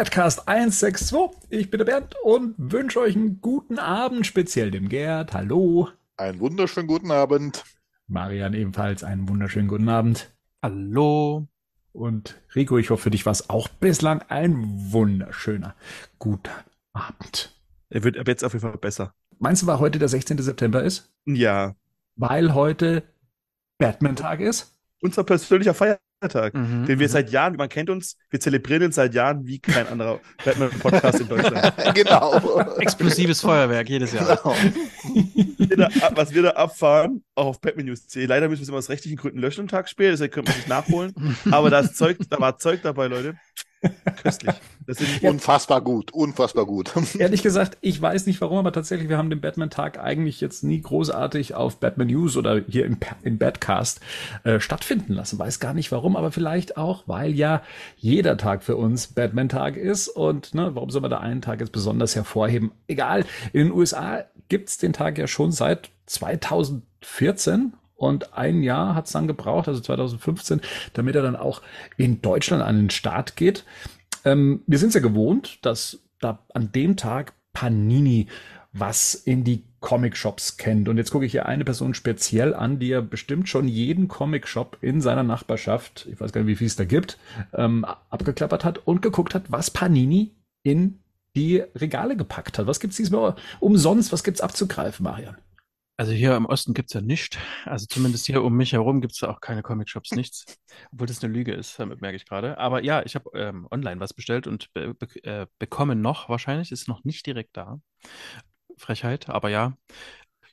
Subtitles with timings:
[0.00, 1.36] Badcast 162.
[1.50, 5.34] Ich bin der Bernd und wünsche euch einen guten Abend, speziell dem Gerd.
[5.34, 5.90] Hallo.
[6.16, 7.64] Einen wunderschönen guten Abend.
[8.06, 10.34] Marian ebenfalls einen wunderschönen guten Abend.
[10.62, 11.48] Hallo.
[11.92, 15.74] Und Rico, ich hoffe, für dich war es auch bislang ein wunderschöner
[16.18, 16.64] guter
[16.94, 17.54] Abend.
[17.90, 19.12] Er wird ab jetzt auf jeden Fall besser.
[19.38, 20.38] Meinst du, war heute der 16.
[20.38, 21.12] September ist?
[21.26, 21.76] Ja.
[22.16, 23.02] Weil heute
[23.76, 24.79] Batman-Tag ist?
[25.00, 26.54] Unser persönlicher Feiertag.
[26.54, 27.12] Mhm, den wir mhm.
[27.12, 31.28] seit Jahren, man kennt uns, wir zelebrieren ihn seit Jahren wie kein anderer Batman-Podcast in
[31.28, 31.72] Deutschland.
[31.94, 32.60] genau.
[32.78, 34.38] Explosives Feuerwerk jedes Jahr.
[35.58, 35.88] Genau.
[36.14, 38.26] was wir da abfahren, auch auf Batman News C.
[38.26, 40.50] Leider müssen wir es immer aus rechtlichen Gründen löschen, einen Tag später, deshalb können wir
[40.50, 41.14] es nicht nachholen.
[41.50, 43.36] Aber das Zeug, da war Zeug dabei, Leute.
[44.22, 44.54] Köstlich.
[44.86, 46.92] Das ist unfassbar gut, unfassbar gut.
[47.18, 50.80] Ehrlich gesagt, ich weiß nicht warum, aber tatsächlich, wir haben den Batman-Tag eigentlich jetzt nie
[50.80, 54.00] großartig auf Batman News oder hier im, im Badcast
[54.44, 55.38] äh, stattfinden lassen.
[55.38, 57.62] Weiß gar nicht warum, aber vielleicht auch, weil ja
[57.96, 61.72] jeder Tag für uns Batman-Tag ist und ne, warum soll man da einen Tag jetzt
[61.72, 62.72] besonders hervorheben?
[62.86, 69.06] Egal, in den USA gibt's den Tag ja schon seit 2014 und ein Jahr hat
[69.06, 70.62] es dann gebraucht, also 2015,
[70.94, 71.60] damit er dann auch
[71.98, 73.64] in Deutschland an den Start geht.
[74.24, 78.26] Ähm, wir sind es ja gewohnt, dass da an dem Tag Panini
[78.72, 80.88] was in die Comic-Shops kennt.
[80.88, 84.78] Und jetzt gucke ich hier eine Person speziell an, die ja bestimmt schon jeden Comic-Shop
[84.80, 87.18] in seiner Nachbarschaft, ich weiß gar nicht, wie viel es da gibt,
[87.52, 90.30] ähm, abgeklappert hat und geguckt hat, was Panini
[90.62, 91.00] in
[91.36, 92.66] die Regale gepackt hat.
[92.66, 94.10] Was gibt's diesmal umsonst?
[94.10, 95.36] Was gibt's abzugreifen, Marian?
[96.00, 97.36] Also hier im Osten gibt es ja nichts.
[97.66, 100.46] Also zumindest hier um mich herum gibt es auch keine Comic-Shops, nichts.
[100.90, 102.56] Obwohl das eine Lüge ist, damit merke ich gerade.
[102.56, 106.72] Aber ja, ich habe ähm, online was bestellt und be be äh, bekomme noch wahrscheinlich,
[106.72, 107.80] ist noch nicht direkt da.
[108.78, 109.74] Frechheit, aber ja.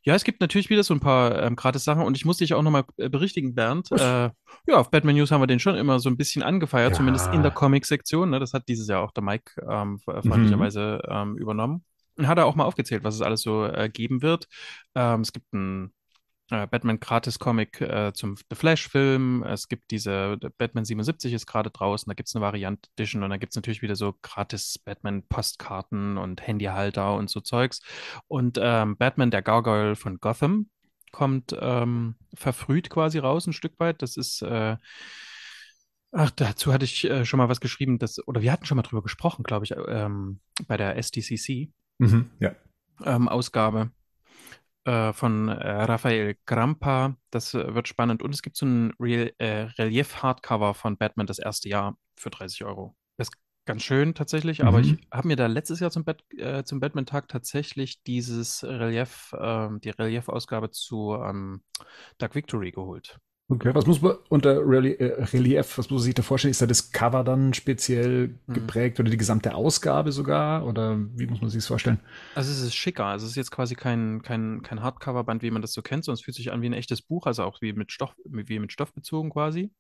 [0.03, 2.61] Ja, es gibt natürlich wieder so ein paar ähm, Gratis-Sachen und ich muss dich auch
[2.61, 3.89] nochmal äh, berichtigen, Bernd.
[3.93, 3.95] Äh,
[4.67, 6.97] ja, auf Batman News haben wir den schon immer so ein bisschen angefeiert, ja.
[6.97, 8.31] zumindest in der Comic-Sektion.
[8.31, 8.41] Ne?
[8.41, 10.23] Das hat dieses Jahr auch der Mike ähm, mhm.
[10.23, 11.15] freundlicherweise mhm.
[11.15, 11.85] ähm, übernommen
[12.25, 14.47] hat er auch mal aufgezählt, was es alles so äh, geben wird.
[14.95, 15.93] Ähm, es gibt ein
[16.49, 19.43] äh, Batman Gratis-Comic äh, zum The Flash-Film.
[19.43, 22.09] Es gibt diese Batman 77 ist gerade draußen.
[22.09, 26.17] Da gibt es eine Variant Edition und da gibt es natürlich wieder so gratis Batman-Postkarten
[26.17, 27.81] und Handyhalter und so Zeugs.
[28.27, 30.69] Und ähm, Batman, der Gargoyle von Gotham,
[31.11, 34.01] kommt ähm, verfrüht quasi raus, ein Stück weit.
[34.01, 34.77] Das ist äh,
[36.11, 38.81] Ach, dazu hatte ich äh, schon mal was geschrieben, dass, oder wir hatten schon mal
[38.83, 41.69] drüber gesprochen, glaube ich, ähm, bei der SDCC.
[41.99, 42.55] Mhm, ja.
[43.05, 43.91] ähm, Ausgabe
[44.87, 45.53] äh, von äh,
[45.83, 47.15] Raphael Grampa.
[47.29, 48.23] Das äh, wird spannend.
[48.23, 52.63] Und es gibt so ein Real, äh, Relief-Hardcover von Batman das erste Jahr für 30
[52.63, 52.95] Euro.
[53.17, 53.33] Das ist
[53.65, 54.67] ganz schön tatsächlich, mhm.
[54.67, 59.35] aber ich habe mir da letztes Jahr zum, Bat äh, zum Batman-Tag tatsächlich dieses Relief,
[59.37, 61.61] ähm, die Relief-Ausgabe zu ähm,
[62.17, 63.19] Dark Victory geholt.
[63.49, 66.51] Okay, was muss man unter Relief, äh, Relief, was muss man sich da vorstellen?
[66.51, 68.53] Ist da das Cover dann speziell mhm.
[68.53, 70.65] geprägt oder die gesamte Ausgabe sogar?
[70.65, 72.01] Oder wie muss man sich das vorstellen?
[72.35, 73.05] Also es ist schicker.
[73.05, 76.19] Also es ist jetzt quasi kein, kein, kein Hardcover-Band, wie man das so kennt, sondern
[76.19, 78.73] es fühlt sich an wie ein echtes Buch, also auch wie mit Stoff, wie mit
[78.73, 79.71] Stoff bezogen quasi.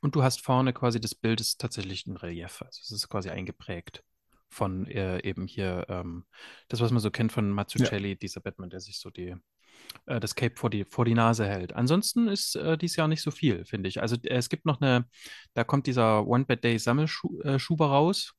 [0.00, 2.62] Und du hast vorne quasi das Bild ist tatsächlich ein Relief.
[2.62, 4.02] Also es ist quasi eingeprägt
[4.48, 6.24] von äh, eben hier ähm,
[6.68, 8.14] das, was man so kennt von Mazzucchelli, ja.
[8.14, 9.36] dieser Batman, der sich so die
[10.06, 11.74] äh, das Cape vor die, vor die Nase hält.
[11.74, 14.00] Ansonsten ist äh, dies Jahr nicht so viel, finde ich.
[14.00, 15.06] Also äh, es gibt noch eine,
[15.54, 18.34] da kommt dieser One-Bad-Day-Sammelschuber raus,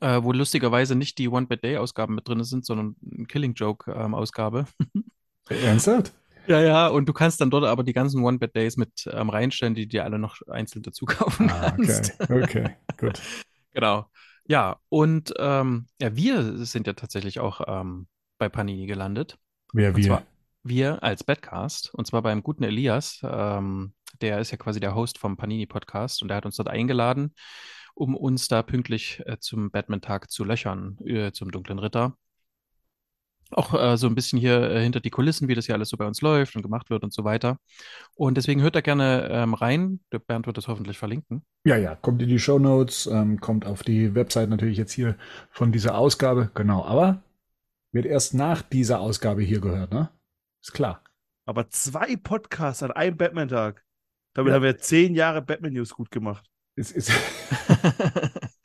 [0.00, 4.66] äh, wo lustigerweise nicht die One-Bad-Day-Ausgaben mit drin sind, sondern eine Killing-Joke-Ausgabe.
[5.48, 6.12] Ernsthaft?
[6.46, 9.86] Ja, ja, und du kannst dann dort aber die ganzen One-Bad-Days mit ähm, reinstellen, die
[9.86, 12.18] dir alle noch einzeln dazu kaufen ah, kannst.
[12.22, 13.20] Okay, okay, gut.
[13.72, 14.06] genau.
[14.46, 19.38] Ja, und ähm, ja, wir sind ja tatsächlich auch ähm, bei Panini gelandet.
[19.72, 20.04] Wer wir?
[20.04, 20.22] Zwar
[20.68, 25.18] wir als Badcast, und zwar beim guten Elias, ähm, der ist ja quasi der Host
[25.18, 27.34] vom Panini-Podcast und der hat uns dort eingeladen,
[27.94, 32.16] um uns da pünktlich äh, zum Batman-Tag zu löchern, äh, zum Dunklen Ritter.
[33.50, 35.96] Auch äh, so ein bisschen hier äh, hinter die Kulissen, wie das hier alles so
[35.96, 37.56] bei uns läuft und gemacht wird und so weiter.
[38.14, 40.00] Und deswegen hört da gerne ähm, rein.
[40.12, 41.42] Der Bernd wird das hoffentlich verlinken.
[41.64, 45.16] Ja, ja, kommt in die Show Notes, ähm, kommt auf die Website natürlich jetzt hier
[45.50, 46.50] von dieser Ausgabe.
[46.52, 47.22] Genau, aber
[47.98, 50.08] wird erst nach dieser Ausgabe hier gehört, ne?
[50.62, 51.02] Ist klar.
[51.46, 53.84] Aber zwei Podcasts an einem Batman-Tag.
[54.34, 54.54] Damit ja.
[54.54, 56.48] haben wir zehn Jahre Batman-News gut gemacht.
[56.76, 57.10] Es ist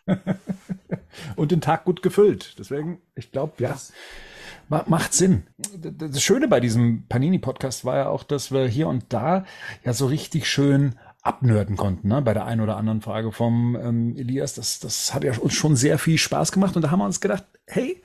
[1.35, 2.59] Und den Tag gut gefüllt.
[2.59, 3.75] Deswegen, ich glaube, ja,
[4.69, 5.47] macht Sinn.
[5.79, 9.45] Das Schöne bei diesem Panini-Podcast war ja auch, dass wir hier und da
[9.83, 10.93] ja so richtig schön
[11.23, 12.21] abnörden konnten, ne?
[12.21, 14.53] bei der einen oder anderen Frage vom ähm, Elias.
[14.53, 17.19] Das, das hat ja uns schon sehr viel Spaß gemacht und da haben wir uns
[17.19, 18.03] gedacht, hey,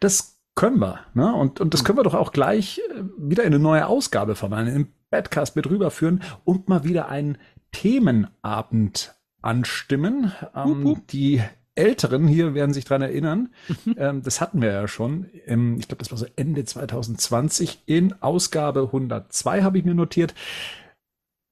[0.00, 1.00] das können wir.
[1.14, 1.32] Ne?
[1.32, 4.76] Und, und das können wir doch auch gleich äh, wieder in eine neue Ausgabe verwandeln,
[4.76, 7.38] im Badcast mit rüberführen und mal wieder einen
[7.70, 10.32] Themenabend anstimmen.
[10.54, 10.98] Ähm, uh, uh.
[11.10, 11.42] Die
[11.76, 13.50] Älteren hier werden sich dran erinnern.
[13.96, 15.26] ähm, das hatten wir ja schon.
[15.44, 20.34] Ähm, ich glaube, das war so Ende 2020 in Ausgabe 102 habe ich mir notiert.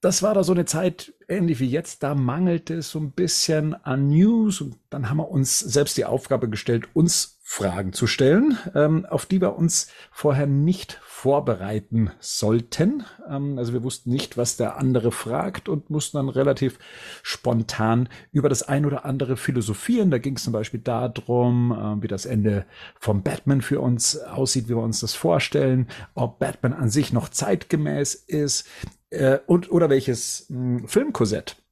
[0.00, 3.74] Das war da so eine Zeit, ähnlich wie jetzt, da mangelte es so ein bisschen
[3.74, 8.58] an News und dann haben wir uns selbst die Aufgabe gestellt, uns Fragen zu stellen,
[8.74, 13.04] ähm, auf die wir uns vorher nicht vorbereiten sollten.
[13.30, 16.80] Ähm, also wir wussten nicht, was der andere fragt und mussten dann relativ
[17.22, 20.10] spontan über das ein oder andere philosophieren.
[20.10, 22.66] Da ging es zum Beispiel darum, äh, wie das Ende
[22.98, 27.28] vom Batman für uns aussieht, wie wir uns das vorstellen, ob Batman an sich noch
[27.28, 28.66] zeitgemäß ist
[29.10, 31.63] äh, und oder welches mh, hm, Filmkorsett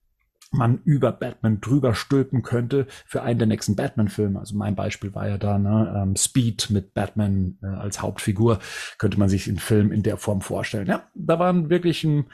[0.53, 4.39] man über Batman drüber stülpen könnte für einen der nächsten Batman-Filme.
[4.39, 8.59] Also mein Beispiel war ja da, ne, ähm, Speed mit Batman äh, als Hauptfigur,
[8.99, 10.87] könnte man sich den Film in der Form vorstellen.
[10.87, 12.27] Ja, da waren wirklich ein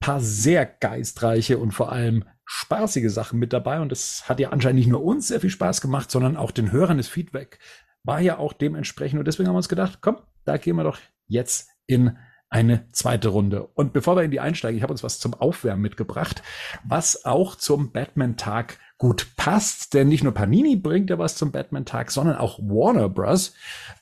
[0.00, 3.80] paar sehr geistreiche und vor allem spaßige Sachen mit dabei.
[3.80, 6.72] Und das hat ja anscheinend nicht nur uns sehr viel Spaß gemacht, sondern auch den
[6.72, 7.58] Hörern das Feedback
[8.04, 9.18] war ja auch dementsprechend.
[9.18, 12.16] Und deswegen haben wir uns gedacht, komm, da gehen wir doch jetzt in
[12.50, 13.66] eine zweite Runde.
[13.74, 16.42] Und bevor wir in die einsteigen, ich habe uns was zum Aufwärmen mitgebracht,
[16.84, 22.10] was auch zum Batman-Tag gut passt, denn nicht nur Panini bringt ja was zum Batman-Tag,
[22.10, 23.54] sondern auch Warner Bros.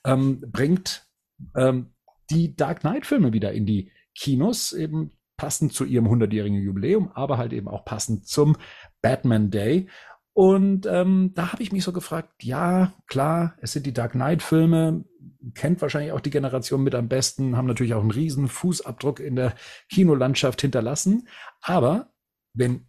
[0.04, 1.06] Ähm, bringt
[1.54, 1.92] ähm,
[2.30, 7.52] die Dark Knight-Filme wieder in die Kinos, eben passend zu ihrem 100-jährigen Jubiläum, aber halt
[7.52, 8.56] eben auch passend zum
[9.02, 9.88] Batman Day.
[10.36, 15.06] Und ähm, da habe ich mich so gefragt, ja, klar, es sind die Dark Knight-Filme,
[15.54, 19.34] kennt wahrscheinlich auch die Generation mit am besten, haben natürlich auch einen riesen Fußabdruck in
[19.34, 19.54] der
[19.90, 21.26] Kinolandschaft hinterlassen.
[21.62, 22.12] Aber
[22.52, 22.86] wenn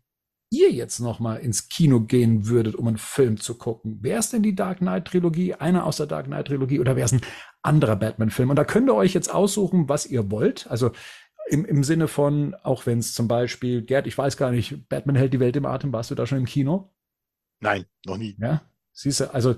[0.49, 4.29] ihr jetzt noch mal ins Kino gehen würdet, um einen Film zu gucken, wäre es
[4.29, 7.21] denn die Dark Knight Trilogie, einer aus der Dark Knight Trilogie oder wäre es ein
[7.61, 8.49] anderer Batman-Film?
[8.49, 10.67] Und da könnt ihr euch jetzt aussuchen, was ihr wollt.
[10.69, 10.91] Also
[11.49, 15.15] im, im Sinne von, auch wenn es zum Beispiel, Gerd, ich weiß gar nicht, Batman
[15.15, 16.91] hält die Welt im Atem, warst du da schon im Kino?
[17.59, 18.35] Nein, noch nie.
[18.39, 18.61] Ja,
[18.93, 19.55] siehst du, also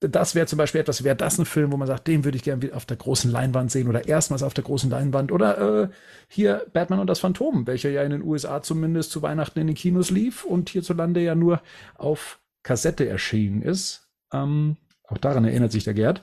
[0.00, 2.44] das wäre zum Beispiel etwas, wäre das ein Film, wo man sagt, den würde ich
[2.44, 5.88] gerne auf der großen Leinwand sehen oder erstmals auf der großen Leinwand oder äh,
[6.28, 9.76] hier Batman und das Phantom, welcher ja in den USA zumindest zu Weihnachten in den
[9.76, 11.62] Kinos lief und hierzulande ja nur
[11.96, 14.08] auf Kassette erschienen ist.
[14.32, 16.22] Ähm, auch daran erinnert sich der Gerd.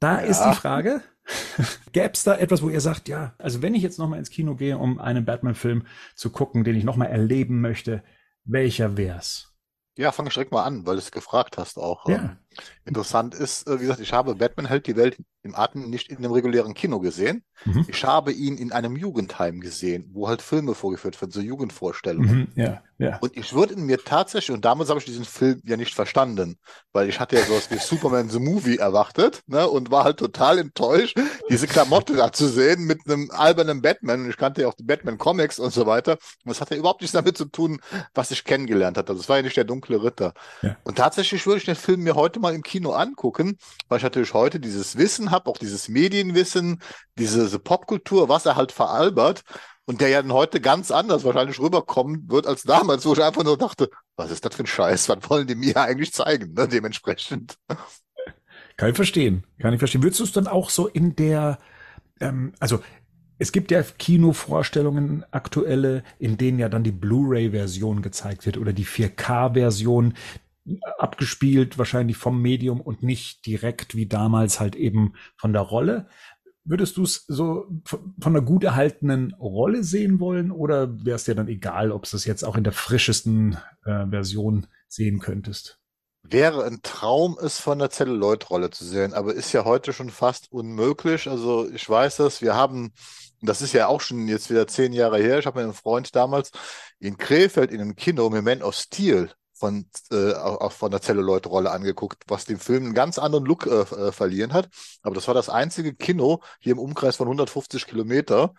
[0.00, 0.26] Da ja.
[0.26, 1.02] ist die Frage,
[1.92, 4.54] gäbe es da etwas, wo ihr sagt, ja, also wenn ich jetzt nochmal ins Kino
[4.54, 8.02] gehe, um einen Batman-Film zu gucken, den ich nochmal erleben möchte,
[8.44, 9.51] welcher wär's?
[9.96, 12.08] Ja, fang direkt mal an, weil du es gefragt hast auch.
[12.08, 12.36] Ja.
[12.84, 16.18] Interessant ist, äh, wie gesagt, ich habe Batman hält die Welt im Atem nicht in
[16.18, 17.44] einem regulären Kino gesehen.
[17.64, 17.84] Mhm.
[17.88, 22.52] Ich habe ihn in einem Jugendheim gesehen, wo halt Filme vorgeführt werden, so Jugendvorstellungen.
[22.54, 23.18] Mhm, ja, ja.
[23.18, 26.58] Und ich würde ihn mir tatsächlich, und damals habe ich diesen Film ja nicht verstanden,
[26.92, 30.58] weil ich hatte ja sowas wie Superman the Movie erwartet, ne, und war halt total
[30.58, 31.18] enttäuscht,
[31.50, 34.22] diese Klamotte da zu sehen mit einem albernen Batman.
[34.22, 36.12] Und ich kannte ja auch die Batman-Comics und so weiter.
[36.44, 37.80] Und das hat ja überhaupt nichts damit zu tun,
[38.14, 39.14] was ich kennengelernt hatte.
[39.14, 40.34] Das war ja nicht der dunkle Ritter.
[40.62, 40.76] Ja.
[40.84, 43.56] Und tatsächlich würde ich den Film mir heute mal im Kino angucken,
[43.88, 46.82] weil ich natürlich heute dieses Wissen habe, auch dieses Medienwissen,
[47.18, 49.42] diese, diese Popkultur, was er halt veralbert
[49.84, 53.44] und der ja dann heute ganz anders wahrscheinlich rüberkommen wird als damals, wo ich einfach
[53.44, 56.68] nur dachte, was ist das für ein Scheiß, was wollen die mir eigentlich zeigen, ne,
[56.68, 57.56] dementsprechend.
[58.76, 60.02] Kann ich verstehen, kann ich verstehen.
[60.02, 61.58] Würdest du es dann auch so in der,
[62.20, 62.80] ähm, also
[63.38, 68.86] es gibt ja Kinovorstellungen aktuelle, in denen ja dann die Blu-ray-Version gezeigt wird oder die
[68.86, 70.14] 4K-Version,
[70.98, 76.06] abgespielt, wahrscheinlich vom Medium und nicht direkt wie damals halt eben von der Rolle.
[76.64, 81.34] Würdest du es so von einer gut erhaltenen Rolle sehen wollen oder wäre es dir
[81.34, 85.80] dann egal, ob du es jetzt auch in der frischesten äh, Version sehen könntest?
[86.22, 90.52] Wäre ein Traum, es von der Celluloid-Rolle zu sehen, aber ist ja heute schon fast
[90.52, 91.28] unmöglich.
[91.28, 92.92] Also ich weiß das, wir haben,
[93.40, 96.52] das ist ja auch schon jetzt wieder zehn Jahre her, ich habe meinen Freund damals
[97.00, 101.70] in Krefeld in einem Kino mit Man of Steel von, äh, auch von der Celluloid-Rolle
[101.70, 104.68] angeguckt, was dem Film einen ganz anderen Look äh, äh, verlieren hat.
[105.02, 108.54] Aber das war das einzige Kino hier im Umkreis von 150 Kilometer,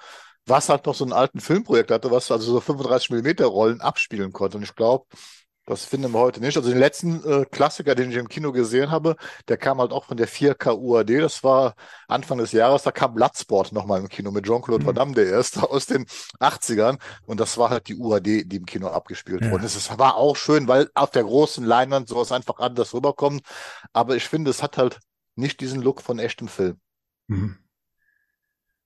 [0.45, 4.31] was halt noch so einen alten Filmprojekt hatte, was also so 35 Millimeter Rollen abspielen
[4.31, 4.55] konnte.
[4.55, 5.05] Und ich glaube,
[5.65, 6.57] das finden wir heute nicht.
[6.57, 9.15] Also den letzten äh, Klassiker, den ich im Kino gesehen habe,
[9.47, 11.21] der kam halt auch von der 4K UAD.
[11.21, 11.75] Das war
[12.07, 12.83] Anfang des Jahres.
[12.83, 14.87] Da kam Bloodsport nochmal im Kino mit Jean-Claude mhm.
[14.87, 16.05] Van Damme, der erste aus den
[16.39, 16.99] 80ern.
[17.25, 19.51] Und das war halt die UAD, die im Kino abgespielt ja.
[19.51, 19.65] wurde.
[19.65, 23.41] Es war auch schön, weil auf der großen Leinwand sowas einfach anders rüberkommt.
[23.93, 24.99] Aber ich finde, es hat halt
[25.35, 26.77] nicht diesen Look von echtem Film.
[27.27, 27.57] Mhm.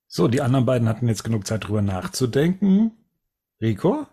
[0.06, 2.92] So, die anderen beiden hatten jetzt genug Zeit drüber nachzudenken.
[3.60, 4.06] Rico,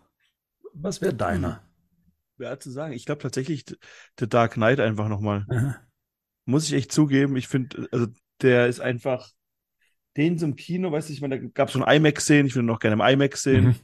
[0.74, 1.65] was wäre deiner?
[2.36, 2.92] Schwer zu sagen.
[2.92, 3.64] Ich glaube tatsächlich
[4.18, 5.46] The Dark Knight einfach nochmal.
[6.44, 7.36] Muss ich echt zugeben.
[7.36, 8.06] Ich finde, also
[8.42, 9.30] der ist einfach
[10.16, 12.78] den zum Kino, weißt du, ich meine, da gab es schon IMAX-Szenen, ich würde noch
[12.78, 13.64] gerne im IMAX sehen.
[13.64, 13.74] Mhm.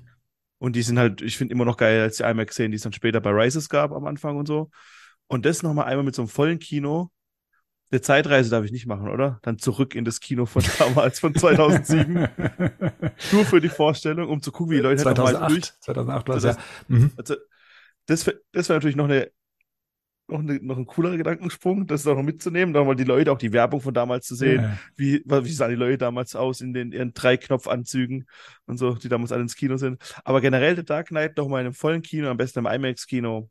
[0.58, 2.92] Und die sind halt, ich finde immer noch geil als die IMAX-Szenen, die es dann
[2.92, 4.70] später bei Rises gab am Anfang und so.
[5.26, 7.10] Und das nochmal einmal mit so einem vollen Kino.
[7.90, 9.38] Eine Zeitreise darf ich nicht machen, oder?
[9.42, 12.28] Dann zurück in das Kino von damals, von 2007.
[13.32, 15.80] Nur für die Vorstellung, um zu gucken, wie die Leute halt nochmal 2008, durch.
[15.80, 16.56] 2008 war es ja.
[16.88, 17.12] Mhm.
[17.16, 17.34] Also,
[18.06, 19.30] das, das wäre natürlich noch eine,
[20.28, 23.52] noch, eine, noch ein coolerer Gedankensprung, das auch noch mitzunehmen, nochmal die Leute, auch die
[23.52, 24.62] Werbung von damals zu sehen.
[24.62, 24.78] Ja.
[24.96, 28.26] Wie, wie sahen die Leute damals aus in den ihren Drei-Knopf-Anzügen
[28.66, 30.00] und so, die damals alle ins Kino sind.
[30.24, 33.50] Aber generell The Dark Knight nochmal in einem vollen Kino, am besten im IMAX-Kino.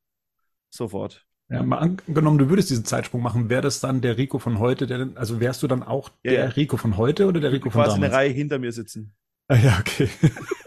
[0.70, 1.25] Sofort.
[1.50, 4.88] Ja, mal angenommen, du würdest diesen Zeitsprung machen, wäre das dann der Rico von heute,
[4.88, 6.46] der, also wärst du dann auch Ja, der ja.
[6.48, 8.13] Rico von heute oder der Rico von Quasi eine damals?
[8.13, 9.13] Reihe hinter mir sitzen.
[9.50, 10.10] Ah, ja, okay.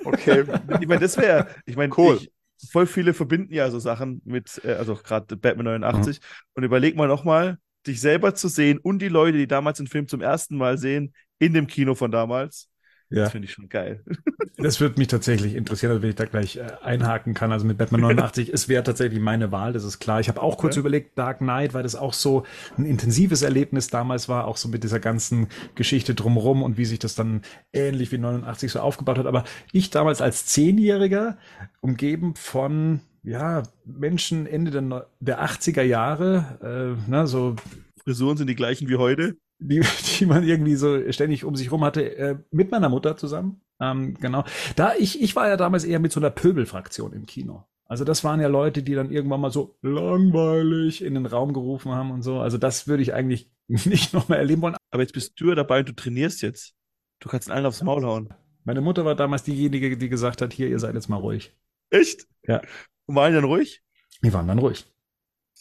[0.04, 0.44] Okay.
[0.80, 2.16] Ich meine, das wäre, ich meine, Cool.
[2.16, 2.30] ich,
[2.70, 6.20] voll viele verbinden ja so Sachen mit, äh, also gerade Batman 89.
[6.20, 6.24] Mhm.
[6.54, 10.08] Und überleg mal nochmal, dich selber zu sehen und die Leute, die damals den Film
[10.08, 12.68] zum ersten Mal sehen, in dem Kino von damals.
[13.14, 13.24] Ja.
[13.24, 14.02] Das finde ich schon geil.
[14.56, 17.50] Das würde mich tatsächlich interessieren, also wenn ich da gleich äh, einhaken kann.
[17.50, 20.20] Also mit Batman 89, es wäre tatsächlich meine Wahl, das ist klar.
[20.20, 22.44] Ich habe auch kurz überlegt, Dark Knight, weil das auch so
[22.78, 27.00] ein intensives Erlebnis damals war, auch so mit dieser ganzen Geschichte drumherum und wie sich
[27.00, 27.42] das dann
[27.72, 29.26] ähnlich wie 89 so aufgebaut hat.
[29.26, 29.42] Aber
[29.72, 31.36] ich damals als Zehnjähriger,
[31.80, 37.56] umgeben von ja, Menschen Ende der, der 80er Jahre, äh, ne, so
[38.04, 39.36] Frisuren sind die gleichen wie heute.
[39.64, 39.80] Die,
[40.18, 43.60] die man irgendwie so ständig um sich rum hatte, äh, mit meiner Mutter zusammen.
[43.80, 44.44] Ähm, genau.
[44.76, 47.64] Da ich, ich war ja damals eher mit so einer Pöbelfraktion im Kino.
[47.86, 51.92] Also das waren ja Leute, die dann irgendwann mal so langweilig in den Raum gerufen
[51.92, 52.40] haben und so.
[52.40, 54.76] Also das würde ich eigentlich nicht nochmal erleben wollen.
[54.90, 56.74] Aber jetzt bist du ja dabei und du trainierst jetzt.
[57.20, 58.34] Du kannst allen aufs Maul hauen.
[58.64, 61.52] Meine Mutter war damals diejenige, die gesagt hat, hier, ihr seid jetzt mal ruhig.
[61.90, 62.26] Echt?
[62.46, 62.62] Ja.
[63.06, 63.82] Und waren die dann ruhig?
[64.22, 64.86] Die waren dann ruhig.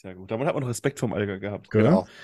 [0.04, 0.30] Sehr gut.
[0.30, 1.72] Damit hat man noch Respekt vom Alger gehabt.
[1.72, 2.08] Genau.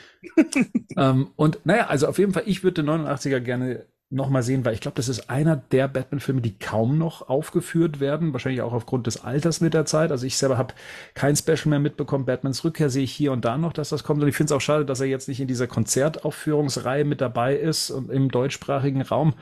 [0.98, 4.74] Ähm, und naja, also auf jeden Fall, ich würde den 89er gerne nochmal sehen, weil
[4.74, 8.34] ich glaube, das ist einer der Batman-Filme, die kaum noch aufgeführt werden.
[8.34, 10.12] Wahrscheinlich auch aufgrund des Alters mit der Zeit.
[10.12, 10.74] Also ich selber habe
[11.14, 12.26] kein Special mehr mitbekommen.
[12.26, 14.24] Batmans Rückkehr sehe ich hier und da noch, dass das kommt.
[14.24, 17.56] Und ich finde es auch schade, dass er jetzt nicht in dieser Konzertaufführungsreihe mit dabei
[17.56, 19.36] ist und im deutschsprachigen Raum.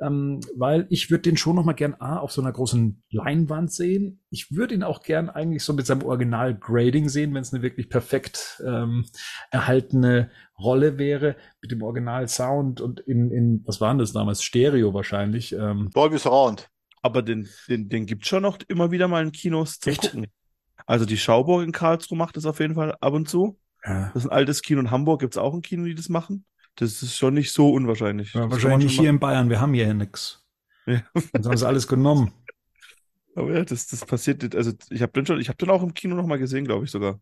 [0.00, 4.20] Ähm, weil ich würde den schon nochmal gern A, auf so einer großen Leinwand sehen.
[4.30, 7.88] Ich würde ihn auch gern eigentlich so mit seinem Original-Grading sehen, wenn es eine wirklich
[7.88, 9.06] perfekt ähm,
[9.50, 14.42] erhaltene Rolle wäre, mit dem Original-Sound und in, in, was waren das damals?
[14.42, 15.52] Stereo wahrscheinlich.
[15.52, 16.68] Ähm, Dolby Surround.
[17.02, 20.02] Aber den, den, den gibt schon noch immer wieder mal in Kinos zu Echt?
[20.02, 20.26] gucken.
[20.86, 23.58] Also die Schauburg in Karlsruhe macht das auf jeden Fall ab und zu.
[23.84, 24.10] ja.
[24.14, 24.80] Das ist ein altes Kino.
[24.80, 26.44] In Hamburg gibt es auch ein Kino, die das machen.
[26.76, 28.34] Das ist schon nicht so unwahrscheinlich.
[28.34, 30.44] Ja, wahrscheinlich hier in Bayern, wir haben hier nix.
[30.86, 31.02] Ja.
[31.32, 32.32] Uns haben sie alles genommen.
[33.36, 34.54] Aber ja, das, das passiert.
[34.54, 36.84] Also ich habe den schon, ich habe den auch im Kino noch mal gesehen, glaube
[36.84, 37.20] ich sogar.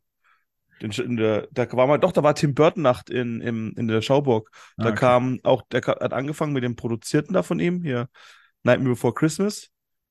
[0.82, 3.88] Den, in der, da war mal, doch, da war Tim Burton Nacht in, im, in
[3.88, 4.50] der Schauburg.
[4.76, 4.98] Da Ah, okay.
[4.98, 8.08] kam auch, der hat angefangen mit dem Produzierten da von ihm, hier,
[8.64, 9.68] Nightmare Before Christmas.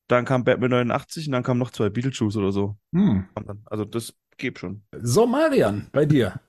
[0.08, 2.78] Dann kam Batman 89 und dann kamen noch zwei Beetlejuice oder so.
[2.94, 3.28] Hm.
[3.66, 4.84] Also das geht schon.
[5.02, 6.40] So, Marian, bei dir.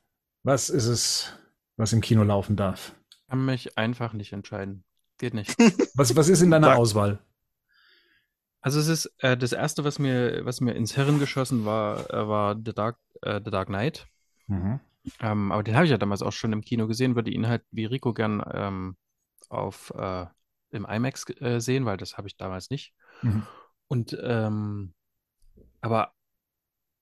[0.43, 1.33] Was ist es,
[1.77, 2.95] was im Kino laufen darf?
[3.29, 4.85] Kann mich einfach nicht entscheiden.
[5.19, 5.55] Geht nicht.
[5.95, 7.21] Was, was ist in deiner Sag- Auswahl?
[8.61, 12.29] Also es ist äh, das erste, was mir, was mir ins Hirn geschossen war, äh,
[12.29, 14.07] war The Dark, äh, The Dark Knight.
[14.47, 14.81] Mhm.
[15.21, 17.63] Ähm, aber den habe ich ja damals auch schon im Kino gesehen, würde ihn halt
[17.71, 18.97] wie Rico gern ähm,
[19.49, 20.27] auf äh,
[20.71, 22.95] im IMAX äh, sehen, weil das habe ich damals nicht.
[23.23, 23.47] Mhm.
[23.89, 24.95] Und ähm,
[25.81, 26.13] aber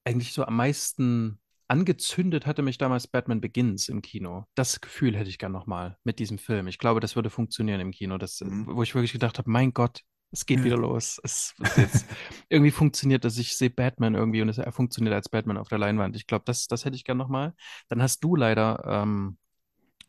[0.05, 4.45] eigentlich so am meisten angezündet hatte mich damals Batman Begins im Kino.
[4.57, 6.67] Das Gefühl hätte ich gern nochmal mit diesem Film.
[6.67, 8.67] Ich glaube, das würde funktionieren im Kino, das, Mhm.
[8.75, 10.01] wo ich wirklich gedacht habe, mein Gott,
[10.33, 10.65] es geht Ja.
[10.65, 11.21] wieder los.
[11.23, 12.07] Es, jetzt,
[12.49, 13.39] irgendwie funktioniert das.
[13.39, 16.17] Ich sehe Batman irgendwie und es, er funktioniert als Batman auf der Leinwand.
[16.17, 17.55] Ich glaube, das, das hätte ich gern nochmal.
[17.89, 19.39] Dann hast du leider ähm,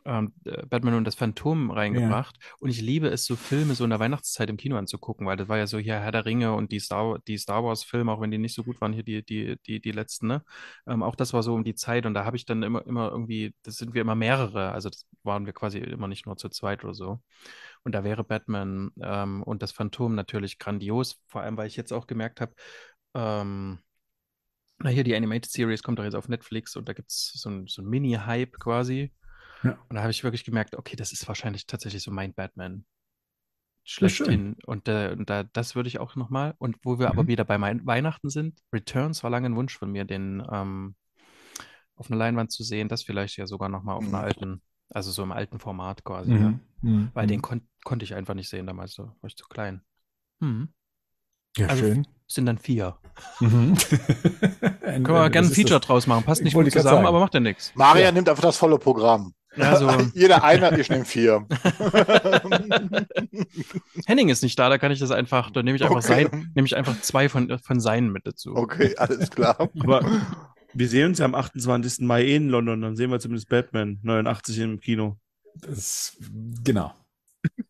[0.06, 2.38] ähm, äh, Batman und das Phantom reingebracht.
[2.60, 5.48] Und ich liebe es, so Filme so in der Weihnachtszeit im Kino anzugucken, weil das
[5.48, 8.32] war ja so hier Herr der Ringe und die Star, die Star Wars-Filme, auch wenn
[8.32, 10.44] die nicht so gut waren, hier die, die, die, die letzten, ne?
[10.88, 13.12] Ähm, auch das war so um die Zeit und da habe ich dann immer, immer
[13.12, 16.50] irgendwie, das sind wir immer mehrere, also das waren wir quasi immer nicht nur zu
[16.50, 17.22] zweit oder so.
[17.84, 21.92] Und da wäre Batman ähm, und das Phantom natürlich grandios, vor allem, weil ich jetzt
[21.94, 22.54] auch gemerkt habe,
[23.16, 23.80] ähm,
[24.80, 27.50] na hier, die Animated Series kommt doch jetzt auf Netflix und da gibt es so
[27.50, 29.14] ein, so ein Mini-Hype quasi.
[29.64, 29.78] Ja.
[29.90, 32.86] Und da habe ich wirklich gemerkt, okay, das ist wahrscheinlich tatsächlich so mein Batman.
[33.84, 34.56] Schlechthin.
[34.66, 36.54] Und, äh, und da, das würde ich auch nochmal.
[36.60, 37.28] Und wo wir aber Mhm.
[37.28, 40.96] wieder bei mein Weihnachten sind, Returns war lange ein Wunsch von mir, den ähm,
[41.96, 42.88] auf einer Leinwand zu sehen.
[42.90, 44.24] Das vielleicht ja sogar nochmal auf einer Mhm.
[44.24, 44.62] alten,
[44.92, 46.32] also so im alten Format quasi.
[46.34, 46.38] Ja.
[46.40, 46.60] Mhm.
[46.82, 47.10] Mhm.
[47.14, 49.82] Weil den kon konnte ich einfach nicht sehen damals, da war ich zu klein.
[50.40, 50.70] Mhm.
[51.58, 52.08] ja, also- schön.
[52.28, 52.96] Es sind dann vier.
[53.42, 53.76] Mhm.
[54.82, 56.24] Können wir gerne ein Feature draus machen.
[56.24, 57.74] Passt Ich nicht gut zusammen, aber macht ja nichts.
[57.76, 58.12] Marian Ja.
[58.14, 59.34] nimmt einfach das volle Programm.
[59.58, 61.46] Also, Jeder einer, ich nehme vier.
[64.06, 66.30] Henning ist nicht da, da kann ich das einfach, da nehme ich einfach Okay.
[66.32, 68.56] sein, nehme ich einfach zwei von, von seinen mit dazu.
[68.56, 69.70] Okay, alles klar.
[69.82, 70.06] Aber
[70.74, 72.06] Wir sehen uns ja am 28.
[72.06, 75.18] Mai in London, dann sehen wir zumindest Batman 89 im Kino.
[75.56, 76.18] Das,
[76.64, 76.94] genau.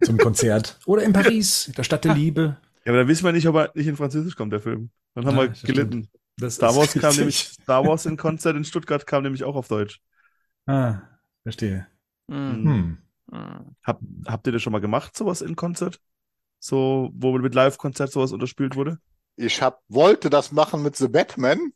[0.03, 0.79] Zum Konzert.
[0.85, 2.57] Oder in Paris, der Stadt der Liebe.
[2.85, 4.89] Ja, aber dann wissen wir nicht, ob er nicht in Französisch kommt, der Film.
[5.15, 6.09] Dann haben Ja, wir das gelitten.
[6.37, 9.67] Das Star Wars kam nämlich, Star Wars in Konzert in Stuttgart kam nämlich auch auf
[9.67, 10.01] Deutsch.
[10.65, 11.01] Ah,
[11.43, 11.87] verstehe.
[12.29, 12.65] Hm.
[12.65, 12.97] Hm.
[13.31, 13.75] Hm.
[13.83, 15.99] Hab, habt ihr das schon mal gemacht, sowas in Konzert?
[16.59, 18.99] So, wo mit Live-Konzert sowas unterspielt wurde?
[19.35, 21.73] Ich hab, wollte das machen mit The Batman.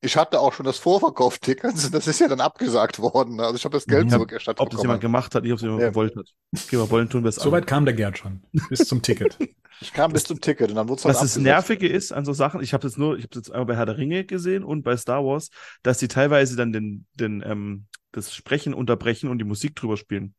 [0.00, 1.72] Ich hatte auch schon das Vorverkaufticket.
[1.92, 3.40] Das ist ja dann abgesagt worden.
[3.40, 4.10] Also ich habe das Geld Mhm.
[4.10, 5.88] zurückerstattet Ob das jemand gemacht hat, nicht ob es jemand Ja.
[5.90, 6.32] gewollt hat.
[6.54, 8.42] Okay, wir wollen tun wir es Soweit kam der Gerd schon.
[8.68, 9.36] Bis zum Ticket.
[9.80, 11.36] Ich kam bis zum Ticket und dann wurde es halt Was das.
[11.36, 13.86] Nervige ist an so Sachen, ich habe jetzt nur, ich habe jetzt einmal bei Herr
[13.86, 15.50] der Ringe gesehen und bei Star Wars,
[15.84, 20.34] dass die teilweise dann den, den, ähm, das Sprechen unterbrechen und die Musik drüber spielen.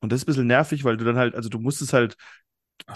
[0.00, 2.16] Und das ist ein bisschen nervig, weil du dann halt, also du musst es halt,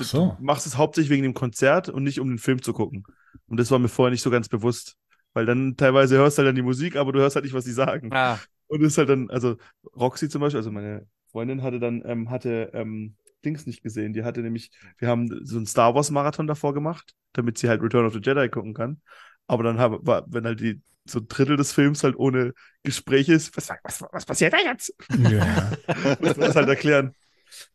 [0.00, 0.36] so.
[0.38, 3.04] du machst es hauptsächlich wegen dem Konzert und nicht um den Film zu gucken.
[3.46, 4.96] Und das war mir vorher nicht so ganz bewusst.
[5.38, 7.64] Weil dann teilweise hörst du halt dann die Musik, aber du hörst halt nicht, was
[7.64, 8.10] sie sagen.
[8.12, 9.56] Ah, Und es ist halt dann, also
[9.94, 13.14] Roxy zum Beispiel, also meine Freundin hatte dann, ähm, hatte ähm,
[13.44, 14.12] Dings nicht gesehen.
[14.14, 17.82] Die hatte nämlich, wir haben so einen Star Wars Marathon davor gemacht, damit sie halt
[17.82, 19.00] Return of the Jedi gucken kann.
[19.46, 22.52] Aber dann haben, war, wenn halt die so ein Drittel des Films halt ohne
[22.82, 24.92] Gespräch ist, was, was, was passiert da jetzt?
[25.30, 25.70] Ja.
[26.20, 27.14] Muss man das halt erklären.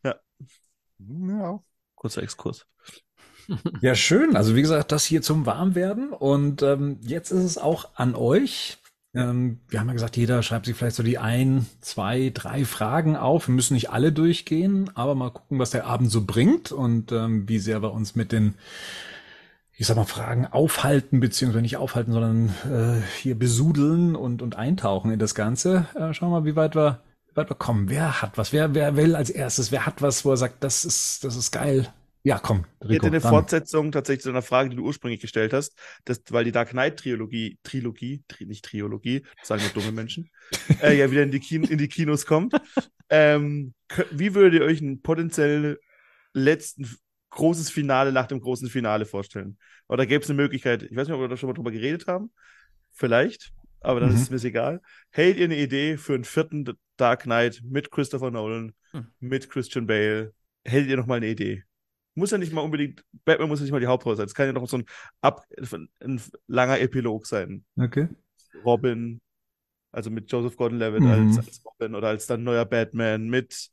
[0.03, 0.15] Ja.
[1.95, 2.67] Kurzer Exkurs.
[3.81, 4.35] Ja, schön.
[4.35, 6.09] Also wie gesagt, das hier zum Warmwerden.
[6.09, 8.77] Und ähm, jetzt ist es auch an euch.
[9.15, 13.15] Ähm, wir haben ja gesagt, jeder schreibt sich vielleicht so die ein, zwei, drei Fragen
[13.15, 13.47] auf.
[13.47, 17.47] Wir müssen nicht alle durchgehen, aber mal gucken, was der Abend so bringt und ähm,
[17.47, 18.55] wie sehr wir uns mit den
[19.75, 25.11] ich sag mal, Fragen aufhalten, beziehungsweise nicht aufhalten, sondern äh, hier besudeln und, und eintauchen
[25.11, 25.87] in das Ganze.
[25.95, 27.89] Äh, schauen wir mal, wie weit wir, wie weit wir kommen.
[27.89, 28.53] Wer hat was?
[28.53, 29.71] Wer, wer will als erstes?
[29.71, 31.91] Wer hat was, wo er sagt, das ist, das ist geil?
[32.23, 33.07] Ja, komm, Ich Rico.
[33.07, 33.21] hätte eine dann.
[33.21, 36.99] Fortsetzung tatsächlich zu einer Frage, die du ursprünglich gestellt hast, das, weil die Dark Knight
[36.99, 40.29] Trilogie, Trilogie, tri, nicht Triologie, das sagen nur dumme Menschen,
[40.81, 42.57] äh, ja wieder in die, Kin in die Kinos kommt.
[43.09, 43.73] Ähm,
[44.11, 45.79] wie würdet ihr euch ein potenziell
[46.33, 46.89] letzten
[47.31, 49.57] großes Finale nach dem großen Finale vorstellen?
[49.87, 52.07] Oder gäbe es eine Möglichkeit, ich weiß nicht, ob wir da schon mal drüber geredet
[52.07, 52.31] haben,
[52.93, 54.15] vielleicht, aber dann Mhm.
[54.15, 54.81] ist es mir egal.
[55.11, 59.03] Hält ihr eine Idee für einen vierten Dark Knight mit Christopher Nolan, Hm.
[59.19, 60.33] mit Christian Bale?
[60.65, 61.63] Hättet ihr noch mal eine Idee?
[62.15, 64.25] Muss ja nicht mal unbedingt, Batman muss ja nicht mal die Hauptrolle sein.
[64.27, 64.85] Es kann ja noch so ein,
[65.21, 65.45] Ab,
[66.01, 67.65] ein langer Epilog sein.
[67.79, 68.07] Okay.
[68.53, 69.21] Robin,
[69.91, 71.07] also mit Joseph Gordon-Levitt Mhm.
[71.07, 73.69] als, als Robin oder als dann neuer Batman mit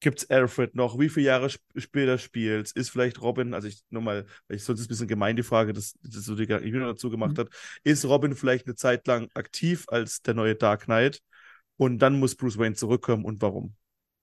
[0.00, 0.98] gibt's Alfred noch?
[0.98, 2.72] Wie viele Jahre sp später spielt's?
[2.72, 5.42] Ist vielleicht Robin, also ich nur mal, weil ich sonst ist ein bisschen gemein die
[5.42, 7.38] Frage, dass das so die Jünger dazu gemacht Mhm.
[7.38, 7.48] hat,
[7.84, 11.22] ist Robin vielleicht eine Zeit lang aktiv als der neue Dark Knight
[11.76, 13.76] und dann muss Bruce Wayne zurückkommen und warum?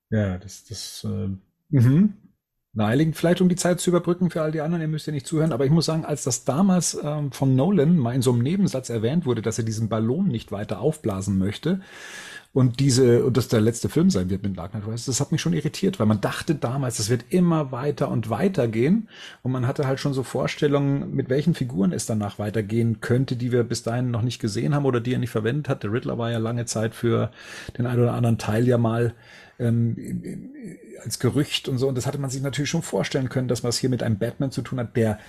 [0.10, 1.29] Ja, das, das, äh,
[1.69, 2.13] mhm.
[2.78, 5.26] Naheliegend, vielleicht um die Zeit zu überbrücken für all die anderen, ihr müsst ja nicht
[5.26, 8.44] zuhören, aber ich muss sagen, als das damals ähm, von Nolan mal in so einem
[8.44, 11.82] Nebensatz erwähnt wurde, dass er diesen Ballon nicht weiter aufblasen möchte
[12.54, 15.32] und diese, und das der letzte Film sein wird mit Dark Knight Rises, das hat
[15.32, 19.10] mich schon irritiert, weil man dachte damals, das wird immer weiter und weiter gehen
[19.42, 23.52] und man hatte halt schon so Vorstellungen, mit welchen Figuren es danach weitergehen könnte, die
[23.52, 25.82] wir bis dahin noch nicht gesehen haben oder die er nicht verwendet hat.
[25.82, 27.32] Der Riddler war ja lange Zeit für
[27.76, 29.16] den einen oder anderen Teil ja mal
[29.60, 29.96] ähm,
[31.04, 31.88] als Gerücht und so.
[31.88, 34.20] Und das hatte man sich natürlich schon vorstellen können, dass man es hier mit einem
[34.20, 35.20] Batman zu tun hat, der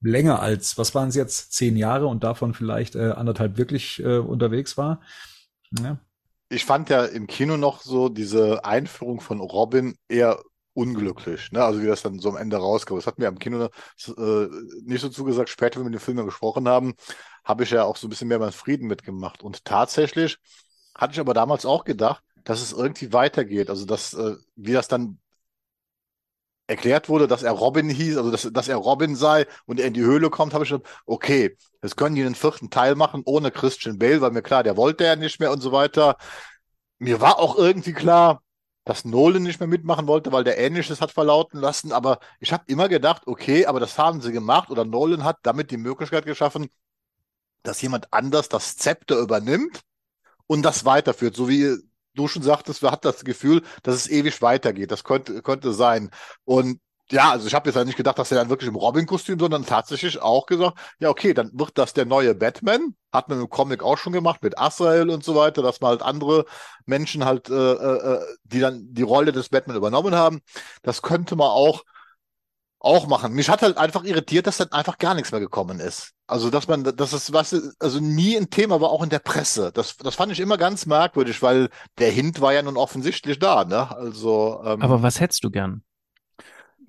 [0.00, 4.18] länger als, was waren es jetzt, zehn Jahre und davon vielleicht äh, anderthalb wirklich äh,
[4.18, 5.00] unterwegs war.
[5.80, 5.98] Ja.
[6.48, 10.42] Ich fand ja im Kino noch so diese Einführung von Robin eher
[10.74, 11.62] unglücklich, ne?
[11.62, 12.96] Also wie das dann so am Ende rauskam.
[12.96, 14.48] Das hat mir am Kino äh,
[14.84, 15.48] nicht so zugesagt.
[15.48, 16.94] Später, wenn wir den Film ja gesprochen haben,
[17.44, 19.42] habe ich ja auch so ein bisschen mehr meinen Frieden mitgemacht.
[19.42, 20.38] Und tatsächlich
[20.94, 23.70] hatte ich aber damals auch gedacht, dass es irgendwie weitergeht.
[23.70, 25.18] Also dass, äh, wie das dann
[26.66, 29.94] erklärt wurde, dass er Robin hieß, also dass, dass er Robin sei und er in
[29.94, 33.50] die Höhle kommt, habe ich gedacht, okay, jetzt können die einen vierten Teil machen ohne
[33.50, 36.16] Christian Bale, weil mir klar, der wollte ja nicht mehr und so weiter.
[36.98, 38.42] Mir war auch irgendwie klar,
[38.84, 42.64] dass Nolan nicht mehr mitmachen wollte, weil der Ähnliches hat verlauten lassen, aber ich habe
[42.68, 46.68] immer gedacht, okay, aber das haben sie gemacht oder Nolan hat damit die Möglichkeit geschaffen,
[47.62, 49.80] dass jemand anders das Zepter übernimmt
[50.46, 51.76] und das weiterführt, so wie
[52.14, 54.90] du schon sagtest, man hat das Gefühl, dass es ewig weitergeht.
[54.90, 56.10] Das könnte, könnte sein.
[56.44, 59.38] Und ja, also ich habe jetzt ja nicht gedacht, dass er dann wirklich im Robin-Kostüm,
[59.38, 62.94] sondern tatsächlich auch gesagt, ja, okay, dann wird das der neue Batman.
[63.12, 66.02] Hat man im Comic auch schon gemacht mit Azrael und so weiter, dass man halt
[66.02, 66.46] andere
[66.86, 70.40] Menschen halt, äh, äh, die dann die Rolle des Batman übernommen haben.
[70.82, 71.82] Das könnte man auch
[72.82, 73.32] auch machen.
[73.32, 76.12] Mich hat halt einfach irritiert, dass dann einfach gar nichts mehr gekommen ist.
[76.26, 79.70] Also, dass man, dass es, was, also nie ein Thema war, auch in der Presse.
[79.72, 81.68] Das, das fand ich immer ganz merkwürdig, weil
[81.98, 83.94] der Hint war ja nun offensichtlich da, ne?
[83.94, 85.82] Also, ähm, aber was hättest du gern?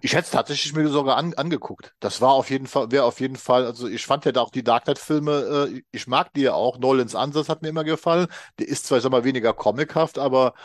[0.02, 1.94] Ich hätte es tatsächlich mir sogar an, angeguckt.
[2.00, 4.52] Das war auf jeden Fall, wäre auf jeden Fall, also ich fand ja da auch
[4.52, 6.80] die Dark Knight-Filme, äh, ich mag die ja auch.
[6.80, 8.28] Nolans Ansatz hat mir immer gefallen.
[8.60, 10.56] Der ist zwar, ich sag mal, weniger comichaft, aber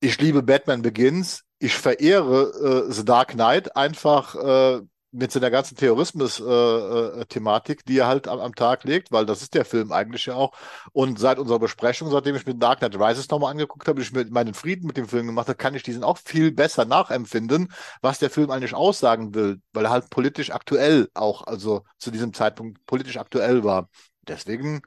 [0.00, 1.44] ich liebe Batman Begins.
[1.62, 4.80] Ich verehre äh, The Dark Knight einfach äh,
[5.12, 9.42] mit seiner ganzen Terrorismus-Thematik, äh, äh, die er halt am, am, Tag legt, weil das
[9.42, 10.52] ist der Film eigentlich ja auch.
[10.92, 14.30] Und seit unserer Besprechung, seitdem ich mit Dark Knight Rises nochmal angeguckt habe, ich mit
[14.30, 17.70] meinen Frieden mit dem Film gemacht habe, kann ich diesen auch viel besser nachempfinden,
[18.00, 22.32] was der Film eigentlich aussagen will, weil er halt politisch aktuell auch, also zu diesem
[22.32, 23.90] Zeitpunkt politisch aktuell war.
[24.22, 24.80] Deswegen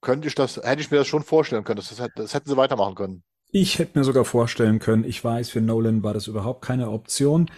[0.00, 1.76] könnte ich das, hätte ich mir das schon vorstellen können.
[1.76, 3.24] Das, das hätten sie weitermachen können.
[3.54, 7.50] Ich hätte mir sogar vorstellen können, ich weiß, für Nolan war das überhaupt keine Option,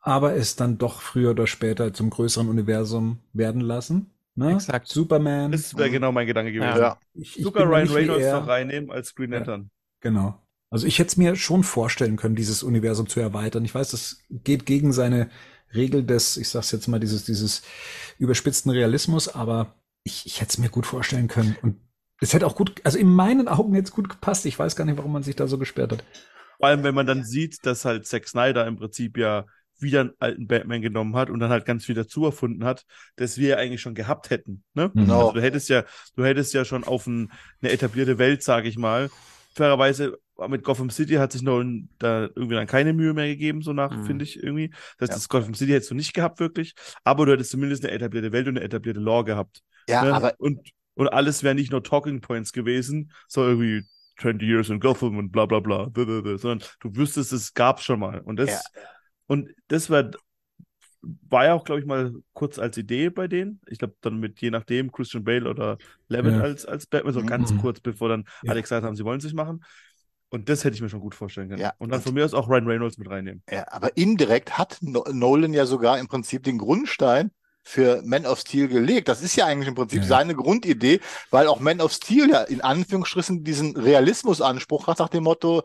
[0.00, 4.10] aber es dann doch früher oder später zum größeren Universum werden lassen.
[4.34, 4.52] Ne?
[4.52, 4.88] Exakt.
[4.88, 5.50] Superman.
[5.50, 6.78] Das wäre genau mein Gedanke gewesen.
[6.78, 6.98] Ja.
[7.14, 9.62] Ich, ich Sogar Ryan Reynolds noch reinnehmen als Green Lantern.
[9.62, 10.42] Ja, genau.
[10.70, 13.64] Also ich hätte es mir schon vorstellen können, dieses Universum zu erweitern.
[13.64, 15.30] Ich weiß, das geht gegen seine
[15.74, 17.62] Regel des, ich sag's jetzt mal, dieses, dieses
[18.18, 21.56] überspitzten Realismus, aber ich, ich hätte es mir gut vorstellen können.
[21.62, 21.80] Und
[22.20, 24.46] es hätte auch gut, also in meinen Augen jetzt gut gepasst.
[24.46, 26.04] Ich weiß gar nicht, warum man sich da so gesperrt hat.
[26.58, 29.46] Vor allem, wenn man dann sieht, dass halt Zack Snyder im Prinzip ja
[29.80, 33.38] wieder einen alten Batman genommen hat und dann halt ganz viel dazu erfunden hat, das
[33.38, 34.64] wir ja eigentlich schon gehabt hätten.
[34.74, 34.90] Ne?
[34.92, 35.20] Genau.
[35.20, 35.84] Also du hättest ja,
[36.16, 37.30] du hättest ja schon auf ein,
[37.62, 39.08] eine etablierte Welt, sage ich mal.
[39.54, 43.72] Fairerweise mit Gotham City hat sich Nolan da irgendwie dann keine Mühe mehr gegeben, so
[43.72, 44.04] nach, mhm.
[44.04, 44.70] finde ich irgendwie.
[44.98, 45.16] Das heißt, ja.
[45.16, 46.74] das Gotham City hättest du nicht gehabt, wirklich.
[47.04, 49.62] Aber du hättest zumindest eine etablierte Welt und eine etablierte Lore gehabt.
[49.88, 50.14] Ja, ne?
[50.14, 50.34] aber.
[50.38, 50.60] Und,
[50.98, 53.84] und alles wäre nicht nur Talking Points gewesen, so irgendwie
[54.20, 58.20] 20 Years in Gotham und bla bla bla, sondern du wüsstest, es gab schon mal.
[58.20, 58.60] Und das, ja.
[59.28, 60.10] Und das war,
[61.02, 63.60] war ja auch, glaube ich, mal kurz als Idee bei denen.
[63.68, 66.40] Ich glaube, dann mit je nachdem Christian Bale oder Levitt ja.
[66.40, 67.58] als, als Batman, so ganz mhm.
[67.58, 68.50] kurz, bevor dann ja.
[68.50, 69.64] alle gesagt haben, sie wollen es sich machen.
[70.30, 71.62] Und das hätte ich mir schon gut vorstellen können.
[71.62, 71.74] Ja.
[71.78, 73.44] Und dann von mir aus auch Ryan Reynolds mit reinnehmen.
[73.48, 77.30] Ja, aber indirekt hat Nolan ja sogar im Prinzip den Grundstein
[77.68, 79.08] für Man of Steel gelegt.
[79.08, 80.08] Das ist ja eigentlich im Prinzip ja.
[80.08, 81.00] seine Grundidee,
[81.30, 85.62] weil auch Man of Steel ja in Anführungsstrichen diesen Realismusanspruch hat nach dem Motto,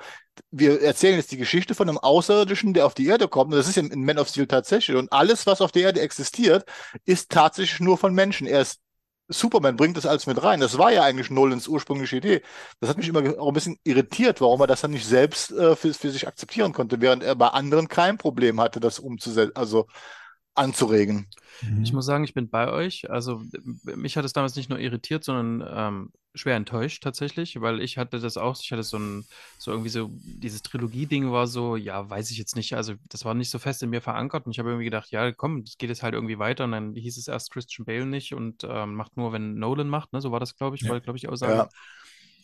[0.51, 3.53] wir erzählen jetzt die Geschichte von einem Außerirdischen, der auf die Erde kommt.
[3.53, 4.97] Und das ist in Man of Steel tatsächlich.
[4.97, 6.65] Und alles, was auf der Erde existiert,
[7.05, 8.47] ist tatsächlich nur von Menschen.
[8.47, 8.81] Er ist
[9.29, 10.59] Superman bringt das alles mit rein.
[10.59, 12.41] Das war ja eigentlich Nolans ursprüngliche Idee.
[12.81, 15.77] Das hat mich immer auch ein bisschen irritiert, warum er das dann nicht selbst äh,
[15.77, 19.87] für, für sich akzeptieren konnte, während er bei anderen kein Problem hatte, das umzusetzen, also
[20.55, 21.27] anzuregen.
[21.81, 21.95] Ich mhm.
[21.95, 23.09] muss sagen, ich bin bei euch.
[23.09, 23.41] Also
[23.83, 28.19] mich hat es damals nicht nur irritiert, sondern ähm, schwer enttäuscht tatsächlich, weil ich hatte
[28.19, 29.25] das auch, ich hatte so ein,
[29.59, 33.33] so irgendwie so, dieses Trilogie-Ding war so, ja, weiß ich jetzt nicht, also das war
[33.35, 35.89] nicht so fest in mir verankert und ich habe irgendwie gedacht, ja, komm, das geht
[35.89, 39.15] jetzt halt irgendwie weiter und dann hieß es erst Christian Bale nicht und ähm, macht
[39.15, 40.89] nur, wenn Nolan macht, ne, so war das, glaube ich, ja.
[40.89, 41.53] war, glaube ich, auch sagen.
[41.53, 41.69] Ja.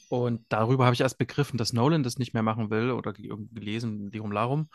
[0.09, 4.11] Und darüber habe ich erst begriffen, dass Nolan das nicht mehr machen will oder gelesen,
[4.11, 4.69] Lirum Larum.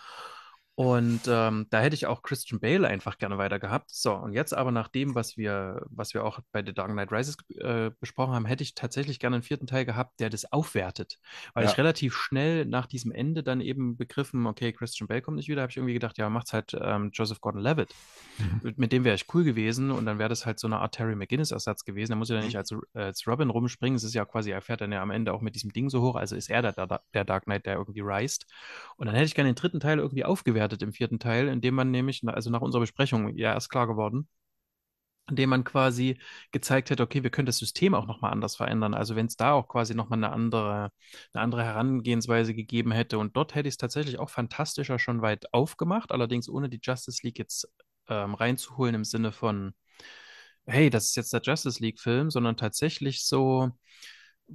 [0.76, 3.90] Und ähm, da hätte ich auch Christian Bale einfach gerne weiter gehabt.
[3.92, 7.12] So, und jetzt aber nach dem, was wir, was wir auch bei The Dark Knight
[7.12, 11.20] Rises äh, besprochen haben, hätte ich tatsächlich gerne einen vierten Teil gehabt, der das aufwertet.
[11.52, 11.70] Weil ja.
[11.70, 15.62] ich relativ schnell nach diesem Ende dann eben begriffen, okay, Christian Bale kommt nicht wieder,
[15.62, 17.94] habe ich irgendwie gedacht, ja, macht's halt ähm, Joseph Gordon-Levitt.
[18.38, 18.60] Mhm.
[18.64, 20.96] Mit, mit, dem wäre ich cool gewesen und dann wäre das halt so eine Art
[20.96, 22.10] Terry McGinnis-Ersatz gewesen.
[22.10, 22.58] Da muss er dann nicht mhm.
[22.58, 23.94] als, äh, als Robin rumspringen.
[23.94, 26.02] Es ist ja quasi, er fährt dann ja am Ende auch mit diesem Ding so
[26.02, 28.46] hoch, also ist er der, der, der Dark Knight, der irgendwie reist.
[28.96, 31.74] Und dann hätte ich gerne den dritten Teil irgendwie aufgewertet bewertet im vierten Teil, indem
[31.74, 34.28] man nämlich, also nach unserer Besprechung, ja, ist klar geworden,
[35.28, 36.18] indem man quasi
[36.52, 38.94] gezeigt hätte, okay, wir können das System auch nochmal anders verändern.
[38.94, 40.90] Also wenn es da auch quasi nochmal eine andere,
[41.32, 43.18] eine andere Herangehensweise gegeben hätte.
[43.18, 47.20] Und dort hätte ich es tatsächlich auch fantastischer schon weit aufgemacht, allerdings ohne die Justice
[47.22, 47.68] League jetzt
[48.08, 49.74] ähm, reinzuholen im Sinne von,
[50.66, 53.70] hey, das ist jetzt der Justice League-Film, sondern tatsächlich so,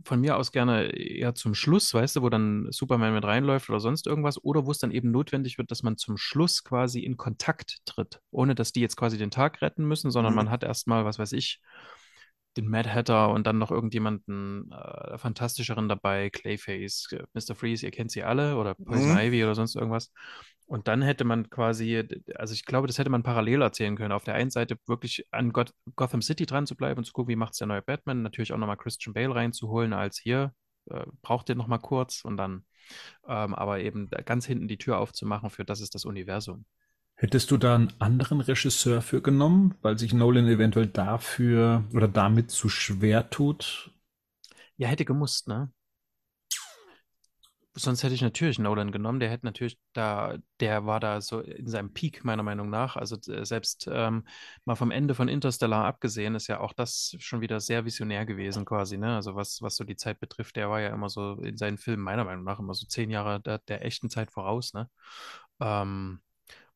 [0.03, 3.79] von mir aus gerne eher zum Schluss, weißt du, wo dann Superman mit reinläuft oder
[3.79, 7.17] sonst irgendwas, oder wo es dann eben notwendig wird, dass man zum Schluss quasi in
[7.17, 10.37] Kontakt tritt, ohne dass die jetzt quasi den Tag retten müssen, sondern mhm.
[10.37, 11.59] man hat erstmal, was weiß ich,
[12.57, 17.55] den Mad Hatter und dann noch irgendjemanden äh, fantastischeren dabei, Clayface, äh, Mr.
[17.55, 19.17] Freeze, ihr kennt sie alle, oder Poison mhm.
[19.17, 20.11] Ivy oder sonst irgendwas.
[20.69, 24.11] Und dann hätte man quasi, also ich glaube, das hätte man parallel erzählen können.
[24.11, 27.31] Auf der einen Seite wirklich an Got Gotham City dran zu bleiben und zu gucken,
[27.31, 28.21] wie macht es der neue Batman.
[28.21, 30.53] Natürlich auch nochmal Christian Bale reinzuholen, als hier,
[30.91, 32.65] äh, braucht ihr nochmal kurz und dann,
[33.27, 36.65] ähm, aber eben ganz hinten die Tür aufzumachen für das ist das Universum.
[37.15, 42.51] Hättest du da einen anderen Regisseur für genommen, weil sich Nolan eventuell dafür oder damit
[42.51, 43.91] zu schwer tut?
[44.77, 45.71] Ja, hätte gemusst, ne?
[47.79, 49.19] Sonst hätte ich natürlich Nolan genommen.
[49.19, 52.95] Der hätte natürlich da, der war da so in seinem Peak, meiner Meinung nach.
[52.95, 54.25] Also äh, selbst ähm,
[54.65, 58.65] mal vom Ende von Interstellar abgesehen, ist ja auch das schon wieder sehr visionär gewesen,
[58.65, 59.15] quasi, ne?
[59.15, 62.03] Also was, was so die Zeit betrifft, der war ja immer so in seinen Filmen,
[62.03, 64.89] meiner Meinung nach, immer so zehn Jahre der, der echten Zeit voraus, ne?
[65.59, 66.21] Ähm,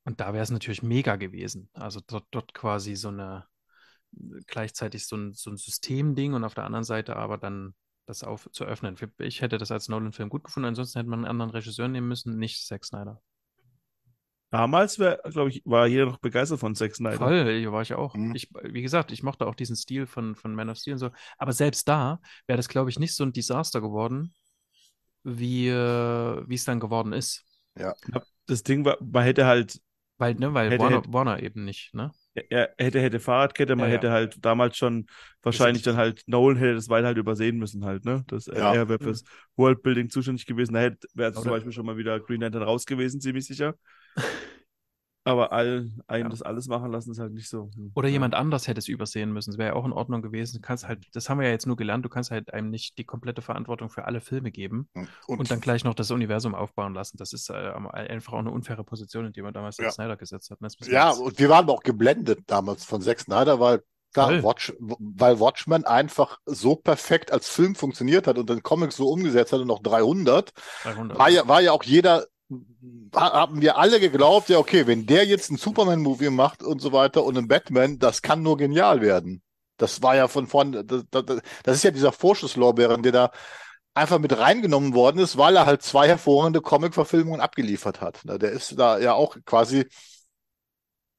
[0.05, 1.69] Und da wäre es natürlich mega gewesen.
[1.73, 3.45] Also dort, dort quasi so eine,
[4.47, 7.73] gleichzeitig so ein, so ein Systemding und auf der anderen Seite aber dann
[8.05, 8.95] das auf, zu öffnen.
[9.19, 12.37] Ich hätte das als Nolan-Film gut gefunden, ansonsten hätte man einen anderen Regisseur nehmen müssen,
[12.37, 13.21] nicht Zack Snyder.
[14.51, 17.17] Damals, glaube ich, war jeder noch begeistert von Zack Snyder.
[17.17, 18.13] Voll, war ich auch.
[18.13, 18.35] Mhm.
[18.35, 21.09] Ich, wie gesagt, ich mochte auch diesen Stil von, von Man of Steel und so.
[21.39, 24.35] Aber selbst da wäre das, glaube ich, nicht so ein Desaster geworden,
[25.23, 27.45] wie äh, wie es dann geworden ist.
[28.45, 29.81] Das Ding war, man hätte halt,
[30.17, 32.11] Weil, ne, weil Hätte- Warner, hätte- Warner eben nicht, ne?
[32.49, 33.97] Er hätte, hätte Fahrradkette, man Ja, ja.
[33.97, 35.05] hätte halt damals schon
[35.41, 38.23] wahrscheinlich dann halt, Nolan hätte das weiter halt übersehen müssen halt, ne?
[38.27, 38.73] Das, Ja.
[38.73, 39.23] Er wäre fürs
[39.55, 43.21] Worldbuilding zuständig gewesen, da hätte, wäre zum Beispiel schon mal wieder Green Lantern raus gewesen,
[43.21, 43.75] ziemlich sicher.
[45.25, 46.29] Aber all, einen Ja.
[46.29, 47.69] das alles machen lassen, ist halt nicht so.
[47.75, 47.91] hm.
[47.95, 48.13] Oder Ja.
[48.13, 49.51] jemand anders hätte es übersehen müssen.
[49.51, 50.57] Das wäre ja auch in Ordnung gewesen.
[50.57, 52.97] Du kannst halt, das haben wir ja jetzt nur gelernt, du kannst halt einem nicht
[52.97, 56.93] die komplette Verantwortung für alle Filme geben Und, und dann gleich noch das Universum aufbauen
[56.93, 57.17] lassen.
[57.17, 59.91] Das ist äh, einfach auch eine unfaire Position, in die man damals Ja.
[59.91, 60.59] Snyder gesetzt hat.
[60.61, 63.81] Und wir ja, jetzt- und wir waren aber auch geblendet damals von Zack Snyder, weil
[64.13, 64.43] klar, Voll.
[64.43, 69.53] Watch, weil Watchmen einfach so perfekt als Film funktioniert hat und den Comics so umgesetzt
[69.53, 70.51] hat und noch 300,
[70.83, 71.17] 300.
[71.17, 72.25] war ja, war ja auch jeder,
[73.15, 77.23] haben wir alle geglaubt, ja, okay, wenn der jetzt einen Superman-Movie macht und so weiter
[77.23, 79.41] und einen Batman, das kann nur genial werden.
[79.77, 81.23] Das war ja von vorn, das, das,
[81.63, 83.31] das ist ja dieser Vorschusslorbeeren, der da
[83.93, 88.21] einfach mit reingenommen worden ist, weil er halt zwei hervorragende Comic-Verfilmungen abgeliefert hat.
[88.23, 89.87] Der ist da ja auch quasi,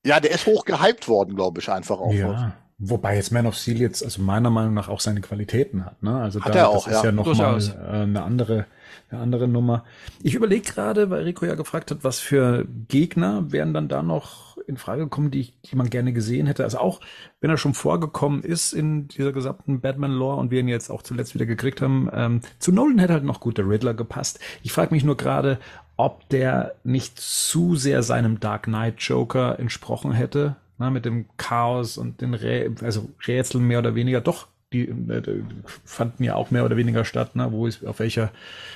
[0.04, 2.12] ja, der ist hoch gehypt worden, glaube ich, einfach auch.
[2.12, 2.56] Ja.
[2.90, 6.02] Wobei jetzt Man of Steel jetzt, also meiner Meinung nach auch seine Qualitäten hat.
[6.02, 6.14] Ne?
[6.20, 7.10] Also Hat da, er auch, das ist ja.
[7.10, 7.70] ja, noch mal Durchaus.
[7.70, 8.66] äh, eine andere,
[9.10, 9.84] eine andere Nummer.
[10.22, 14.56] Ich überlege gerade, weil Rico ja gefragt hat, was für Gegner wären dann da noch
[14.66, 16.64] in Frage gekommen, die, ich, die man gerne gesehen hätte.
[16.64, 17.00] Also auch,
[17.40, 21.34] wenn er schon vorgekommen ist in dieser gesamten Batman-Lore und wir ihn jetzt auch zuletzt
[21.34, 24.40] wieder gekriegt haben, ähm, zu Nolan hätte halt noch gut der Riddler gepasst.
[24.62, 25.58] Ich frage mich nur gerade,
[25.96, 31.98] ob der nicht zu sehr seinem Dark Knight Joker entsprochen hätte, na, mit dem Chaos
[31.98, 34.20] und den Rä also Rätseln mehr oder weniger.
[34.20, 35.42] Doch, die äh,
[35.84, 37.52] fanden ja auch mehr oder weniger statt, ne?
[37.52, 38.32] wo ist, auf welcher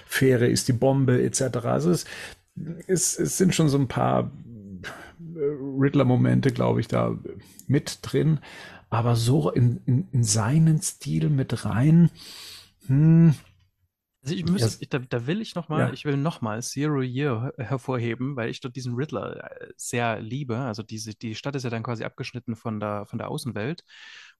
[0.07, 1.59] Fähre ist die Bombe etc.
[1.65, 2.07] Also es,
[2.87, 4.31] es, es sind schon so ein paar
[5.35, 5.41] äh,
[5.81, 7.17] Riddler-Momente, glaube ich, da
[7.67, 8.39] mit drin.
[8.91, 12.11] Aber so in, in, in seinen Stil mit rein,
[12.87, 13.35] hm,
[14.23, 14.77] Also ich müsste, Ja.
[14.81, 15.93] ich, da, da will ich noch mal, Ja.
[15.93, 20.21] ich will noch mal Zero Year her- hervorheben, weil ich dort diesen Riddler äh, sehr
[20.21, 20.59] liebe.
[20.59, 23.85] Also diese, die Stadt ist ja dann quasi abgeschnitten von der, von der Außenwelt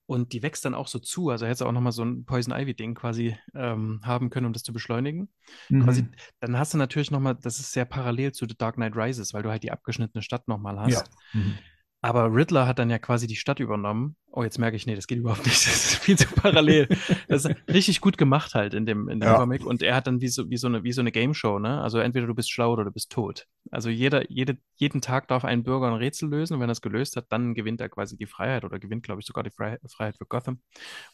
[0.05, 1.29] und die wächst dann auch so zu.
[1.29, 4.53] Also hätte auch noch mal so ein Poison Ivy Ding quasi ähm, haben können, um
[4.53, 5.29] das zu beschleunigen.
[5.69, 6.11] Quasi, mhm.
[6.41, 9.33] dann hast du natürlich noch mal, das ist sehr parallel zu The Dark Knight Rises,
[9.33, 10.91] weil du halt die abgeschnittene Stadt noch mal hast.
[10.91, 11.03] ja.
[11.39, 11.53] Mhm.
[12.01, 14.15] Aber Riddler hat dann ja quasi die Stadt übernommen.
[14.31, 15.57] Oh, jetzt merke ich, nee, das geht überhaupt nicht.
[15.65, 16.87] Das ist viel zu parallel.
[17.27, 19.37] Das ist richtig gut gemacht halt in dem, in dem Ja.
[19.37, 19.65] Comic.
[19.65, 21.81] Und er hat dann wie so, wie so eine, wie so eine Game Show, ne?
[21.81, 23.47] Also entweder du bist schlau oder du bist tot.
[23.69, 26.53] Also jeder, jede, jeden Tag darf ein Bürger ein Rätsel lösen.
[26.53, 29.19] Und wenn er es gelöst hat, dann gewinnt er quasi die Freiheit oder gewinnt, glaube
[29.19, 30.61] ich, sogar die Frei Freiheit für Gotham.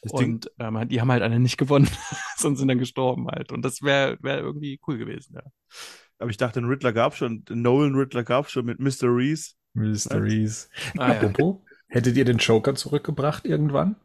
[0.03, 1.89] Das Und ähm, die haben halt alle nicht gewonnen,
[2.37, 3.51] sondern sind dann gestorben halt.
[3.51, 5.43] Und das wäre wär irgendwie cool gewesen, ja.
[6.19, 9.07] Aber ich dachte, den Riddler gab schon, den Nolan Riddler gab schon mit Mr.
[9.09, 9.53] Reese.
[9.75, 10.69] Mysteries.
[10.97, 11.19] Ah, ja.
[11.19, 11.57] Apropos,
[11.87, 13.95] hättet ihr den Joker zurückgebracht irgendwann?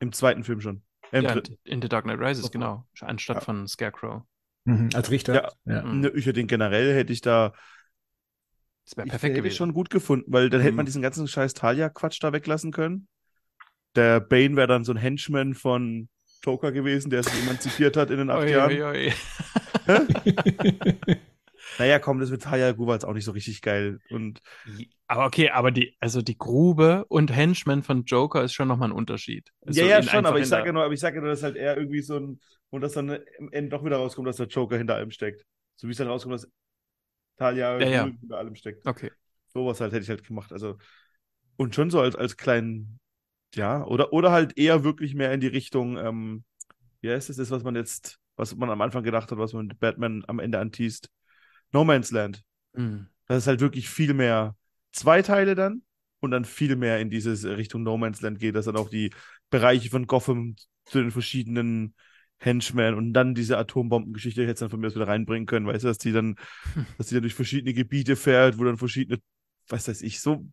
[0.00, 0.82] Im zweiten Film schon.
[1.10, 2.50] Im Ja, in The Dark Knight Rises, Oh.
[2.50, 2.86] genau.
[3.00, 3.40] Anstatt Ja.
[3.40, 4.22] von Scarecrow.
[4.64, 5.34] Mhm, als Richter?
[5.34, 5.50] Ja.
[5.64, 5.82] ja.
[5.82, 6.00] Mhm.
[6.02, 7.52] Nö, Ich hätte den generell, hätte ich da,
[8.84, 9.56] Das wäre ich perfekt hätte gewesen.
[9.56, 10.86] schon gut gefunden, weil dann hätte man Mhm.
[10.86, 13.08] diesen ganzen scheiß Talia-Quatsch da weglassen können.
[13.96, 16.08] Der Bane wäre dann so ein Henchman von
[16.44, 18.70] Joker gewesen, der sich emanzipiert hat in den acht Oi, Jahren.
[18.80, 19.12] oi, oi.
[21.78, 23.98] Naja, komm, das mit Talia Gu war jetzt auch nicht so richtig geil.
[24.10, 24.40] Und
[25.06, 28.92] Aber okay, aber die, also die Grube und Henchman von Joker ist schon nochmal ein
[28.92, 29.50] Unterschied.
[29.66, 31.20] Also ja, ja, in- schon, einfach aber ich sage ja nur, aber ich sage ja
[31.22, 34.28] nur, dass halt er irgendwie so ein, und dass dann am Ende doch wieder rauskommt,
[34.28, 35.44] dass der Joker hinter allem steckt.
[35.76, 36.48] So wie es dann rauskommt, dass
[37.36, 38.04] Talia Ja, ja.
[38.04, 38.86] hinter allem steckt.
[38.86, 39.10] Okay.
[39.48, 40.52] Sowas halt hätte ich halt gemacht.
[40.52, 40.78] Also,
[41.56, 43.00] und schon so als, als kleinen,
[43.54, 46.44] ja, oder, oder halt eher wirklich mehr in die Richtung, ähm,
[47.00, 49.68] wie heißt es, das, was man jetzt, was man am Anfang gedacht hat, was man
[49.68, 51.10] mit Batman am Ende anteast.
[51.72, 52.42] No Man's Land.
[52.74, 53.06] Hm.
[53.26, 54.56] Das ist halt wirklich viel mehr
[54.92, 55.82] zwei Teile dann
[56.20, 59.10] und dann viel mehr in diese Richtung No Man's Land geht, dass dann auch die
[59.50, 61.94] Bereiche von Gotham zu den verschiedenen
[62.38, 65.88] Henchmen und dann diese Atombombengeschichte jetzt dann von mir aus wieder reinbringen können, weißt du,
[65.88, 66.36] dass die dann,
[66.98, 69.18] dass die dann durch verschiedene Gebiete fährt, wo dann verschiedene,
[69.68, 70.46] was weiß ich, so.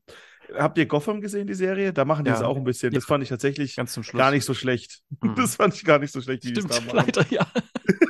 [0.54, 1.92] Habt ihr Gotham gesehen, die Serie?
[1.92, 2.36] Da machen die Ja.
[2.36, 2.94] das auch ein bisschen.
[2.94, 3.08] Das Ja.
[3.08, 3.76] fand ich tatsächlich
[4.14, 5.02] gar nicht so schlecht.
[5.22, 5.36] Mhm.
[5.36, 7.06] Das fand ich gar nicht so schlecht, wie die es Stimmt, da machen.
[7.16, 7.48] leider, ja.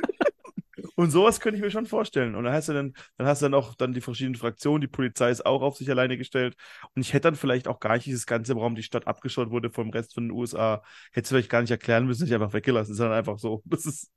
[0.96, 2.34] Und sowas könnte ich mir schon vorstellen.
[2.34, 4.88] Und dann hast du dann, dann hast du dann auch dann die verschiedenen Fraktionen, die
[4.88, 6.56] Polizei ist auch auf sich alleine gestellt.
[6.94, 9.70] Und ich hätte dann vielleicht auch gar nicht dieses ganze, warum die Stadt abgeschaut wurde
[9.70, 10.82] vom Rest von den USA,
[11.12, 13.62] hätte es vielleicht gar nicht erklären müssen, nicht einfach weggelassen, sondern einfach so.
[13.76, 14.10] Das ist,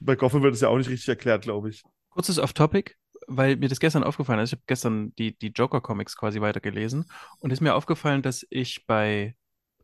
[0.00, 1.82] bei Gotham wird es ja auch nicht richtig erklärt, glaube ich.
[2.10, 2.94] Kurzes Off-Topic.
[3.26, 4.50] weil mir das gestern aufgefallen ist.
[4.50, 7.06] Ich habe gestern die, die Joker-Comics quasi weitergelesen
[7.40, 9.34] und ist mir aufgefallen, dass ich bei,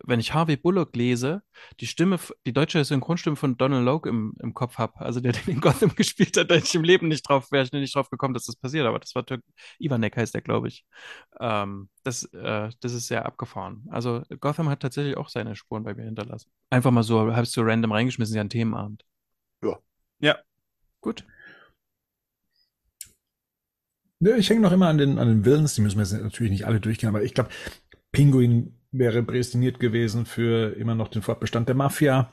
[0.05, 1.43] wenn ich Harvey Bullock lese,
[1.81, 5.01] die Stimme, die deutsche Synchronstimme von Donald Logue im, im Kopf habe.
[5.01, 7.65] Also der, der in Gotham gespielt hat, da hätte ich im Leben nicht drauf, wäre
[7.65, 8.87] ich nicht drauf gekommen, dass das passiert.
[8.87, 9.43] Aber das war Türk
[9.79, 10.85] Ivanek heißt der, glaube ich.
[11.41, 13.87] Ähm, das, äh, das ist sehr abgefahren.
[13.91, 16.51] Also Gotham hat tatsächlich auch seine Spuren bei mir hinterlassen.
[16.71, 19.05] Einfach mal so, habe ich so random reingeschmissen, ja, ein Themenabend.
[19.63, 19.79] Ja.
[20.21, 20.39] Ja.
[21.01, 21.25] Gut.
[24.21, 26.51] Ja, ich hänge noch immer an den, an den Villains, die müssen wir jetzt natürlich
[26.51, 27.51] nicht alle durchgehen, aber ich glaube,
[28.13, 32.33] Pinguin wäre prädestiniert gewesen für immer noch den Fortbestand der Mafia.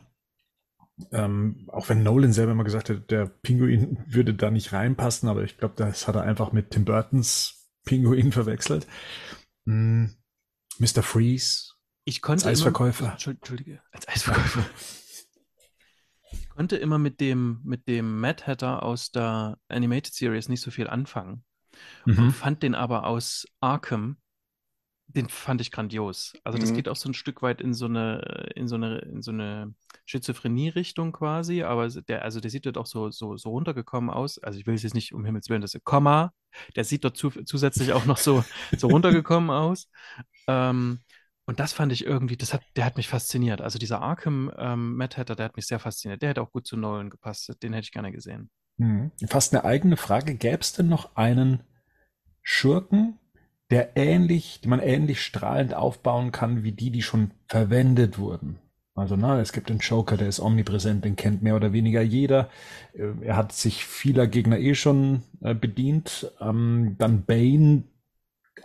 [1.12, 5.44] Ähm, auch wenn Nolan selber immer gesagt hat, der Pinguin würde da nicht reinpassen, aber
[5.44, 8.88] ich glaube, das hat er einfach mit Tim Burtons Pinguin verwechselt.
[9.66, 10.16] Hm,
[10.78, 11.02] Mr.
[11.02, 11.74] Freeze.
[12.06, 13.06] Ich konnte als Eisverkäufer.
[13.06, 14.66] Immer, Entschuldige, als Eisverkäufer.
[16.32, 20.70] ich konnte immer mit dem, mit dem Mad Hatter aus der Animated Series nicht so
[20.70, 21.44] viel anfangen.
[22.06, 22.20] Mhm.
[22.20, 24.18] Und fand den aber aus Arkham,
[25.08, 26.34] den fand ich grandios.
[26.44, 26.76] Also das mhm.
[26.76, 29.74] geht auch so ein Stück weit in so eine, in so eine, in so eine
[30.06, 34.40] Schizophrenie-Richtung quasi, aber der, also der sieht dort auch so, so, so runtergekommen aus.
[34.40, 36.34] Also ich will es jetzt nicht um Himmels Willen, das ist Komma,
[36.76, 38.44] der sieht dort zu, zusätzlich auch noch so,
[38.78, 39.90] so runtergekommen aus.
[40.48, 41.00] Ähm,
[41.46, 43.62] und das fand ich irgendwie, das hat, der hat mich fasziniert.
[43.62, 46.22] Also dieser Arkham ähm, Mad Hatter, der hat mich sehr fasziniert.
[46.22, 47.52] Der hätte auch gut zu Nolan gepasst.
[47.62, 48.50] Den hätte ich gerne gesehen.
[48.78, 49.12] Mhm.
[49.28, 50.36] Fast eine eigene Frage.
[50.36, 51.64] Gäbe es denn noch einen
[52.42, 53.20] Schurken,
[53.72, 58.60] der ähnlich, die man ähnlich strahlend aufbauen kann wie die, die schon verwendet wurden?
[58.96, 62.50] Also, na, es gibt den Joker, der ist omnipräsent, den kennt mehr oder weniger jeder.
[62.94, 66.32] Äh, er hat sich vieler Gegner eh schon äh, bedient.
[66.40, 67.86] Ähm, dann Bane,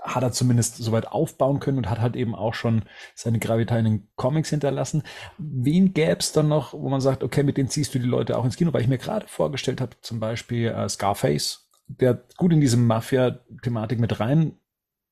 [0.03, 2.83] hat er zumindest soweit aufbauen können und hat halt eben auch schon
[3.15, 5.03] seine Gravitas in den Comics hinterlassen.
[5.39, 8.37] Wen gäbe es dann noch, wo man sagt, okay, mit denen ziehst du die Leute
[8.37, 8.73] auch ins Kino?
[8.73, 13.99] Weil ich mir gerade vorgestellt habe, zum Beispiel äh, Scarface, der gut in diese Mafia-Thematik
[13.99, 14.21] mit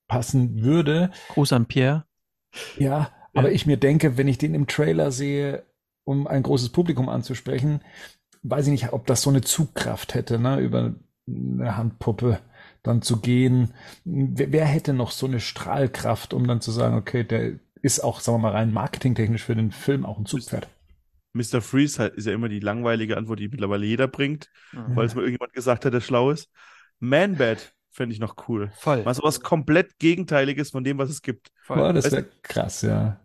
[0.08, 1.10] reinpassen würde.
[1.28, 2.04] Gruß an Pierre.
[2.78, 5.64] Ja, ja, aber ich mir denke, wenn ich den im Trailer sehe,
[6.04, 7.82] um ein großes Publikum anzusprechen,
[8.42, 10.94] weiß ich nicht, ob das so eine Zugkraft hätte, ne, über
[11.28, 12.40] eine Handpuppe
[12.82, 13.74] dann zu gehen.
[14.04, 18.20] Wer, wer, hätte noch so eine Strahlkraft, um dann zu sagen, okay, der ist auch,
[18.20, 20.68] sagen wir mal, rein marketingtechnisch für den Film auch ein Zugpferd?
[21.32, 21.60] Mr.
[21.60, 24.96] Freeze halt, ist ja immer die langweilige Antwort, die mittlerweile jeder bringt, mhm.
[24.96, 26.50] weil es mal irgendjemand gesagt hat, der schlau ist.
[27.00, 28.70] Man-Bat fände ich noch cool.
[28.76, 29.02] Voll.
[29.02, 31.50] Mal so was komplett Gegenteiliges von dem, was es gibt.
[31.62, 31.78] Voll.
[31.78, 33.20] Boah, das wäre krass, ja.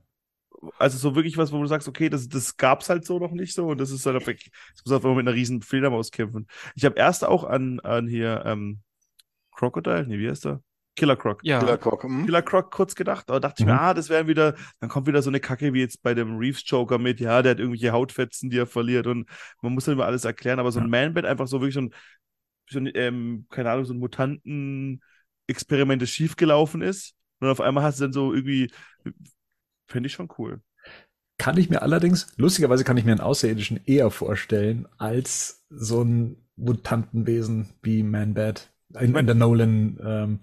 [0.78, 3.32] Also so wirklich was, wo du sagst, okay, das, das gab es halt so noch
[3.32, 6.48] nicht so und das ist halt, das muss einfach mit einer riesen Fledermaus kämpfen.
[6.76, 8.80] Ich habe erst auch an, an hier, ähm,
[9.52, 10.08] Crocodile?
[10.08, 10.62] Nee, wie heißt der?
[10.96, 11.40] Killer Croc.
[11.44, 11.60] Ja.
[11.60, 12.04] Killer Croc.
[12.04, 12.26] Hm?
[12.26, 13.70] Killer Croc kurz gedacht, aber dachte mhm.
[13.70, 16.14] ich mir, ah, das wäre wieder, dann kommt wieder so eine Kacke wie jetzt bei
[16.14, 19.30] dem Reeves Joker mit, ja, der hat irgendwelche Hautfetzen, die er verliert und
[19.62, 21.06] man muss dann immer alles erklären, aber so ein ja.
[21.06, 21.94] Man-Bat einfach so wirklich so ein,
[22.72, 28.00] so ein ähm, keine Ahnung, so ein Mutanten-Experiment, das schiefgelaufen ist und auf einmal hast
[28.00, 28.72] du dann so irgendwie,
[29.88, 30.62] fände ich schon cool.
[31.38, 36.38] Kann ich mir allerdings, lustigerweise kann ich mir einen Außerirdischen eher vorstellen, als so ein
[36.56, 40.40] Mutantenwesen wie Man-Bat in, in der Nolan, ähm,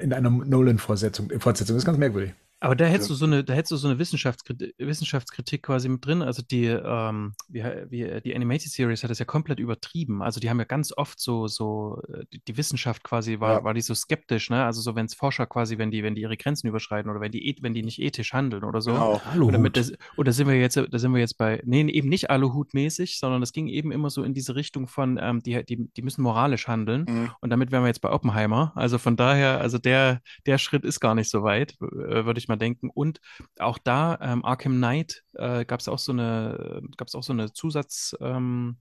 [0.00, 1.30] in einer Nolan-Fortsetzung.
[1.40, 1.74] Fortsetzung.
[1.74, 2.34] Das ist ganz merkwürdig.
[2.62, 6.06] Aber da hättest du so eine, da hättest du so eine Wissenschaftskritik, Wissenschaftskritik quasi mit
[6.06, 6.22] drin.
[6.22, 10.22] Also die, ähm, wie, wie, die Animated Series hat das ja komplett übertrieben.
[10.22, 13.64] Also die haben ja ganz oft so, so äh, die, die Wissenschaft quasi war, ja.
[13.64, 14.64] war die so skeptisch, ne?
[14.64, 17.32] Also so wenn es Forscher quasi, wenn die, wenn die ihre Grenzen überschreiten oder wenn
[17.32, 18.92] die, wenn die nicht ethisch handeln oder so.
[18.92, 19.20] Genau.
[19.40, 22.30] Oder, mit das, oder sind wir jetzt, da sind wir jetzt bei, nee, eben nicht
[22.30, 26.02] Aluhut-mäßig, sondern es ging eben immer so in diese Richtung von, ähm, die, die, die
[26.02, 27.06] müssen moralisch handeln.
[27.08, 27.30] Mhm.
[27.40, 28.70] Und damit wären wir jetzt bei Oppenheimer.
[28.76, 32.46] Also von daher, also der, der Schritt ist gar nicht so weit, äh, würde ich
[32.46, 32.90] mal denken.
[32.90, 33.20] Und
[33.58, 37.32] auch da, ähm, Arkham Knight, äh, gab es auch so eine, gab es auch so
[37.32, 38.78] eine Zusatz, ähm,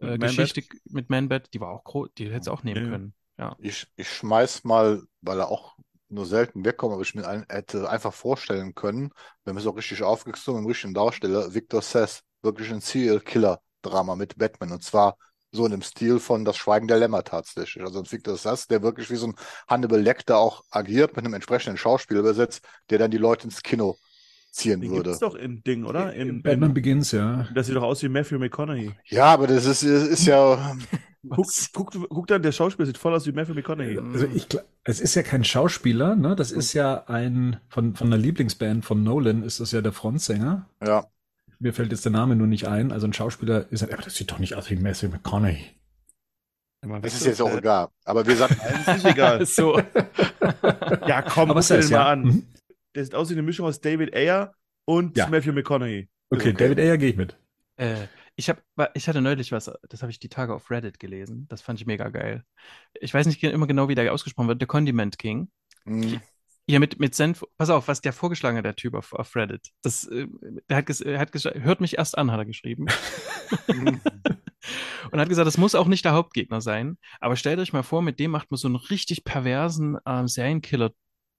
[0.00, 2.90] äh, Geschichte mit Man-Bat, die war auch groß, die hätte es auch nehmen ja.
[2.90, 3.14] können.
[3.38, 3.56] Ja.
[3.58, 5.76] Ich, ich schmeiß mal, weil er auch
[6.08, 9.10] nur selten wegkommt, aber ich mir ein, hätte einfach vorstellen können,
[9.44, 14.38] wenn wir es auch richtig aufgezogen im richtigen Darsteller, Victor Sess, wirklich ein Serial-Killer-Drama mit
[14.38, 14.72] Batman.
[14.72, 15.16] Und zwar
[15.54, 17.82] so in dem Stil von Das Schweigen der Lämmer tatsächlich.
[17.84, 19.34] Also ein Victor Sass, der wirklich wie so ein
[19.68, 23.96] Hannibal Lecter auch agiert, mit einem entsprechenden Schauspieler übersetzt, der dann die Leute ins Kino
[24.50, 25.04] ziehen Den würde.
[25.04, 26.12] Das ist doch in Ding, oder?
[26.12, 27.48] In, Batman in, Begins, ja.
[27.54, 28.92] Das sieht doch aus wie Matthew McConaughey.
[29.06, 30.76] Ja, aber das ist, ist ja.
[31.28, 33.98] guck, guck, guck dann, der Schauspieler sieht voll aus wie Matthew McConaughey.
[33.98, 34.46] Also ich,
[34.84, 36.36] es ist ja kein Schauspieler, ne?
[36.36, 40.68] Das ist ja ein, von, von der Lieblingsband von Nolan ist das ja der Frontsänger.
[40.84, 41.06] Ja.
[41.64, 42.92] Mir fällt jetzt der Name nur nicht ein.
[42.92, 45.64] Also ein Schauspieler ist, aber das sieht doch nicht aus wie Matthew McConaughey.
[47.00, 47.88] Das ist jetzt auch egal.
[48.04, 48.54] Aber wir sagen,
[48.86, 49.46] es ist egal.
[49.46, 49.78] so.
[51.06, 51.98] ja, komm, aber guck dir den ja.
[51.98, 52.22] mal an.
[52.22, 52.46] Mhm.
[52.94, 54.52] Der sieht aus wie eine Mischung aus David Ayer
[54.84, 55.26] und ja.
[55.26, 56.10] Matthew McConaughey.
[56.28, 56.52] Okay, okay.
[56.52, 57.34] David Ayer gehe ich mit.
[57.76, 58.62] Äh, Ich, hab,
[58.92, 61.46] ich hatte neulich was, das habe ich die Tage auf Reddit gelesen.
[61.48, 62.44] Das fand ich mega geil.
[63.00, 64.60] Ich weiß nicht immer genau, wie der ausgesprochen wird.
[64.60, 65.48] The Condiment King.
[65.86, 66.20] Hm.
[66.66, 67.44] Ja, mit, mit Senf.
[67.58, 69.68] Pass auf, was der vorgeschlagen hat, der Typ auf, auf Reddit.
[69.82, 70.26] Das, äh,
[70.68, 72.86] der hat, ges, er hat ges, hört mich erst an, hat er geschrieben.
[75.10, 76.96] und hat gesagt, das muss auch nicht der Hauptgegner sein.
[77.20, 80.92] Aber stellt euch mal vor, mit dem macht man so einen richtig perversen ähm, Serienkiller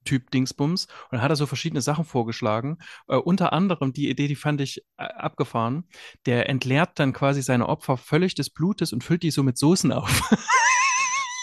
[0.06, 2.78] Typ Dingsbums und dann hat er so verschiedene Sachen vorgeschlagen.
[3.08, 5.90] Äh, unter anderem die Idee, die fand ich äh, abgefahren.
[6.28, 9.92] Der entleert dann quasi seine Opfer völlig des Blutes und füllt die so mit Soßen
[9.92, 10.30] auf.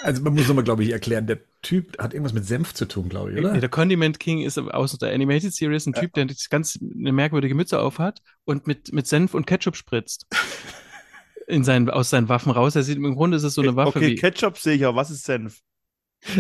[0.02, 3.08] Also man muss nochmal, glaube ich, erklären, der Typ hat irgendwas mit Senf zu tun,
[3.08, 3.52] glaube ich, oder?
[3.58, 7.78] Der Condiment King ist aus der Animated Series ein Typ, der ganz eine merkwürdige Mütze
[7.78, 10.26] aufhat und mit, mit Senf und Ketchup spritzt.
[11.48, 12.76] In seinen, aus seinen Waffen raus.
[12.76, 14.14] Er sieht, Im Grunde ist es so eine Waffe Okay, wie...
[14.14, 15.60] Ketchup sehe ich, aber was ist Senf?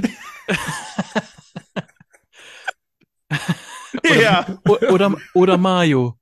[4.04, 6.18] ja, O- Oder, oder Mayo.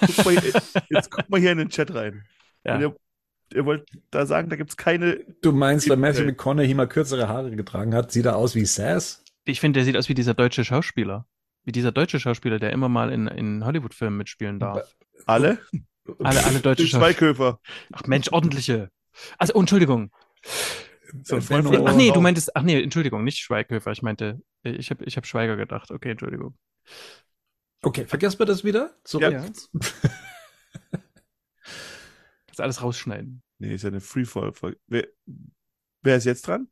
[0.00, 0.34] guck mal,
[0.90, 2.24] jetzt guck mal hier in den Chat rein.
[2.64, 2.80] Ja.
[2.80, 2.96] Ihr,
[3.54, 5.20] ihr wollt da sagen, da gibt es keine.
[5.42, 6.24] Du meinst, weil Matthew.
[6.24, 9.24] McConaughey mal kürzere Haare getragen hat, sieht er aus wie Sass?
[9.44, 11.26] Ich finde, der sieht aus wie dieser deutsche Schauspieler.
[11.64, 14.96] Wie dieser deutsche Schauspieler, der immer mal in, in Hollywood-Filmen mitspielen darf.
[15.26, 15.58] Alle?
[16.18, 17.12] Alle, alle deutsche Schauspieler.
[17.12, 17.60] Schweighöfer.
[17.92, 18.90] Ach Mensch, ordentliche.
[19.38, 20.10] Also, oh, Entschuldigung.
[21.22, 21.38] So.
[21.38, 21.86] Benno.
[21.86, 23.92] Ach nee, du meintest, ach nee, Entschuldigung, nicht Schweighöfer.
[23.92, 25.90] Ich meinte, ich habe ich hab Schweiger gedacht.
[25.90, 26.56] Okay, Entschuldigung.
[27.82, 28.94] Okay, vergessen wir das wieder?
[29.04, 29.32] Zurück.
[29.32, 29.44] Ja.
[32.60, 33.42] Das alles rausschneiden.
[33.58, 34.78] Nee, ist ja eine Freefall-Folge.
[34.86, 35.08] Wer,
[36.02, 36.68] wer ist jetzt dran?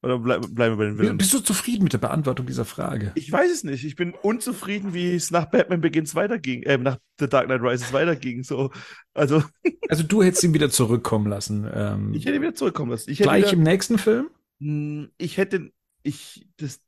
[0.00, 1.18] Oder bleib, bleiben wir bei den Villains?
[1.18, 3.10] Bist du zufrieden mit der Beantwortung dieser Frage?
[3.16, 3.84] Ich weiß es nicht.
[3.84, 7.92] Ich bin unzufrieden, wie es nach Batman Begins weiterging, äh, nach The Dark Knight Rises
[7.92, 8.44] weiterging.
[8.44, 8.70] So,
[9.14, 9.42] also
[9.88, 11.68] Also du hättest ihn wieder zurückkommen lassen.
[11.72, 13.10] Ähm, ich hätte wieder zurückkommen lassen.
[13.10, 14.28] Ich hätte gleich wieder, im nächsten Film?
[14.60, 16.80] Hm, ich hätte, ich, das,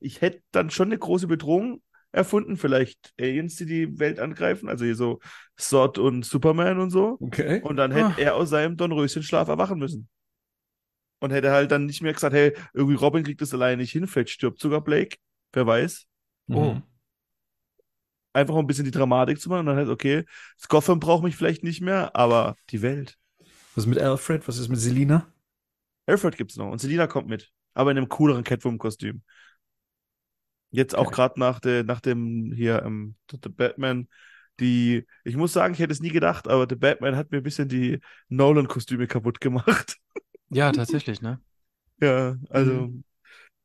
[0.00, 1.82] ich hätte dann schon eine große Bedrohung
[2.12, 2.56] erfunden.
[2.56, 4.68] Vielleicht Aliens, die die Welt angreifen.
[4.68, 5.20] Also hier so
[5.58, 7.16] Sword und Superman und so.
[7.20, 7.60] Okay.
[7.62, 8.14] Und dann hätte Ah.
[8.18, 10.08] er aus seinem Dornröschenschlaf erwachen müssen.
[11.20, 14.06] Und hätte halt dann nicht mehr gesagt, hey, irgendwie Robin kriegt das alleine nicht hin,
[14.06, 15.16] vielleicht stirbt sogar Blake.
[15.52, 16.06] Wer weiß.
[16.48, 16.74] Oh.
[16.74, 16.82] Mhm.
[18.34, 19.60] Einfach um ein bisschen die Dramatik zu machen.
[19.60, 20.24] Und dann halt, okay,
[20.68, 23.18] Gotham braucht mich vielleicht nicht mehr, aber die Welt.
[23.74, 24.46] Was ist mit Alfred?
[24.48, 25.26] Was ist mit Selina?
[26.06, 26.70] Alfred gibt's noch.
[26.70, 27.50] Und Selina kommt mit.
[27.74, 29.22] Aber in einem cooleren Catwoman-Kostüm.
[30.72, 34.08] Jetzt auch gerade nach, der, nach dem hier, ähm, The Batman,
[34.58, 37.42] die, ich muss sagen, ich hätte es nie gedacht, aber The Batman hat mir ein
[37.42, 39.98] bisschen die Nolan-Kostüme kaputt gemacht.
[40.50, 41.40] Ja, tatsächlich, ne?
[42.00, 43.04] Ja, also Mhm.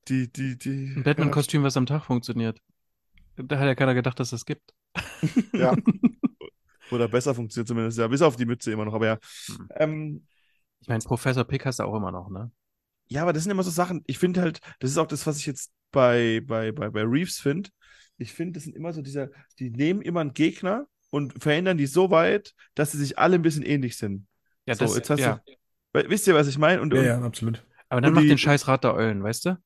[0.08, 0.94] die, die, die.
[0.96, 2.62] Ein Batman-Kostüm, was am Tag funktioniert.
[3.36, 4.74] Da hat ja keiner gedacht, dass es das gibt.
[5.54, 5.76] Ja.
[6.92, 9.18] Oder besser funktioniert zumindest, ja, bis auf die Mütze immer noch, aber ja.
[9.48, 9.70] Hm.
[9.76, 10.28] Ähm,
[10.82, 12.52] Ich meine, Professor Pick hast du auch immer noch, ne?
[13.08, 15.38] Ja, aber das sind immer so Sachen, ich finde halt, das ist auch das, was
[15.40, 17.70] ich jetzt bei, bei, bei, bei Reeves finde.
[18.18, 19.30] Ich finde, das sind immer so dieser,
[19.60, 23.42] die nehmen immer einen Gegner und verändern die so weit, dass sie sich alle ein
[23.42, 24.28] bisschen ähnlich sind.
[24.66, 25.42] Ja, So, das, jetzt hast ja.
[25.94, 26.82] Weil, wisst ihr, was ich meine?
[26.82, 27.64] Und, Ja, und ja, absolut.
[27.90, 29.58] Aber dann Und mach die- den scheiß Rat der Eulen, weißt du?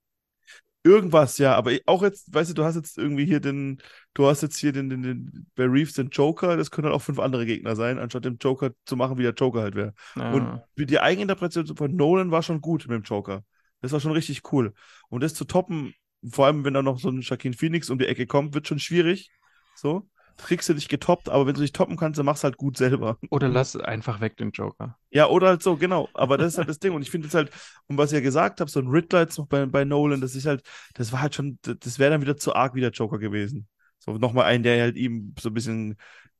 [0.83, 3.81] Irgendwas, ja, aber auch jetzt, weißt du, du hast jetzt irgendwie hier den,
[4.13, 7.01] du hast jetzt hier den, den, den bei Reeves den Joker, das können dann auch
[7.01, 9.93] fünf andere Gegner sein, anstatt den Joker zu machen, wie der Joker halt wäre.
[10.15, 10.31] Ja.
[10.31, 13.43] Und die Eigeninterpretation von Nolan war schon gut mit dem Joker.
[13.81, 14.73] Das war schon richtig cool.
[15.09, 15.93] Und das zu toppen,
[16.29, 18.79] vor allem wenn da noch so ein Joaquin Phoenix um die Ecke kommt, wird schon
[18.79, 19.31] schwierig.
[19.75, 20.07] So.
[20.43, 22.77] Kriegst du dich getoppt, aber wenn du dich toppen kannst, dann machst du halt gut
[22.77, 23.17] selber.
[23.29, 24.97] Oder lass einfach weg den Joker.
[25.11, 26.09] Ja, oder halt so, genau.
[26.13, 26.93] Aber das ist halt das Ding.
[26.93, 27.51] Und ich finde es halt,
[27.87, 30.45] und was ihr gesagt habt, so ein Riddler jetzt noch bei, bei Nolan, das ist
[30.45, 30.63] halt,
[30.95, 33.67] das war halt schon, das wäre dann wieder zu arg wie der Joker gewesen.
[33.99, 35.95] So nochmal ein, der halt ihm so ein bisschen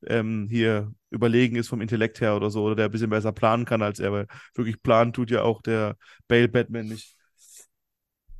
[0.06, 3.64] ähm, hier überlegen ist vom Intellekt her oder so, oder der ein bisschen besser planen
[3.64, 5.96] kann als er, weil wirklich planen tut ja auch der
[6.26, 7.14] Bale Batman nicht.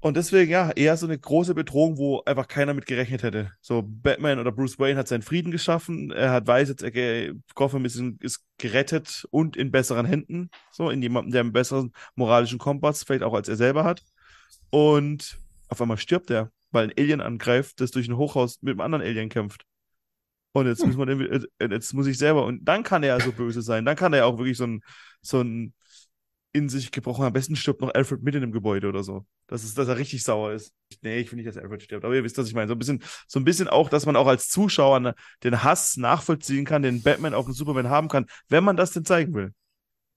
[0.03, 3.53] Und deswegen, ja, eher so eine große Bedrohung, wo einfach keiner mit gerechnet hätte.
[3.61, 6.11] So, Batman oder Bruce Wayne hat seinen Frieden geschaffen.
[6.11, 10.51] Er hat weiß jetzt, okay, Gotham ist, ist gerettet und in besseren Händen.
[10.73, 14.03] So, in jemandem, der einen besseren moralischen Kompass, vielleicht auch als er selber hat.
[14.71, 15.39] Und
[15.69, 19.05] auf einmal stirbt er, weil ein Alien angreift, das durch ein Hochhaus mit einem anderen
[19.05, 19.67] Alien kämpft.
[20.51, 21.41] Und jetzt muss man, äh,
[21.71, 23.85] jetzt muss ich selber, und dann kann er so böse sein.
[23.85, 24.83] Dann kann er auch wirklich so ein,
[25.21, 25.75] so ein
[26.53, 27.25] in sich gebrochen.
[27.25, 29.27] Am besten stirbt noch Alfred mit in dem Gebäude oder so.
[29.47, 30.75] Das ist, dass er richtig sauer ist.
[31.01, 32.69] Nee, ich will nicht, dass Alfred stirbt, aber ihr wisst, was ich meine.
[32.69, 35.97] So ein bisschen, so ein bisschen auch, dass man auch als Zuschauer ne- den Hass
[35.97, 39.53] nachvollziehen kann, den Batman auf den Superman haben kann, wenn man das denn zeigen will.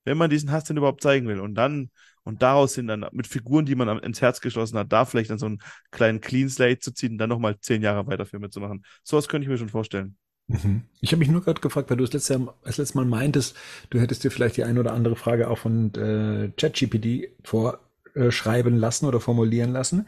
[0.03, 1.39] Wenn man diesen Hass denn überhaupt zeigen will.
[1.39, 1.89] Und dann,
[2.23, 5.39] und daraus hin dann mit Figuren, die man ins Herz geschlossen hat, da vielleicht dann
[5.39, 5.59] so einen
[5.91, 8.83] kleinen Clean Slate zu ziehen und dann nochmal zehn Jahre weiter Filme zu machen.
[9.03, 10.17] Sowas könnte ich mir schon vorstellen.
[10.47, 10.83] Mhm.
[11.01, 13.55] Ich habe mich nur gerade gefragt, weil du das letzte, Mal- das letzte Mal meintest,
[13.89, 19.05] du hättest dir vielleicht die eine oder andere Frage auch von äh, ChatGPT vorschreiben lassen
[19.07, 20.07] oder formulieren lassen.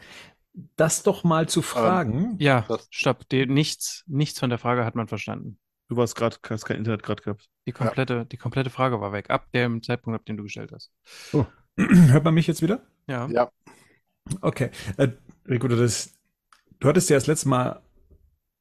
[0.76, 2.36] Das doch mal zu fragen.
[2.38, 3.28] Ja, Das- stopp.
[3.28, 5.58] Die, nichts, nichts von der Frage hat man verstanden.
[5.88, 7.48] Du warst gerade, hast kein Internet gerade gehabt.
[7.66, 10.90] Die komplette, die komplette Frage war weg, ab dem Zeitpunkt, ab dem du gestellt hast.
[11.32, 11.46] Oh.
[11.76, 12.82] Hört man mich jetzt wieder?
[13.06, 13.26] Ja.
[13.28, 13.50] Ja.
[14.42, 14.70] Okay.
[14.98, 15.08] Äh,
[15.48, 16.12] Rico, das,
[16.80, 17.80] du hattest ja das letzte Mal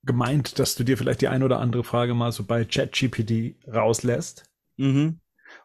[0.07, 4.45] gemeint, dass du dir vielleicht die eine oder andere Frage mal so bei ChatGPT rauslässt.
[4.77, 5.19] Mhm.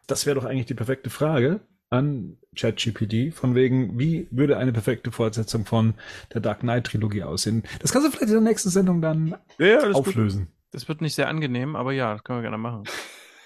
[0.07, 5.11] Das wäre doch eigentlich die perfekte Frage an ChatGPT, von wegen, wie würde eine perfekte
[5.11, 5.93] Fortsetzung von
[6.33, 7.63] der Dark Knight Trilogie aussehen?
[7.79, 10.47] Das kannst du vielleicht in der nächsten Sendung dann Ja, auflösen.
[10.71, 12.83] Das wird nicht sehr angenehm, aber ja, das können wir gerne machen.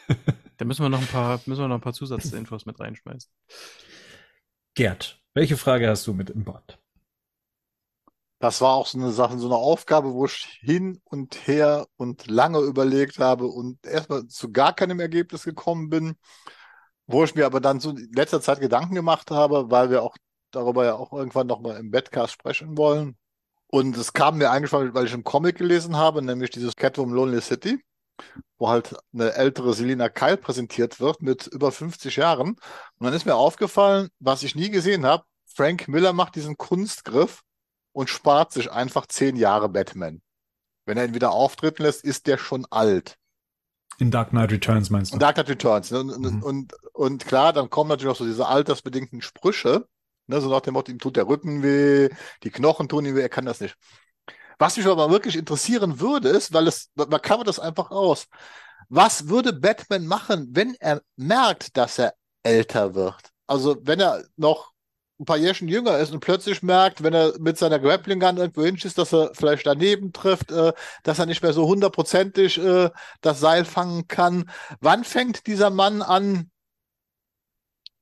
[0.57, 3.29] da müssen wir noch ein paar, müssen wir noch ein paar Zusatzinfos mit reinschmeißen.
[4.75, 6.79] Gerd, welche Frage hast du mit im Bord?
[8.39, 12.27] Das war auch so eine Sache, so eine Aufgabe, wo ich hin und her und
[12.27, 16.15] lange überlegt habe und erstmal zu gar keinem Ergebnis gekommen bin,
[17.07, 20.15] wo ich mir aber dann so in letzter Zeit Gedanken gemacht habe, weil wir auch
[20.51, 23.17] darüber ja auch irgendwann nochmal im Bedcast sprechen wollen.
[23.67, 27.41] Und es kam mir eingefallen, weil ich einen Comic gelesen habe, nämlich dieses Catwoman Lonely
[27.41, 27.83] City,
[28.57, 32.49] wo halt eine ältere Selina Kyle präsentiert wird mit über 50 Jahren.
[32.51, 32.59] Und
[33.05, 37.43] dann ist mir aufgefallen, was ich nie gesehen habe, Frank Miller macht diesen Kunstgriff
[37.97, 40.21] und spart sich einfach zehn Jahre Batman.
[40.85, 43.17] Wenn er ihn wieder auftreten lässt, ist der schon alt.
[43.97, 45.15] In Dark Knight Returns meinst du?
[45.15, 45.89] Und Dark Knight Returns.
[45.89, 46.01] Ne?
[46.01, 46.43] Und, Mhm.
[46.43, 49.87] und, und klar, dann kommen natürlich auch so diese altersbedingten Sprüche,
[50.27, 50.39] ne?
[50.39, 52.09] so nach dem Motto, ihm tut der Rücken weh,
[52.43, 53.75] die Knochen tun ihm weh, er kann das nicht.
[54.59, 58.27] Was mich aber wirklich interessieren würde, ist, weil es, man kann das einfach aus.
[58.89, 63.31] Was würde Batman machen, wenn er merkt, dass er älter wird?
[63.47, 64.71] Also, wenn er noch
[65.19, 68.63] ein paar Jährchen jünger ist und plötzlich merkt, wenn er mit seiner Grappling Gun irgendwo
[68.63, 72.89] hinschießt, dass er vielleicht daneben trifft, äh, dass er nicht mehr so hundertprozentig äh,
[73.21, 74.49] das Seil fangen kann.
[74.79, 76.51] Wann fängt dieser Mann an,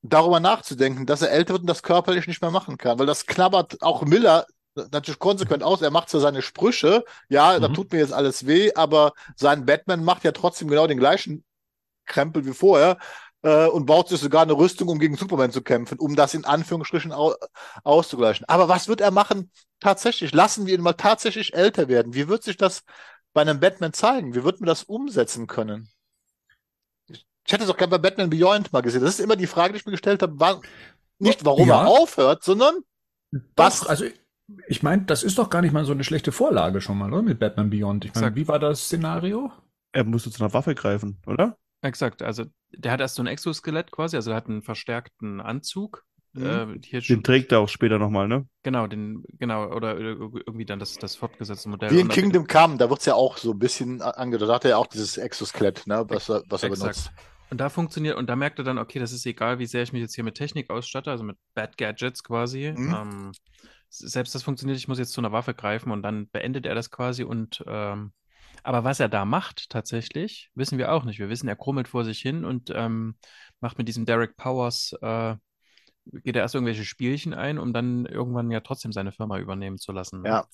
[0.01, 2.99] darüber nachzudenken, dass er älter wird und das körperlich nicht mehr machen kann?
[2.99, 4.45] Weil das knabbert auch Miller
[4.91, 5.82] natürlich konsequent aus.
[5.82, 7.74] Er macht zwar seine Sprüche, ja, da Mhm.
[7.74, 11.43] tut mir jetzt alles weh, aber sein Batman macht ja trotzdem genau den gleichen
[12.05, 12.97] Krempel wie vorher
[13.45, 16.45] äh, und baut sich sogar eine Rüstung, um gegen Superman zu kämpfen, um das in
[16.45, 17.35] Anführungsstrichen au
[17.83, 18.45] auszugleichen.
[18.49, 20.33] Aber was wird er machen tatsächlich?
[20.33, 22.15] Lassen wir ihn mal tatsächlich älter werden.
[22.15, 22.83] Wie wird sich das
[23.33, 24.33] bei einem Batman zeigen?
[24.33, 25.89] Wie wird man das umsetzen können?
[27.07, 29.01] Ich hätte es auch gerne bei Batman Beyond mal gesehen.
[29.01, 30.39] Das ist immer die Frage, die ich mir gestellt habe.
[30.39, 30.61] War
[31.19, 31.83] nicht, warum Ja.
[31.83, 32.79] er aufhört, sondern
[33.55, 34.05] was, Doch, also
[34.67, 37.21] ich meine, das ist doch gar nicht mal so eine schlechte Vorlage schon mal, oder?
[37.21, 38.05] Mit Batman Beyond.
[38.05, 39.51] Ich meine, wie war das Szenario?
[39.91, 41.57] Er musste zu einer Waffe greifen, oder?
[41.86, 46.03] Exakt, also der hat erst so ein Exoskelett quasi, also er hat einen verstärkten Anzug.
[46.33, 46.45] Mhm.
[46.45, 48.47] Äh, hier Den trägt er auch später nochmal, ne?
[48.63, 51.91] genau, den, genau, oder irgendwie dann das, das fortgesetzte Modell.
[51.91, 54.49] wie in Kingdom Come, da wird es ja auch so ein bisschen angedeutet.
[54.49, 56.81] Da hat er ja auch dieses Exoskelett, ne, was er, was er Exakt.
[56.81, 57.11] benutzt.
[57.51, 59.93] Und da funktioniert, und da merkt er dann, okay, das ist egal, wie sehr ich
[59.93, 62.73] mich jetzt hier mit Technik ausstatte, also mit Bad Gadgets quasi.
[62.75, 62.93] Mhm.
[62.93, 63.31] Ähm,
[63.89, 66.89] selbst das funktioniert, ich muss jetzt zu einer Waffe greifen und dann beendet er das
[66.89, 68.11] quasi und ähm,
[68.66, 71.20] aber was er da macht tatsächlich, wissen wir auch nicht.
[71.20, 73.16] Wir wissen, er krummelt vor sich hin und ähm,
[73.59, 75.36] macht mit diesem Derek Powers, äh,
[76.05, 79.91] geht er erst irgendwelche Spielchen ein, um dann irgendwann ja trotzdem seine Firma übernehmen zu
[79.91, 80.22] lassen.
[80.22, 80.30] ne?
[80.30, 80.45] Ja.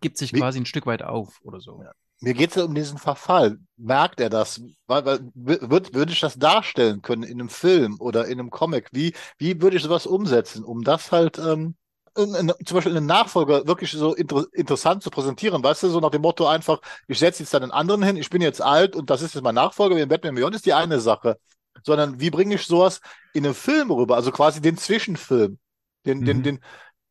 [0.00, 1.82] Gibt sich Wie- quasi ein Stück weit auf oder so.
[1.82, 1.92] Ja.
[2.20, 3.58] Mir geht es ja um diesen Verfall.
[3.76, 4.62] Merkt er das?
[4.86, 8.88] Weil, weil, würd, würde ich das darstellen können in einem Film oder in einem Comic?
[8.92, 11.76] Wie, wie würde ich sowas umsetzen, um das halt ähm,
[12.16, 15.62] in, in, zum Beispiel in einem Nachfolger wirklich so inter, interessant zu präsentieren?
[15.62, 18.42] Weißt du, so nach dem Motto einfach, ich setze jetzt einen anderen hin, ich bin
[18.42, 21.00] jetzt alt und das ist jetzt mein Nachfolger, wie in Batman Beyond ist die eine
[21.00, 21.38] Sache.
[21.82, 23.00] Sondern wie bringe ich sowas
[23.32, 24.14] in einem Film rüber?
[24.16, 25.58] Also quasi den Zwischenfilm.
[26.06, 26.42] Den, den, Mhm.
[26.42, 26.60] den,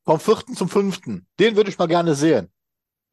[0.05, 1.27] vom vierten zum fünften.
[1.39, 2.49] Den würde ich mal gerne sehen.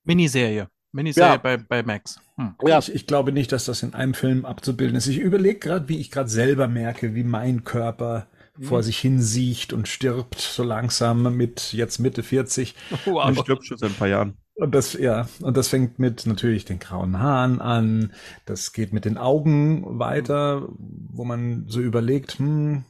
[0.05, 0.68] Miniserie.
[0.93, 1.36] Miniserie Ja.
[1.36, 2.18] bei, bei Max.
[2.36, 2.55] Hm.
[2.66, 2.78] Ja.
[2.78, 5.07] Ich, ich glaube nicht, dass das in einem Film abzubilden ist.
[5.07, 8.26] Ich überlege gerade, wie ich gerade selber merke, wie mein Körper
[8.62, 12.74] vor sich hin siecht und stirbt so langsam mit jetzt Mitte 40.
[13.06, 14.34] Und stirbt schon seit ein paar Jahren.
[14.54, 18.12] Und das, ja, und das fängt mit natürlich den grauen Haaren an.
[18.44, 22.84] Das geht mit den Augen weiter, wo man so überlegt, hm,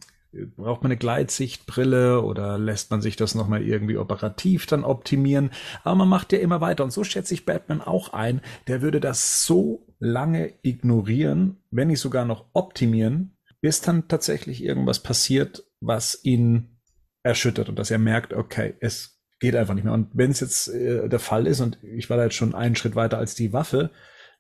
[0.57, 5.51] braucht man eine Gleitsichtbrille oder lässt man sich das nochmal irgendwie operativ dann optimieren?
[5.85, 6.83] Aber man macht ja immer weiter.
[6.83, 8.41] Und so schätze ich Batman auch ein.
[8.67, 15.01] Der würde das so lange ignorieren, wenn nicht sogar noch optimieren, bis dann tatsächlich irgendwas
[15.03, 16.81] passiert, was ihn
[17.23, 19.95] erschüttert und dass er merkt, okay, es geht einfach nicht mehr.
[19.95, 22.77] Und wenn es jetzt äh, der Fall ist, und ich war da jetzt schon einen
[22.77, 23.91] Schritt weiter als die Waffe,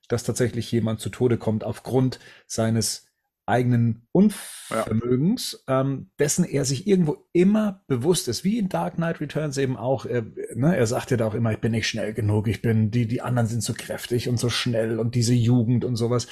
[0.08, 3.06] dass tatsächlich jemand zu Tode kommt aufgrund seines
[3.46, 9.58] eigenen Unvermögens, ähm, dessen er sich irgendwo immer bewusst ist, wie in Dark Knight Returns
[9.58, 10.06] eben auch.
[10.06, 10.22] Äh,
[10.54, 13.06] ne, er sagt ja da auch immer, ich bin nicht schnell genug, ich bin, die,
[13.06, 16.28] die anderen sind so kräftig und so schnell und diese Jugend und sowas.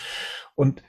[0.54, 0.82] Und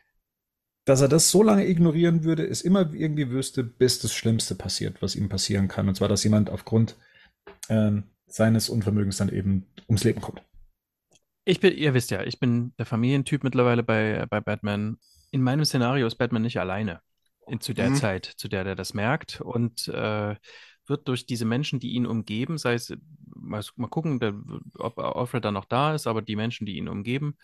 [0.89, 5.01] dass er das so lange ignorieren würde, ist immer irgendwie wüsste, bis das Schlimmste passiert,
[5.01, 5.87] was ihm passieren kann.
[5.87, 6.95] Und zwar, dass jemand aufgrund
[7.69, 10.43] ähm, seines Unvermögens dann eben ums Leben kommt.
[11.45, 14.97] Ich bin, ihr wisst ja, ich bin der Familientyp mittlerweile bei, bei Batman.
[15.31, 17.01] In meinem Szenario ist Batman nicht alleine
[17.47, 17.93] in, zu der Mhm.
[17.93, 20.35] Zeit, zu der der das merkt und äh,
[20.85, 22.93] wird durch diese Menschen, die ihn umgeben, sei es,
[23.35, 24.33] mal, mal gucken, der,
[24.77, 27.35] ob Alfred dann noch da ist, aber die Menschen, die ihn umgeben,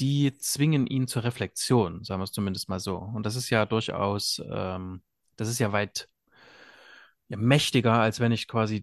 [0.00, 2.96] die zwingen ihn zur Reflexion, sagen wir es zumindest mal so.
[2.96, 5.02] Und das ist ja durchaus, ähm,
[5.36, 6.08] das ist ja weit
[7.28, 8.82] ja, mächtiger, als wenn ich quasi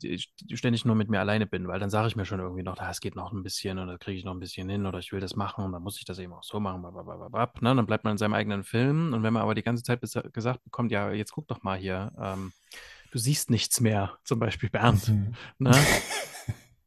[0.53, 2.89] ständig nur mit mir alleine bin, weil dann sage ich mir schon irgendwie noch, ah,
[2.89, 5.19] es geht noch ein bisschen oder kriege ich noch ein bisschen hin oder ich will
[5.19, 7.75] das machen und dann muss ich das eben auch so machen, blablabla, ne?
[7.75, 10.63] Dann bleibt man in seinem eigenen Film und wenn man aber die ganze Zeit gesagt
[10.63, 12.51] bekommt, ja, jetzt guck doch mal hier, ähm,
[13.11, 15.35] du siehst nichts mehr, zum Beispiel Bernd, Mhm.
[15.59, 15.71] ne?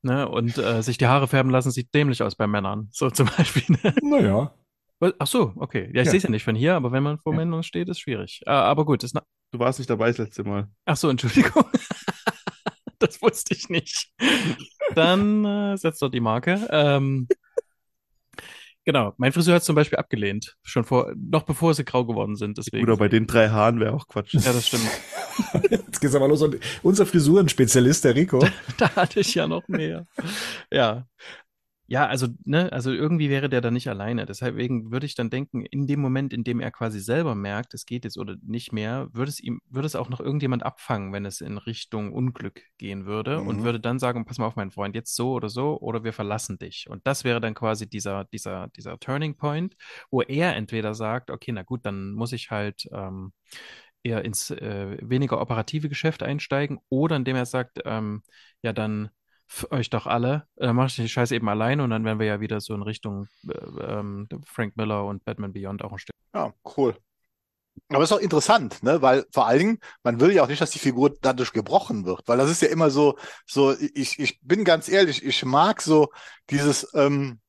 [0.04, 0.28] Ne?
[0.28, 3.64] Und äh, sich die Haare färben lassen sieht dämlich aus bei Männern, so zum Beispiel.
[3.82, 3.94] Ne?
[4.02, 4.54] Naja.
[5.18, 5.90] Ach so, okay.
[5.94, 6.10] Ja, ich Ja.
[6.12, 7.38] sehe es ja nicht von hier, aber wenn man vor Ja.
[7.38, 8.40] Männern steht, ist schwierig.
[8.46, 10.68] Äh, aber gut, ist na Du warst nicht dabei das letzte Mal.
[10.84, 11.64] Ach so, Entschuldigung.
[13.00, 14.12] Das wusste ich nicht.
[14.94, 16.66] Dann äh, setzt doch die Marke.
[16.70, 17.28] Ähm,
[18.84, 20.56] genau, mein Friseur hat es zum Beispiel abgelehnt.
[20.62, 22.58] Schon vor, noch bevor sie grau geworden sind.
[22.58, 22.84] Deswegen.
[22.84, 24.34] Oder bei den drei Haaren wäre auch Quatsch.
[24.34, 24.88] ja, das stimmt.
[25.70, 26.42] Jetzt geht's aber los.
[26.42, 28.44] Und unser Frisurenspezialist, der Rico.
[28.78, 30.06] Da hatte ich ja noch mehr.
[30.70, 31.06] Ja.
[31.86, 34.24] Ja, also, ne, also irgendwie wäre der da nicht alleine.
[34.24, 37.84] Deswegen würde ich dann denken, in dem Moment, in dem er quasi selber merkt, es
[37.84, 41.26] geht jetzt oder nicht mehr, würde es ihm, würde es auch noch irgendjemand abfangen, wenn
[41.26, 43.64] es in Richtung Unglück gehen würde und Mhm.
[43.64, 46.58] würde dann sagen, pass mal auf, mein Freund, jetzt so oder so, oder wir verlassen
[46.58, 46.86] dich.
[46.88, 49.76] Und das wäre dann quasi dieser, dieser, dieser Turning Point,
[50.10, 53.32] wo er entweder sagt, okay, na gut, dann muss ich halt ähm,
[54.02, 58.22] eher ins äh, weniger operative Geschäft einsteigen, oder indem er sagt, ähm,
[58.62, 59.10] ja, dann
[59.70, 62.26] euch doch alle, äh, dann mache ich den Scheiß eben alleine und dann wären wir
[62.26, 66.14] ja wieder so in Richtung äh, ähm, Frank Miller und Batman Beyond auch ein Stück.
[66.34, 66.96] Ja, cool.
[67.88, 69.02] Aber ist auch interessant, ne?
[69.02, 72.22] Weil vor allen Dingen, man will ja auch nicht, dass die Figur dadurch gebrochen wird,
[72.26, 76.10] weil das ist ja immer so, so, ich, ich bin ganz ehrlich, ich mag so
[76.50, 77.40] dieses ähm,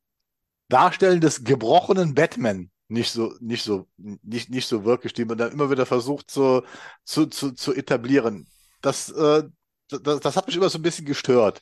[0.67, 5.51] Darstellen des gebrochenen Batman nicht so, nicht so, nicht, nicht so wirklich, die man dann
[5.51, 6.63] immer wieder versucht so,
[7.03, 8.47] zu, zu, zu etablieren.
[8.81, 9.43] Das, äh,
[9.89, 11.61] das, das hat mich immer so ein bisschen gestört.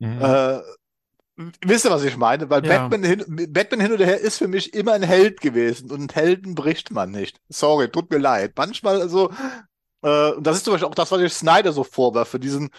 [0.00, 0.18] Mhm.
[0.22, 0.60] Äh,
[1.64, 2.50] wisst ihr, was ich meine?
[2.50, 2.88] Weil Ja.
[2.88, 6.08] Batman, hin, Batman hin und her ist für mich immer ein Held gewesen und einen
[6.10, 7.40] Helden bricht man nicht.
[7.48, 8.52] Sorry, tut mir leid.
[8.56, 9.30] Manchmal also,
[10.02, 12.70] äh, und das ist zum Beispiel auch das, was ich Snyder so vorwerfe, diesen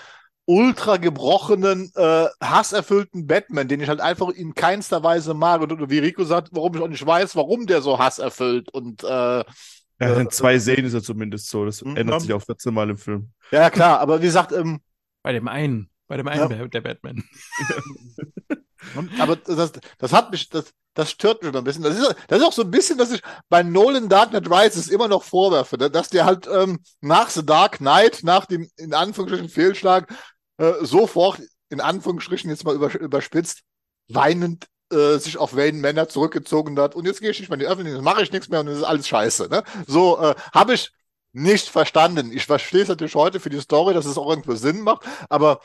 [0.45, 5.61] ultra gebrochenen, äh, hasserfüllten Batman, den ich halt einfach in keinster Weise mag.
[5.61, 9.07] Und wie Rico sagt, warum ich auch nicht weiß, warum der so hasserfüllt und äh,
[9.07, 9.45] Ja,
[9.99, 11.65] Äh, in zwei Szenen ist er zumindest so.
[11.65, 11.97] Das Mhm.
[11.97, 13.31] ändert sich auch 14 Mal im Film.
[13.51, 14.79] ja klar, aber wie gesagt, ähm,
[15.23, 16.67] Bei dem einen, bei dem einen Ja.
[16.67, 17.23] der, Batman.
[19.19, 21.83] Aber das, das hat mich, das, das stört mich immer ein bisschen.
[21.83, 24.87] Das ist, das ist auch so ein bisschen, dass ich bei Nolan Dark Knight Rises
[24.87, 25.91] immer noch vorwerfe, ne?
[25.91, 30.11] dass der halt ähm, nach The Dark Knight, nach dem in Anführungsstrichen Fehlschlag,
[30.57, 31.39] äh, sofort,
[31.69, 33.61] in Anführungsstrichen jetzt mal über, überspitzt,
[34.07, 36.95] weinend äh, sich auf Wayne Männer zurückgezogen hat.
[36.95, 38.77] Und jetzt gehe ich nicht mehr in die Öffentlichkeit, mache ich nichts mehr und das
[38.77, 39.47] ist alles scheiße.
[39.49, 39.63] Ne?
[39.85, 40.89] So äh, habe ich
[41.31, 42.31] nicht verstanden.
[42.31, 45.61] Ich verstehe es natürlich heute für die Story, dass es auch irgendwo Sinn macht, aber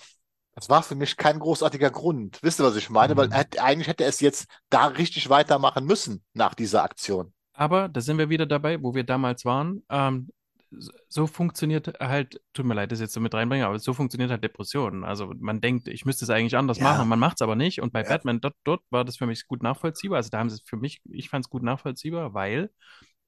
[0.54, 2.38] das war für mich kein großartiger Grund.
[2.42, 3.16] Wisst ihr, was ich meine?
[3.16, 3.32] Weil Mhm.
[3.32, 7.32] er, hätte- eigentlich hätte er es jetzt da richtig weitermachen müssen nach dieser Aktion.
[7.52, 9.82] Aber da sind wir wieder dabei, wo wir damals waren.
[9.88, 10.30] Ähm,
[10.76, 14.30] so- so funktioniert halt, tut mir leid, das jetzt so mit reinbringen, aber so funktioniert
[14.30, 15.04] halt Depressionen.
[15.04, 16.84] Also man denkt, ich müsste es eigentlich anders Ja.
[16.84, 17.80] machen, man macht es aber nicht.
[17.80, 18.08] Und bei Ja.
[18.08, 20.16] Batman, dort, dort war das für mich gut nachvollziehbar.
[20.16, 22.70] Also da haben sie es für mich, ich fand es gut nachvollziehbar, weil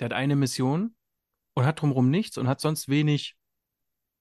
[0.01, 0.97] der hat eine Mission
[1.55, 3.37] und hat drumherum nichts und hat sonst wenig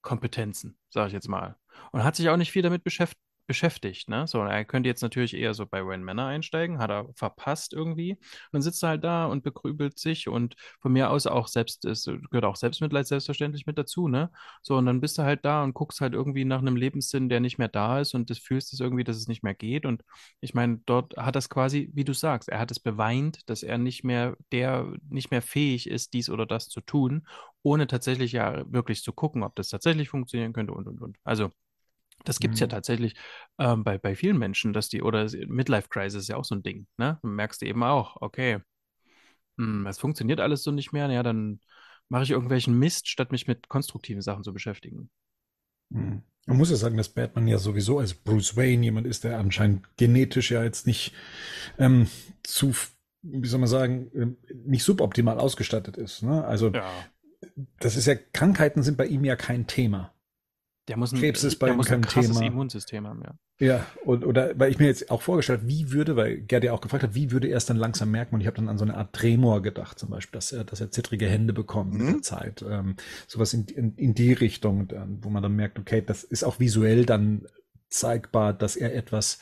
[0.03, 1.55] Kompetenzen, sage ich jetzt mal.
[1.91, 3.21] Und hat sich auch nicht viel damit beschäftigt.
[3.47, 4.25] Beschäftigt, ne?
[4.25, 8.13] So, er könnte jetzt natürlich eher so bei Wayne Manor einsteigen, hat er verpasst irgendwie.
[8.13, 8.19] Und
[8.53, 12.05] dann sitzt er halt da und begrübelt sich und von mir aus auch selbst, es
[12.05, 14.31] gehört auch Selbstmitleid selbstverständlich mit dazu, ne?
[14.63, 17.39] So, und dann bist du halt da und guckst halt irgendwie nach einem Lebenssinn, der
[17.39, 19.85] nicht mehr da ist und das fühlst es irgendwie, dass es nicht mehr geht.
[19.85, 20.03] Und
[20.41, 23.77] ich meine, dort hat das quasi, wie du sagst, er hat es beweint, dass er
[23.77, 27.27] nicht mehr der, nicht mehr fähig ist, dies oder das zu tun,
[27.61, 31.17] ohne tatsächlich ja wirklich zu gucken, ob das tatsächlich funktionieren könnte und und und.
[31.23, 31.51] Also,
[32.25, 32.69] das gibt es ja Mhm.
[32.69, 33.15] tatsächlich
[33.59, 36.63] ähm, bei, bei vielen Menschen, dass die, oder Midlife Crisis ist ja auch so ein
[36.63, 37.19] Ding, ne?
[37.23, 38.59] Merkst du eben auch, okay,
[39.57, 41.59] hm, es funktioniert alles so nicht mehr, ja, dann
[42.09, 45.09] mache ich irgendwelchen Mist, statt mich mit konstruktiven Sachen zu beschäftigen.
[45.89, 46.21] Mhm.
[46.47, 49.83] Man muss ja sagen, dass Batman ja sowieso als Bruce Wayne jemand ist, der anscheinend
[49.97, 51.11] genetisch ja jetzt nicht
[51.79, 52.07] ähm,
[52.43, 52.73] zu,
[53.23, 56.23] wie soll man sagen, ähm, nicht suboptimal ausgestattet ist.
[56.23, 56.45] Ne?
[56.45, 57.09] Also Ja.
[57.79, 60.13] das ist ja, Krankheiten sind bei ihm ja kein Thema.
[60.87, 62.45] Der muss ein, Krebs ist bei der ihm muss ein kein krasses Thema.
[62.47, 63.33] Immunsystem haben, ja.
[63.57, 66.73] Ja, und, oder weil ich mir jetzt auch vorgestellt habe, wie würde, weil Gerd ja
[66.73, 68.35] auch gefragt hat, wie würde er es dann langsam merken?
[68.35, 70.81] Und ich habe dann an so eine Art Tremor gedacht, zum Beispiel, dass er, dass
[70.81, 72.11] er zittrige Hände bekommt mit Mhm.
[72.13, 72.65] der Zeit.
[72.69, 74.89] Ähm, sowas in, in, in die Richtung,
[75.21, 77.47] wo man dann merkt, okay, das ist auch visuell dann
[77.89, 79.39] zeigbar, dass er etwas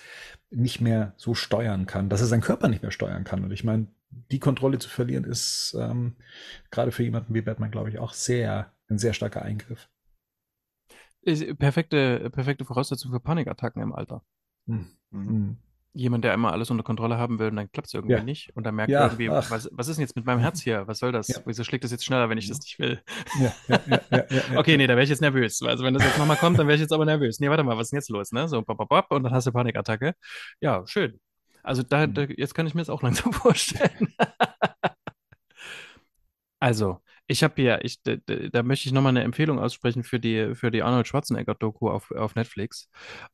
[0.51, 3.43] nicht mehr so steuern kann, dass er seinen Körper nicht mehr steuern kann.
[3.43, 3.87] Und ich meine,
[4.31, 6.15] die Kontrolle zu verlieren ist ähm,
[6.69, 9.89] gerade für jemanden wie Batman, glaube ich, auch sehr ein sehr starker Eingriff.
[11.25, 14.21] Ist perfekte, perfekte Voraussetzung für Panikattacken im Alter.
[14.67, 14.87] Hm.
[15.11, 15.57] Mhm.
[15.95, 18.23] Jemand, der immer alles unter Kontrolle haben will und dann klappt es irgendwie Ja.
[18.23, 19.51] nicht und dann merkt Ja, irgendwie, ach.
[19.51, 20.87] was, was ist denn jetzt mit meinem Herz hier?
[20.87, 21.27] Was soll das?
[21.27, 21.37] Ja.
[21.45, 22.99] Wieso schlägt das jetzt schneller, wenn ich das nicht will?
[23.39, 24.59] Ja, ja, ja, ja, ja, ja.
[24.59, 25.61] Okay, nee, da wäre ich jetzt nervös.
[25.61, 27.39] Also wenn das jetzt nochmal kommt, dann wäre ich jetzt aber nervös.
[27.39, 28.31] Nee, warte mal, was ist denn jetzt los?
[28.31, 28.47] Ne?
[28.47, 30.15] So, bop, bop, bop, und dann hast du Panikattacke.
[30.61, 31.19] Ja, schön.
[31.61, 32.13] Also da, Mhm.
[32.15, 34.13] da, jetzt kann ich mir das auch langsam vorstellen.
[36.59, 37.01] Also,
[37.33, 40.69] ich habe hier, ich, da, da möchte ich nochmal eine Empfehlung aussprechen für die, für
[40.71, 42.89] die Arnold Schwarzenegger-Doku auf, auf Netflix.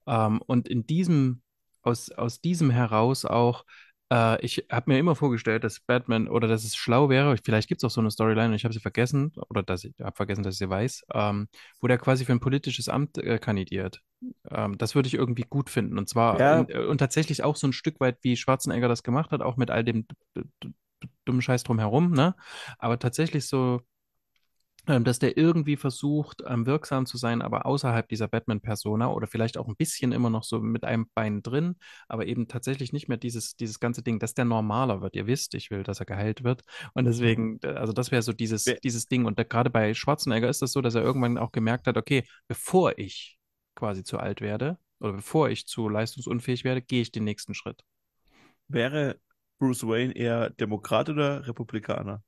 [0.08, 1.42] Ähm, und in diesem,
[1.82, 3.66] aus, aus diesem heraus auch,
[4.12, 7.84] äh, ich habe mir immer vorgestellt, dass Batman oder dass es schlau wäre, vielleicht gibt
[7.84, 10.44] es auch so eine Storyline und ich habe sie vergessen, oder dass ich habe vergessen,
[10.44, 11.50] dass ich sie weiß, ähm,
[11.82, 14.00] wo der quasi für ein politisches Amt äh, kandidiert.
[14.50, 15.98] Ähm, das würde ich irgendwie gut finden.
[15.98, 16.62] Und zwar Ja.
[16.62, 19.58] in, äh, und tatsächlich auch so ein Stück weit, wie Schwarzenegger das gemacht hat, auch
[19.58, 20.08] mit all dem
[21.26, 22.36] dummen Scheiß drumherum, ne?
[22.80, 23.82] Aber tatsächlich so,
[24.88, 29.58] ähm, dass der irgendwie versucht, ähm, wirksam zu sein, aber außerhalb dieser Batman-Persona oder vielleicht
[29.58, 31.76] auch ein bisschen immer noch so mit einem Bein drin,
[32.08, 35.16] aber eben tatsächlich nicht mehr dieses, dieses ganze Ding, dass der normaler wird.
[35.16, 36.64] Ihr wisst, ich will, dass er geheilt wird.
[36.94, 39.26] Und deswegen, äh, also das wäre so dieses, Wer- dieses Ding.
[39.26, 42.98] Und gerade bei Schwarzenegger ist das so, dass er irgendwann auch gemerkt hat, okay, bevor
[42.98, 43.38] ich
[43.76, 47.84] quasi zu alt werde oder bevor ich zu leistungsunfähig werde, gehe ich den nächsten Schritt.
[48.68, 49.20] Wäre
[49.60, 52.24] Bruce Wayne eher Demokrat oder Republikaner?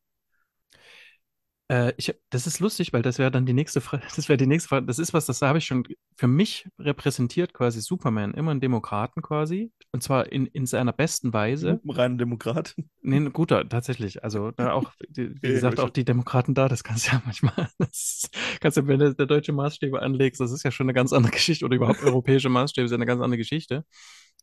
[1.69, 4.03] Äh, ich, das ist lustig, weil das wäre dann die nächste Frage.
[4.15, 4.85] Das wäre die nächste Frage.
[4.85, 5.85] Das ist was, das habe ich schon
[6.17, 9.71] für mich repräsentiert quasi Superman, immer ein Demokraten quasi.
[9.91, 11.81] Und zwar in, in seiner besten Weise.
[11.87, 12.75] Rein Demokrat.
[13.03, 14.23] Nee, ein guter, tatsächlich.
[14.23, 17.21] Also ne, auch, wie Ja, gesagt, ja, auch die Demokraten da, das kannst du ja
[17.25, 18.29] manchmal, das
[18.59, 21.31] kannst du, wenn du der deutsche Maßstäbe anlegst, das ist ja schon eine ganz andere
[21.33, 23.85] Geschichte oder überhaupt europäische Maßstäbe sind eine ganz andere Geschichte.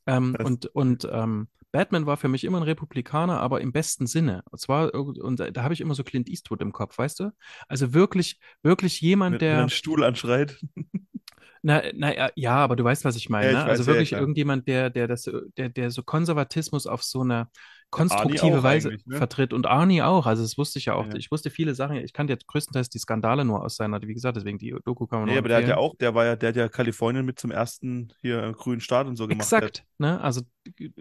[0.08, 4.42] Ähm, und und ähm, Batman war für mich immer ein Republikaner, aber im besten Sinne.
[4.50, 7.30] Und zwar, und da habe ich immer so Clint Eastwood im Kopf, weißt du?
[7.68, 10.58] Also wirklich, wirklich jemand, er der, einen Stuhl anschreit.
[11.62, 13.64] na, na, ja, ja, aber du weißt, was ich meine, Ja, ich ne?
[13.66, 14.20] weiß, Also ja, wirklich klar.
[14.20, 17.48] irgendjemand, der, der das, der, der so Konservatismus auf so eine
[17.90, 19.16] konstruktive Weise ne?
[19.16, 20.26] vertritt und Arnie auch.
[20.26, 21.06] Also das wusste ich ja auch.
[21.06, 21.14] Ja.
[21.14, 21.96] Ich wusste viele Sachen.
[21.96, 25.20] Ich kannte jetzt größtenteils die Skandale nur aus seiner, wie gesagt, deswegen die Doku kann
[25.20, 27.24] man Nee, nur aber der hat ja auch, der war ja, der hat ja Kalifornien
[27.24, 29.46] mit zum ersten hier äh, grünen Staat und so gemacht.
[29.46, 30.20] Exakt, ne?
[30.20, 30.42] Also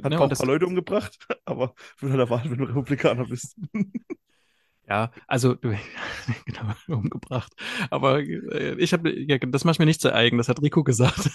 [0.01, 3.57] hat ne, auch ein paar Leute umgebracht, aber würde halt erwarten, wenn du Republikaner bist.
[4.87, 5.75] ja, also du,
[6.45, 7.53] genau umgebracht.
[7.89, 10.37] Aber äh, ich habe, ja, das mache ich mir nicht zu eigen.
[10.37, 11.29] Das hat Rico gesagt.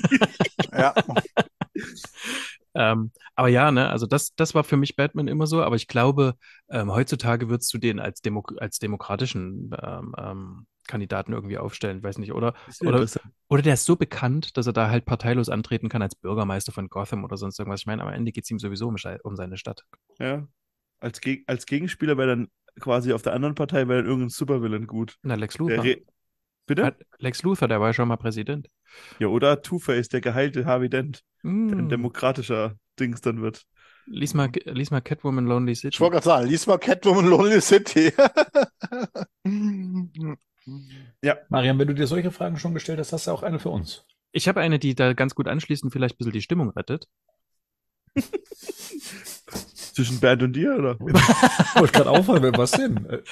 [0.72, 0.94] Ja,
[2.74, 5.88] Ähm, aber ja, ne, also das, das war für mich Batman immer so, aber ich
[5.88, 6.34] glaube,
[6.70, 12.04] ähm, heutzutage würdest du den als, Demo als demokratischen ähm, ähm, Kandidaten irgendwie aufstellen, ich
[12.04, 13.06] weiß nicht, oder, oder,
[13.48, 16.88] oder der ist so bekannt, dass er da halt parteilos antreten kann als Bürgermeister von
[16.88, 17.80] Gotham oder sonst irgendwas.
[17.80, 19.84] Ich meine, am Ende geht es ihm sowieso um, um seine Stadt.
[20.18, 20.46] Ja.
[20.98, 22.48] Als, Geg als Gegenspieler wäre dann
[22.80, 25.18] quasi auf der anderen Partei wäre dann irgendein Supervillain gut.
[25.22, 25.84] Na, Lex Luthor.
[26.74, 26.86] Bitte?
[26.86, 28.68] Hat- Lex Luthor, der war ja schon mal Präsident.
[29.18, 31.88] Ja, oder Two-Face, der geheilte Harvey Dent, der ein Mm.
[31.88, 33.64] demokratischer Dings dann wird.
[34.06, 35.94] Lies mal, lies mal Catwoman Lonely City.
[35.94, 38.12] ich wollte gerade sagen, lies mal Catwoman Lonely City.
[41.48, 44.04] Marian, wenn du dir solche Fragen schon gestellt hast, hast du auch eine für uns.
[44.32, 47.06] Ich habe eine, die da ganz gut anschließt und vielleicht ein bisschen die Stimmung rettet.
[49.94, 50.94] Zwischen Bernd und dir, oder?
[50.94, 53.22] Ich wollte gerade aufhören, was denn?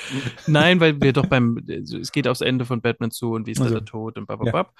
[0.46, 3.60] Nein, weil wir doch beim, es geht aufs Ende von Batman zu und wie ist
[3.60, 4.74] Also, der Tod und bababab.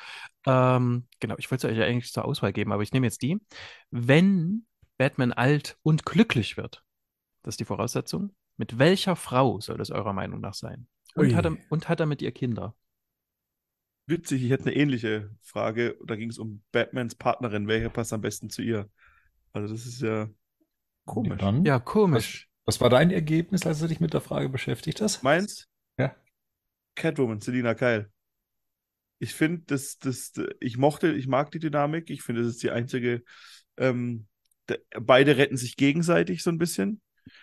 [0.46, 3.22] Ähm, genau, ich wollte es euch ja eigentlich zur Auswahl geben, aber ich nehme jetzt
[3.22, 3.38] die.
[3.90, 4.66] Wenn
[4.98, 6.84] Batman alt und glücklich wird,
[7.42, 10.86] das ist die Voraussetzung, mit welcher Frau soll das eurer Meinung nach sein?
[11.14, 12.74] Und hat, er, und hat er mit ihr Kinder?
[14.06, 15.96] Witzig, ich hätte eine ähnliche Frage.
[16.04, 17.68] Da ging es um Batmans Partnerin.
[17.68, 18.90] Welche passt am besten zu ihr?
[19.52, 20.28] Also, das ist ja
[21.04, 21.38] komisch.
[21.38, 22.48] Dann, Ja, komisch.
[22.64, 25.22] was war dein Ergebnis, als du dich mit der Frage beschäftigt hast?
[25.22, 25.68] Meins?
[25.98, 26.14] Ja.
[26.94, 28.10] Catwoman, Selina Kyle.
[29.18, 32.08] Ich finde, das, das, ich mochte, ich mag die Dynamik.
[32.10, 33.22] Ich finde, das ist die einzige.
[33.76, 34.26] Ähm,
[34.68, 37.02] de, beide retten sich gegenseitig so ein bisschen.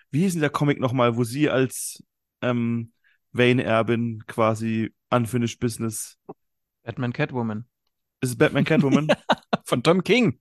[0.09, 2.03] Wie hieß denn der Comic nochmal, wo sie als
[2.41, 2.91] ähm,
[3.31, 6.17] Wayne-Erbin quasi Unfinished Business.
[6.83, 7.65] Batman Catwoman.
[8.21, 9.07] Ist es Batman Catwoman?
[9.67, 10.39] Von Tom King.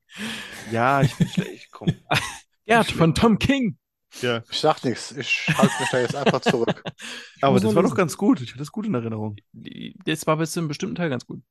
[0.70, 1.68] ja, ich bin schlecht.
[1.72, 1.88] Komm.
[2.68, 3.76] Ja, von Tom King.
[4.22, 4.42] Ja.
[4.50, 6.82] Ich sag nichts, ich halte mich da jetzt einfach zurück.
[7.40, 8.40] Aber das war doch ganz gut.
[8.40, 9.36] Ich hatte das gut in Erinnerung.
[10.04, 11.42] Das war bis zu einem bestimmten Teil ganz gut.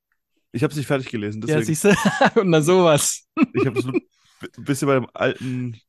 [0.51, 1.65] Ich habe es nicht fertig gelesen, Ja, deswegen.
[1.67, 1.95] siehst du?
[2.41, 3.29] Und dann sowas.
[3.53, 5.79] ich habe es nur ein bisschen bei dem alten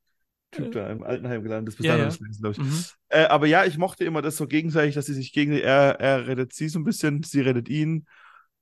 [0.53, 1.73] Typ da im Altenheim gelandet.
[1.73, 2.17] Das bis Ja, dahin ja.
[2.17, 2.59] gelesen, ich.
[2.59, 2.85] Mhm.
[3.09, 6.29] Äh, aber ja, ich mochte immer das so gegenseitig, dass sie sich gegen er, er
[6.29, 8.07] rettet sie so ein bisschen, sie rettet ihn.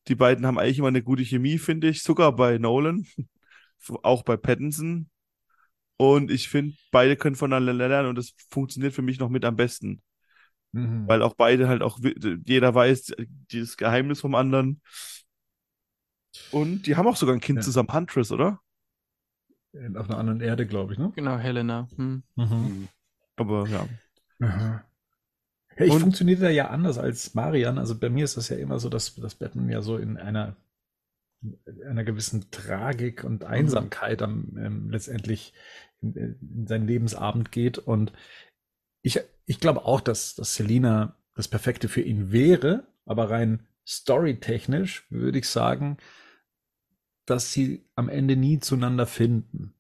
[0.09, 3.07] Die beiden haben eigentlich immer eine gute Chemie, finde ich, sogar bei Nolan.
[4.03, 5.09] auch bei Pattinson.
[5.97, 9.57] Und ich finde, beide können voneinander lernen und das funktioniert für mich noch mit am
[9.57, 10.03] besten.
[10.73, 11.07] Mhm.
[11.07, 13.13] Weil auch beide halt auch, jeder weiß
[13.51, 14.81] dieses Geheimnis vom anderen.
[16.51, 17.63] Und die haben auch sogar ein Kind Ja.
[17.63, 18.61] zusammen, Huntress, oder?
[19.97, 21.13] Auf einer anderen Erde, glaube ich, ne?
[21.15, 21.89] Genau, Helena.
[21.97, 22.23] Hm.
[22.37, 22.89] Mhm.
[23.37, 23.89] Aber ja.
[24.41, 24.85] Aha.
[25.79, 27.79] Ja, ich Und- funktioniere da ja anders als Marian.
[27.79, 30.57] Also bei mir ist das ja immer so, dass, dass Batman ja so in einer,
[31.87, 35.53] einer gewissen Tragik und Einsamkeit am, ähm, letztendlich
[36.01, 37.79] in, in seinen Lebensabend geht.
[37.79, 38.13] Und
[39.03, 45.07] ich, ich glaube auch, dass, dass Selina das Perfekte für ihn wäre, aber rein storytechnisch
[45.11, 45.99] würde ich sagen,
[47.27, 49.75] dass sie am Ende nie zueinander finden.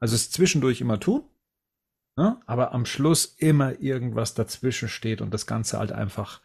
[0.00, 1.22] Also es zwischendurch immer tun,
[2.16, 2.40] ne?
[2.46, 6.40] aber am Schluss immer irgendwas dazwischen steht und das Ganze halt einfach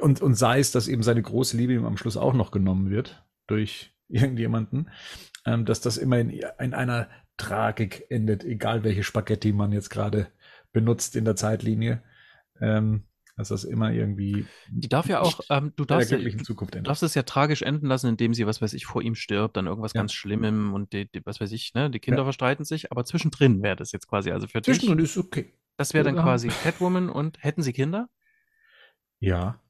[0.00, 2.90] und, und sei es, dass eben seine große Liebe ihm am Schluss auch noch genommen
[2.90, 4.90] wird durch irgendjemanden,
[5.44, 10.28] ähm, dass das immer in, in einer Tragik endet, egal welche Spaghetti man jetzt gerade
[10.72, 12.02] benutzt in der Zeitlinie,
[12.60, 13.04] ähm,
[13.38, 16.74] dass das immer irgendwie Die darf ja auch, ähm, du in der darfst, ja, Zukunft
[16.74, 16.88] endet.
[16.88, 19.66] darfst es ja tragisch enden lassen, indem sie, was weiß ich, vor ihm stirbt, dann
[19.66, 20.00] irgendwas Ja.
[20.00, 22.24] ganz Schlimmem und die, die, was weiß ich, ne, die Kinder Ja.
[22.24, 25.54] verstreiten sich, aber zwischendrin wäre das jetzt quasi, also für dich, Zwischendrin ist okay.
[25.78, 26.22] das wäre dann Ja.
[26.22, 28.08] quasi Catwoman und hätten sie Kinder?
[29.20, 29.60] Ja.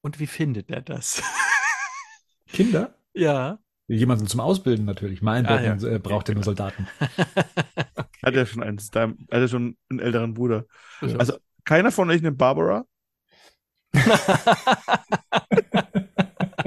[0.00, 1.22] Und wie findet er das?
[2.46, 2.94] Kinder?
[3.14, 3.58] ja.
[3.90, 5.22] Jemanden zum Ausbilden natürlich.
[5.22, 6.86] Mein Ah, Batman äh, braucht ja nur Soldaten.
[8.22, 10.66] Hat er schon eins, da, hat er schon einen älteren Bruder.
[11.00, 11.16] Ja.
[11.16, 12.84] Also keiner von euch nimmt Barbara?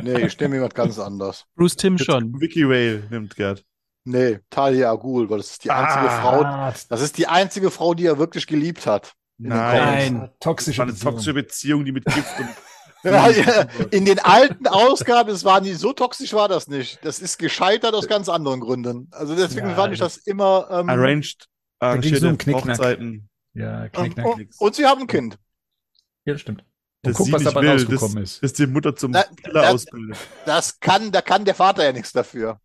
[0.04, 1.46] Nee, ich nehme jemand ganz anders.
[1.56, 2.40] Bruce Tim schon.
[2.40, 3.64] Vicky Vale nimmt Gerd.
[4.04, 6.22] Nee, Talia Agul, weil das ist die einzige Ah.
[6.22, 6.44] Frau,
[6.90, 9.14] das ist die einzige Frau, die er wirklich geliebt hat.
[9.38, 9.78] Nein.
[9.78, 10.20] Nein.
[10.22, 11.12] Das Toxische war eine Beziehung.
[11.14, 12.48] toxische Beziehung, die mit Gift und
[13.92, 17.00] in den alten Ausgaben, es war nie so toxisch, war das nicht.
[17.04, 19.08] Das ist gescheitert aus ganz anderen Gründen.
[19.12, 20.68] Also deswegen Ja, fand ich das immer.
[20.72, 21.48] Ähm, arranged,
[21.80, 22.78] ging's nur um arrangierte Knickknack.
[22.78, 23.30] Hochzeiten.
[23.54, 24.58] Ja, ähm, knick, knack, und, nix.
[24.60, 25.38] und sie haben ein Kind.
[26.26, 26.64] Ja, das stimmt.
[27.04, 28.44] Und Das guck, sie was nicht dabei will, rausgekommen das, ist.
[28.44, 30.18] dass die Mutter zum Na, Killer na, ausbildet.
[30.46, 32.60] Das kann, da kann der Vater ja nichts dafür.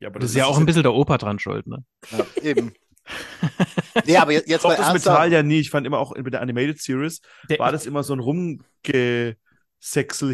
[0.00, 1.84] Ja, aber Das ist ja auch ein bisschen der Opa dran schuld, ne?
[2.10, 2.72] Ja, eben.
[4.06, 4.92] nee, aber jetzt, jetzt Auch mal das.
[4.94, 5.60] Metall ja nie.
[5.60, 7.20] Ich fand immer auch mit der Animated Series
[7.50, 9.36] Der- war das immer so ein Rumgesexel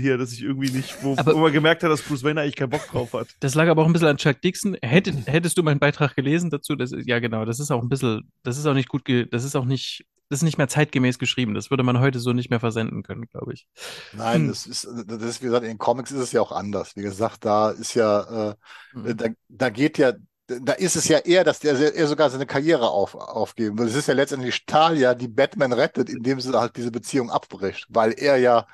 [0.01, 2.57] hier, dass ich irgendwie nicht, wo, Aber- wo man gemerkt hat, dass Bruce Wayne eigentlich
[2.57, 3.29] keinen Bock drauf hat.
[3.41, 4.77] Das lag aber auch ein bisschen an Chuck Dixon.
[4.83, 6.75] Hätt, hättest du meinen Beitrag gelesen dazu?
[6.77, 7.45] Das ist, ja, genau.
[7.45, 10.05] Das ist auch ein bisschen, das ist auch nicht gut, ge, das ist auch nicht,
[10.33, 11.55] das ist nicht mehr zeitgemäß geschrieben.
[11.55, 13.67] Das würde man heute so nicht mehr versenden können, glaube ich.
[14.11, 14.49] Nein, Hm.
[14.49, 16.97] das ist, das ist, wie gesagt, in den Comics ist es ja auch anders.
[16.97, 18.55] Wie gesagt, da ist ja, äh,
[18.93, 19.17] Mhm.
[19.17, 20.13] da, da geht ja,
[20.47, 23.87] da ist es ja eher, dass der er sogar seine Karriere auf, aufgeben will.
[23.89, 28.13] Es ist ja letztendlich Talia, die Batman rettet, indem sie halt diese Beziehung abbricht, weil
[28.13, 28.67] er ja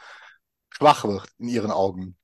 [0.71, 2.17] schwach wird in ihren Augen.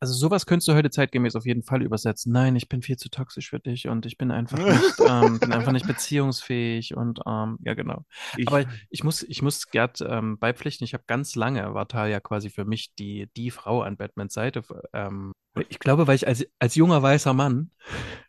[0.00, 2.32] Also sowas könntest du heute zeitgemäß auf jeden Fall übersetzen.
[2.32, 5.52] Nein, ich bin viel zu toxisch für dich und ich bin einfach nicht, ähm, bin
[5.52, 8.04] einfach nicht beziehungsfähig und ähm, ja, genau.
[8.36, 12.20] Ich, Aber ich muss, ich muss Gerd ähm, beipflichten, ich habe ganz lange, war Talia
[12.20, 14.62] quasi für mich die, die Frau an Batmans Seite.
[14.92, 15.32] Ähm,
[15.68, 17.70] ich glaube, weil ich als, als junger weißer Mann,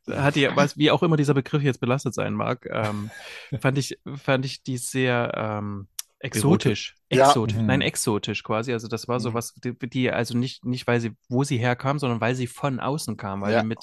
[0.09, 3.11] hat die, was, wie auch immer dieser Begriff jetzt belastet sein mag, ähm,
[3.59, 5.88] fand ich, fand ich die sehr ähm,
[6.20, 6.95] exotisch.
[7.11, 7.30] Ja.
[7.30, 7.65] Exotisch, Mhm.
[7.65, 8.74] nein, exotisch quasi.
[8.74, 9.34] Also das war so Mhm.
[9.34, 12.80] was, die, die also nicht, nicht, weil sie, wo sie herkam, sondern weil sie von
[12.80, 13.61] außen kam, weil Ja.
[13.61, 13.80] die mit,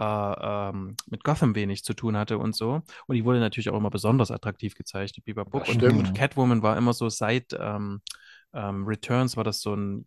[0.00, 2.82] äh, ähm, mit Gotham wenig zu tun hatte und so.
[3.06, 5.64] Und die wurde natürlich auch immer besonders attraktiv gezeichnet, Biber Book.
[5.64, 5.98] Das Und, stimmt.
[6.08, 8.00] und Catwoman war immer so seit ähm,
[8.54, 10.06] ähm, Returns war das so ein,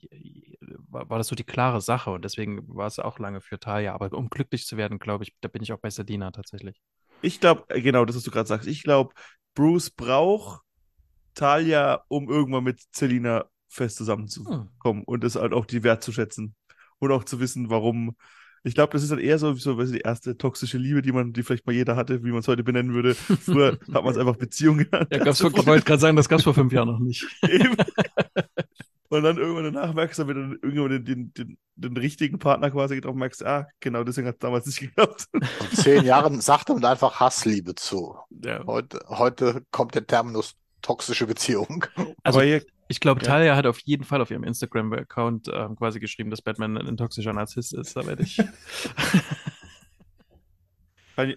[0.89, 3.93] war, war das so die klare Sache und deswegen war es auch lange für Talia.
[3.93, 6.81] Aber um glücklich zu werden, glaube ich, da bin ich auch bei Sedina tatsächlich.
[7.21, 8.67] ich glaube, genau, das, was du gerade sagst.
[8.67, 9.13] Ich glaube,
[9.53, 10.61] Bruce braucht
[11.33, 15.03] Talia, um irgendwann mit Selina fest zusammenzukommen Hm.
[15.05, 16.55] und das halt auch die wertzuschätzen
[16.99, 18.15] und auch zu wissen, warum.
[18.63, 21.11] Ich glaube, das ist dann eher so, so weißt du, die erste toxische Liebe, die
[21.11, 23.15] man, die vielleicht mal jeder hatte, wie man es heute benennen würde.
[23.15, 25.07] Früher hat man es einfach Beziehung genannt.
[25.11, 27.25] Ja, gab's vor, ich wollte gerade sagen, das gab es vor fünf Jahren noch nicht.
[27.49, 27.75] Eben.
[29.09, 32.71] Und dann irgendwann danach merkst du, wenn du irgendwann den, den, den, den richtigen Partner
[32.71, 35.25] quasi drauf merkst, ah, genau, deswegen hat es damals nicht geklappt.
[35.57, 38.15] Vor zehn Jahren sagt man einfach Hassliebe zu.
[38.29, 38.63] Ja.
[38.65, 41.85] Heute, heute kommt der Terminus toxische Beziehung.
[42.23, 43.27] Also, Aber hier, Ich glaube, Ja.
[43.27, 47.33] Talia hat auf jeden Fall auf ihrem Instagram-Account ähm, quasi geschrieben, dass Batman ein toxischer
[47.33, 47.95] Narzisst ist.
[47.95, 48.37] Da werde ich.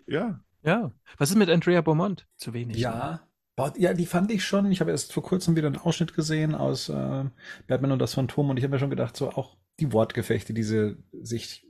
[0.07, 0.93] ja, ja.
[1.19, 2.27] Was ist mit Andrea Beaumont?
[2.37, 2.77] Zu wenig.
[2.77, 2.83] ne?
[2.83, 3.29] Ja.
[3.57, 4.71] Boah, ja, die fand ich schon.
[4.73, 7.25] Ich habe erst vor kurzem wieder einen Ausschnitt gesehen aus äh,
[7.69, 10.65] Batman und das Phantom und ich habe mir schon gedacht, so auch die Wortgefechte, die
[10.65, 11.65] sie sich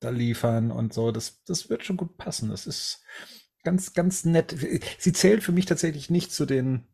[0.00, 2.50] da liefern und so, das, das wird schon gut passen.
[2.50, 3.02] Das ist
[3.68, 4.56] ganz, ganz nett.
[4.98, 6.86] Sie zählt für mich tatsächlich nicht zu den,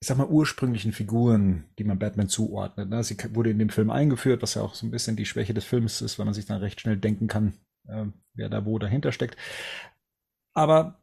[0.00, 2.88] ich sag mal, ursprünglichen Figuren, die man Batman zuordnet.
[2.88, 3.04] Ne?
[3.04, 5.66] Sie wurde in dem Film eingeführt, was ja auch so ein bisschen die Schwäche des
[5.66, 7.58] Films ist, weil man sich dann recht schnell denken kann,
[7.88, 9.36] äh, wer da wo dahinter steckt.
[10.54, 11.02] Aber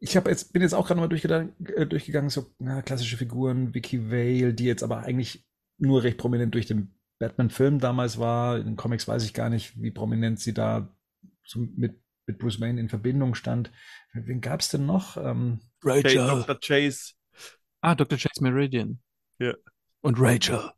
[0.00, 3.74] ich habe jetzt bin jetzt auch gerade mal durchgegangen, äh, durchgegangen so na, klassische Figuren,
[3.74, 5.46] Vicky Vale, die jetzt aber eigentlich
[5.78, 8.58] nur recht prominent durch den Batman-Film damals war.
[8.58, 10.92] In den Comics weiß ich gar nicht, wie prominent sie da
[11.44, 13.70] so mit, mit Bruce Wayne in Verbindung stand.
[14.12, 15.16] Wen gab es denn noch?
[15.16, 16.14] Ähm, Chase,
[16.46, 16.58] Dr.
[16.60, 17.12] Chase.
[17.80, 18.18] Ah, Dr.
[18.18, 19.00] Chase Meridian.
[19.38, 19.54] Ja.
[20.02, 20.70] Und Rachel.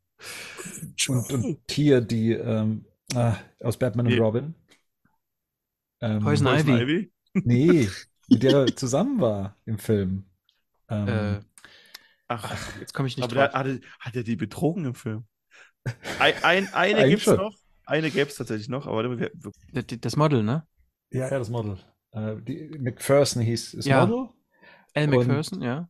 [1.09, 4.55] und, und hier die ähm, ah, aus Batman und Die- Robin.
[6.01, 6.82] Ähm, Poison Poison Ivy.
[6.82, 7.12] Ivy.
[7.45, 7.88] Nee,
[8.28, 10.24] mit der er zusammen war im Film.
[10.88, 11.40] Ähm, Äh,
[12.26, 13.53] Ach, jetzt komme ich nicht aber drauf.
[13.55, 15.26] hat, er- hat er die betrogen im Film?
[16.18, 17.36] Ein, ein, eine gibt's schon.
[17.36, 17.55] noch.
[17.86, 19.03] Eine gäbe es tatsächlich noch, aber
[20.01, 20.66] Das Model, ne?
[21.18, 21.78] Ja, ja, das Model.
[22.12, 24.06] Äh, die, McPherson hieß das Ja.
[24.06, 24.28] Model
[24.94, 25.88] Al Und- McPherson, ja.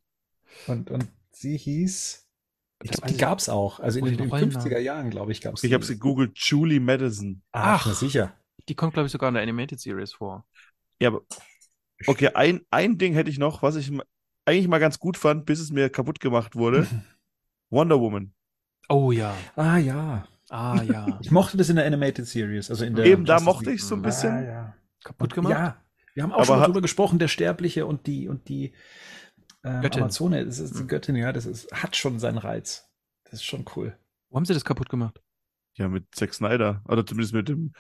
[0.66, 2.26] und, und sie hieß,
[2.82, 3.80] ich Das glaube, die gab es auch.
[3.80, 4.66] Also in den, die den Rollennamen.
[4.66, 6.38] 50er Jahren, glaube ich, gab es ich habe sie gegoogelt.
[6.38, 7.42] Julie Madison.
[7.52, 7.86] Ach, Ach.
[7.86, 8.32] na sicher.
[8.68, 10.46] Die kommt, glaube ich, sogar in der Animated Series vor.
[11.00, 11.20] Ja, aber
[12.06, 13.90] okay, ein, ein Ding hätte ich noch, was ich
[14.46, 16.86] eigentlich mal ganz gut fand, bis es mir kaputt gemacht wurde.
[17.70, 18.32] Wonder Woman.
[18.88, 19.34] Oh ja.
[19.56, 20.26] Ah, ja.
[20.50, 21.18] Ah ja.
[21.22, 22.70] Ich mochte das in der Animated Series.
[22.70, 23.76] Also in der Eben, da mochte League.
[23.80, 24.44] ich so ein Ah, bisschen.
[24.46, 24.63] ja.
[25.04, 25.52] Kaputt gemacht?
[25.52, 25.76] Ja,
[26.14, 28.72] wir haben auch Aber schon drüber gesprochen, der Sterbliche und die und die
[29.64, 30.02] ähm, Göttin.
[30.02, 30.88] Amazone, das ist die Mhm.
[30.88, 32.88] Göttin, ja, das ist, hat schon seinen Reiz.
[33.24, 33.96] Das ist schon cool.
[34.30, 35.20] Wo haben sie das kaputt gemacht?
[35.76, 36.82] Ja, mit Zack Snyder.
[36.88, 37.72] Oder zumindest mit dem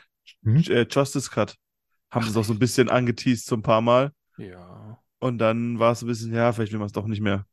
[0.42, 0.56] Hm?
[0.68, 1.56] äh, Justice Cut.
[2.10, 4.12] Haben sie es auch so ein bisschen angeteased, so ein paar Mal.
[4.36, 4.98] Ja.
[5.18, 7.46] Und dann war es so ein bisschen, ja, vielleicht will man es doch nicht mehr.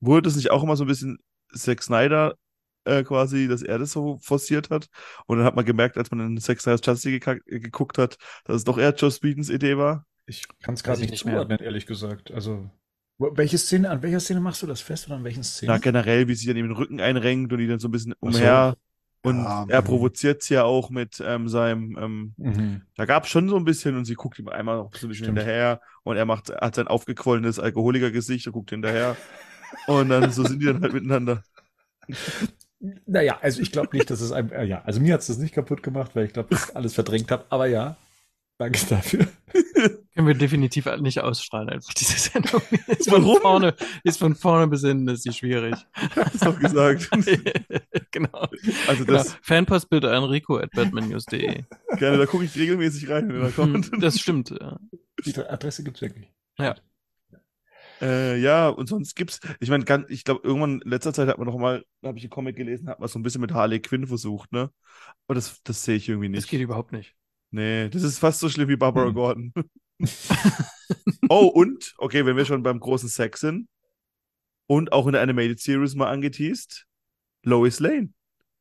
[0.00, 1.18] Wurde es nicht auch immer so ein bisschen
[1.54, 2.36] Zack Snyder
[2.84, 4.88] äh, quasi, dass er das so forciert hat?
[5.26, 8.64] Und dann hat man gemerkt, als man in Snyder's Justice geka- geguckt hat, dass es
[8.64, 10.06] doch eher Joss Whedons Idee war.
[10.26, 11.34] Ich kann es gerade ich nicht nicht mehr.
[11.34, 12.30] zuordnen, ehrlich gesagt.
[12.30, 12.70] Also,
[13.18, 15.74] welche Szene, an welcher Szene machst du das fest oder an welchen Szenen?
[15.74, 18.14] Ja, generell, wie sie dann eben den Rücken einrenkt und die dann so ein bisschen
[18.20, 18.28] so.
[18.28, 18.76] umher.
[19.22, 19.86] Und Ja, er mhm.
[19.86, 22.82] provoziert sie ja auch mit ähm, seinem, ähm, Mhm.
[22.96, 25.08] da gab es schon so ein bisschen und sie guckt ihm einmal noch so ein
[25.08, 25.38] bisschen Stimmt.
[25.38, 29.16] hinterher und er macht, hat sein aufgequollenes Alkoholikergesicht und guckt hinterher.
[29.86, 31.42] Und dann so sind die dann halt miteinander.
[33.06, 35.38] Naja, also ich glaube nicht, dass es einem, äh, ja, also mir hat es das
[35.38, 37.44] nicht kaputt gemacht, weil ich glaube, dass ich alles verdrängt habe.
[37.48, 37.96] Aber ja,
[38.58, 39.26] danke dafür.
[40.14, 42.60] Können wir definitiv nicht ausstrahlen, einfach diese Sendung.
[42.86, 43.34] Ist Warum?
[43.34, 43.74] Von vorne,
[44.04, 45.74] ist von vorne bis hinten ist die schwierig.
[45.92, 47.08] Hast du doch gesagt.
[48.12, 48.48] genau.
[48.86, 49.18] Also genau.
[49.18, 51.64] das, Fanpost bitte an rico at batmannews.de.
[51.98, 53.90] gerne, da gucke ich regelmäßig rein, wenn er kommt.
[53.90, 54.50] Hm, Das stimmt.
[54.50, 54.78] Ja.
[55.24, 56.32] Die Adresse gibt es wirklich.
[58.04, 61.38] Äh, ja, und sonst gibt's, ich meine, ganz- ich glaube, irgendwann in letzter Zeit hat
[61.38, 63.52] man noch mal, da habe ich einen Comic gelesen, hat man so ein bisschen mit
[63.52, 64.70] Harley Quinn versucht, ne?
[65.26, 66.50] Aber das, das sehe ich irgendwie Das nicht.
[66.50, 67.14] geht überhaupt nicht.
[67.50, 69.14] Nee, das ist fast so schlimm wie Barbara Hm.
[69.14, 69.52] Gordon.
[71.28, 73.68] oh, und, okay, wenn wir schon beim großen Sex sind
[74.66, 76.86] und auch in der Animated Series mal angeteased,
[77.44, 78.10] Lois Lane.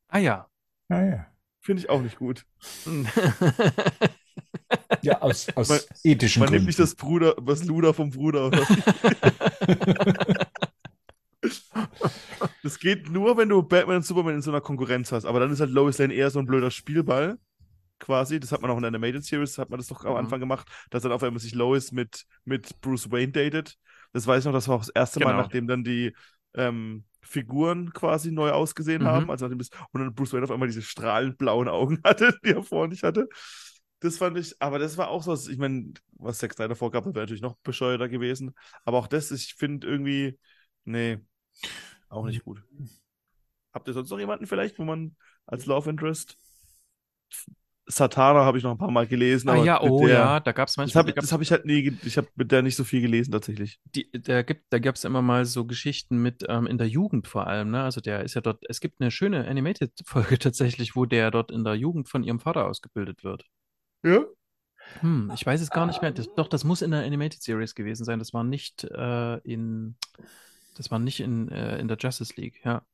[0.10, 0.48] Ah ja.
[0.89, 1.28] Ah, ja.
[1.62, 2.46] Finde ich auch nicht gut.
[5.02, 6.66] Ja, aus, aus Man- ethischen Man Gründen.
[6.66, 8.52] nimmt nicht das Bruder, das Luder vom Bruder.
[12.62, 15.26] Das geht nur, wenn du Batman und Superman in so einer Konkurrenz hast.
[15.26, 17.38] Aber dann ist halt Lois Lane eher so ein blöder Spielball.
[18.00, 18.39] Quasi.
[18.39, 20.18] Das hat man auch in der Animated Series, hat man das doch am Mhm.
[20.18, 23.78] Anfang gemacht, dass dann auf einmal sich Lois mit, mit Bruce Wayne datet.
[24.14, 25.41] Das weiß ich noch, das war auch das erste Mal, Genau.
[25.41, 26.14] nachdem dann die
[26.56, 29.08] ähm, Figuren quasi neu ausgesehen Mhm.
[29.08, 29.32] haben.
[29.32, 32.52] Also nachdem das, und dann Bruce Wayne auf einmal diese strahlend blauen Augen hatte, die
[32.52, 33.28] er vorher nicht hatte.
[34.04, 37.22] Das fand ich, aber das war auch so, ich meine, was Zack Snyder vorgab, wäre
[37.22, 38.54] natürlich noch bescheuerter gewesen.
[38.84, 40.38] Aber auch das, ich finde irgendwie,
[40.84, 41.20] nee,
[42.10, 42.62] auch nicht gut.
[43.74, 46.38] Habt ihr sonst noch jemanden vielleicht, wo man als Love Interest?
[47.86, 50.68] Satana habe ich noch ein paar Mal gelesen, ah ja, oh der, ja, da gab
[50.68, 52.84] es Das manchmal, habe das hab ich halt nie, ich habe mit der nicht so
[52.84, 53.80] viel gelesen tatsächlich.
[53.86, 57.28] die, da gibt, da gab es immer mal so Geschichten mit ähm, in der Jugend
[57.28, 57.84] vor allem, ne?
[57.84, 61.64] Also der ist ja dort, es gibt eine schöne Animated-Folge tatsächlich, wo der dort in
[61.64, 63.45] der Jugend von ihrem Vater ausgebildet wird.
[64.04, 64.24] Ja?
[64.99, 66.12] Hm, ich weiß es gar nicht mehr.
[66.12, 68.20] Das, doch, das muss in der Animated Series gewesen sein.
[68.20, 69.95] Das war nicht äh, in,
[70.76, 72.86] das war nicht in, äh, in der Justice League, ja.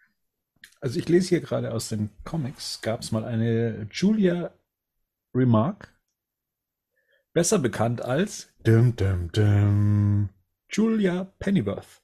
[0.81, 4.53] Also ich lese hier gerade aus den Comics, gab es mal eine Julia
[5.33, 5.93] Remark,
[7.33, 10.29] besser bekannt als dum, dum, dum,
[10.69, 12.01] Julia Pennyworth.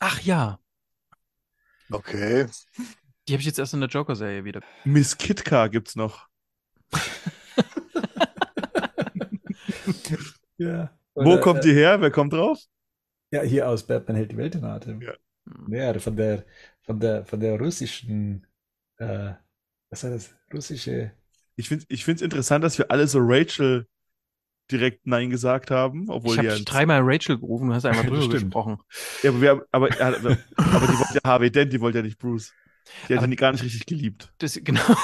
[0.00, 0.58] Ach ja,
[1.90, 2.46] Okay.
[3.26, 4.60] die habe ich jetzt erst in der Joker-Serie wieder.
[4.84, 6.28] Miss Kitka gibt's noch.
[10.58, 10.90] Ja.
[11.14, 12.00] Wo Oder, kommt äh, die her?
[12.00, 12.60] Wer kommt drauf?
[13.30, 15.00] Ja, hier aus Batman hält die Welt in Atem.
[15.02, 15.14] Ja.
[15.48, 15.72] Hm.
[15.74, 16.44] Ja, von der,
[16.82, 18.46] von der, von der russischen,
[18.98, 19.32] äh,
[19.90, 20.34] was war das?
[20.52, 21.12] Russische.
[21.56, 23.86] Ich finde es ich find's interessant, dass wir alle so Rachel
[24.70, 28.78] direkt Nein gesagt haben, obwohl Ich ja, dreimal Rachel gerufen, du hast einmal drüber gesprochen.
[29.22, 30.18] ja, aber, wir, aber, ja, aber
[30.86, 32.52] die wollte ja Harvey Dent, die wollte ja nicht Bruce.
[33.08, 34.32] Die hat Aber- ihn gar nicht richtig geliebt.
[34.38, 34.80] Das, genau.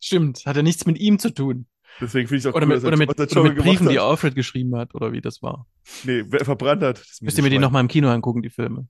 [0.00, 1.66] Stimmt, hat ja nichts mit ihm zu tun.
[2.00, 3.88] Deswegen finde ich es auch Oder cool, mit, dass er oder mit, oder mit Briefen,
[3.88, 3.98] die.
[3.98, 5.66] Alfred geschrieben hat, oder wie das war.
[6.04, 7.00] Nee, wer verbrannt hat.
[7.00, 8.88] Das Müsst ihr mir die nochmal im Kino angucken, die Filme.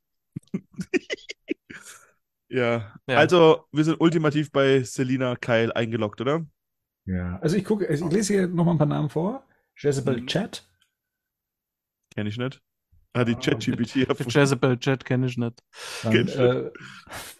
[2.49, 2.95] Ja.
[3.09, 3.17] Ja.
[3.17, 6.47] Also, wir sind ultimativ bei Selina Kyle eingeloggt, oder?
[7.05, 7.39] Ja.
[7.41, 9.45] Also ich gucke, ich lese hier nochmal ein paar Namen vor.
[9.77, 10.27] Jezebel Mhm.
[10.29, 10.69] Chat.
[12.15, 12.63] Kenn ich nicht.
[13.13, 14.31] Ah, die Ah, ChatGPT erfunden.
[14.31, 15.63] Jezebel Jet kenne ich nicht.
[16.03, 16.71] Dann, Kennt äh,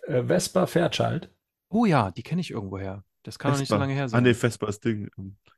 [0.07, 1.31] äh, Vespa Fairchild.
[1.69, 3.05] Oh ja, die kenne ich irgendwoher.
[3.27, 3.83] Das kann doch nicht so Vespa.
[3.85, 4.23] lange her Ah, sein.
[4.23, 5.11] nee, Vespas Ding.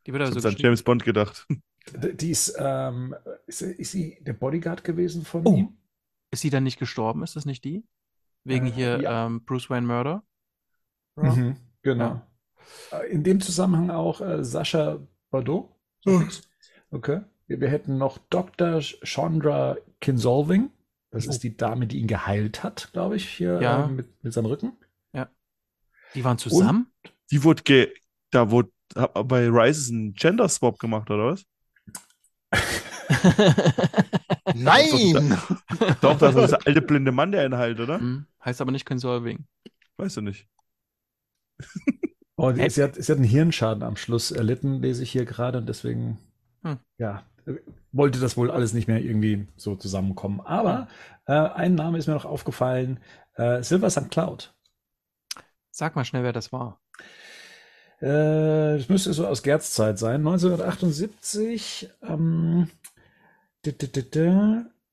[0.06, 0.56] Die wird Ich also hab's an.
[0.58, 1.46] James Bond gedacht.
[1.92, 3.14] Die ist, ähm,
[3.46, 5.54] ist, ist sie der Bodyguard gewesen von Oh.
[5.54, 5.76] ihm?
[6.30, 7.22] Ist sie dann nicht gestorben?
[7.22, 7.84] Ist das nicht die?
[8.44, 9.26] Wegen Äh, hier ja.
[9.26, 10.22] ähm, Bruce Wayne Murder?
[11.16, 12.22] Mhm, genau.
[12.92, 14.98] Äh, In dem Zusammenhang auch äh, Sascha
[15.30, 15.70] Bardot.
[16.04, 16.28] Hm.
[16.90, 17.20] Okay.
[17.46, 18.80] Wir, wir hätten noch Dr.
[18.80, 20.70] Chandra Kinsolving.
[21.10, 21.30] Das Oh.
[21.30, 23.84] ist die Dame, die ihn geheilt hat, glaube ich, hier Ja.
[23.86, 24.72] äh, mit, mit seinem Rücken.
[26.14, 26.90] Die waren zusammen?
[27.30, 27.92] Die wurde ge
[28.30, 31.44] da wurde hab- bei Rise ein Gender Swap gemacht, oder was?
[34.54, 35.38] Nein!
[36.00, 37.98] Doch, das ist der alte blinde Mann, der ihn heilt, oder?
[37.98, 39.46] Hm, heißt aber nicht Consolving.
[39.96, 40.46] Weißt du nicht.
[42.40, 45.58] Oh, die, sie, hat, sie hat einen Hirnschaden am Schluss erlitten, lese ich hier gerade,
[45.58, 46.18] und deswegen,
[46.62, 46.78] Hm.
[46.96, 47.24] ja,
[47.90, 50.40] wollte das wohl alles nicht mehr irgendwie so zusammenkommen.
[50.42, 50.86] Aber
[51.26, 53.00] äh, ein Name ist mir noch aufgefallen:
[53.34, 54.12] äh, Silver St.
[54.12, 54.54] Cloud.
[55.70, 56.80] Sag mal schnell, wer das war.
[58.00, 60.16] Äh, das müsste so aus Gerds Zeit sein.
[60.22, 61.88] 1978.
[62.02, 62.68] Ähm,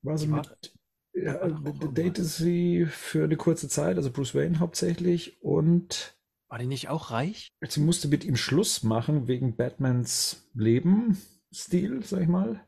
[0.01, 0.73] war sie mit.
[1.13, 6.13] Ja, datet sie für eine kurze Zeit, also Bruce Wayne hauptsächlich, und
[6.49, 7.53] War die nicht auch reich?
[7.65, 12.59] sie musste mit ihm Schluss machen wegen Batmans Lebensstil, sag ich mal.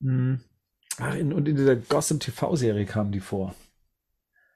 [0.00, 0.40] Hm.
[0.98, 3.54] Ach, in, und in dieser Gotham TV-Serie kam die vor.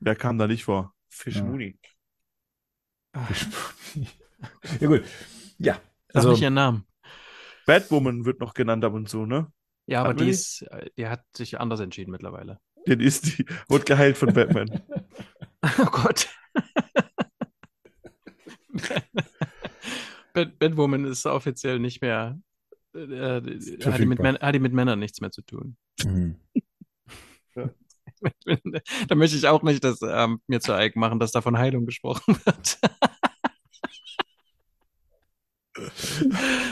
[0.01, 0.93] Wer kam da nicht vor?
[1.09, 1.45] Fish Ja.
[1.45, 1.79] Mooney.
[4.81, 5.05] ja, gut.
[5.59, 5.75] Ja,
[6.09, 6.87] Sag also nicht ihren Namen.
[7.67, 9.53] Batwoman wird noch genannt ab und zu, ne?
[9.87, 12.59] Ja, aber die ist, äh, die hat sich anders entschieden mittlerweile.
[12.87, 14.81] Den ist die, wurde geheilt von Batman.
[15.79, 16.29] Oh Gott.
[20.35, 22.39] Bat Batwoman ist offiziell nicht mehr.
[22.95, 23.41] Äh, äh,
[23.83, 25.79] hat, die mit hat die mit Männern nichts mehr zu tun.
[26.05, 26.37] Mhm.
[29.09, 31.87] da möchte ich auch nicht das, ähm, mir zu eigen machen, dass da von Heilung
[31.87, 32.79] gesprochen wird.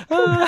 [0.09, 0.47] Ah,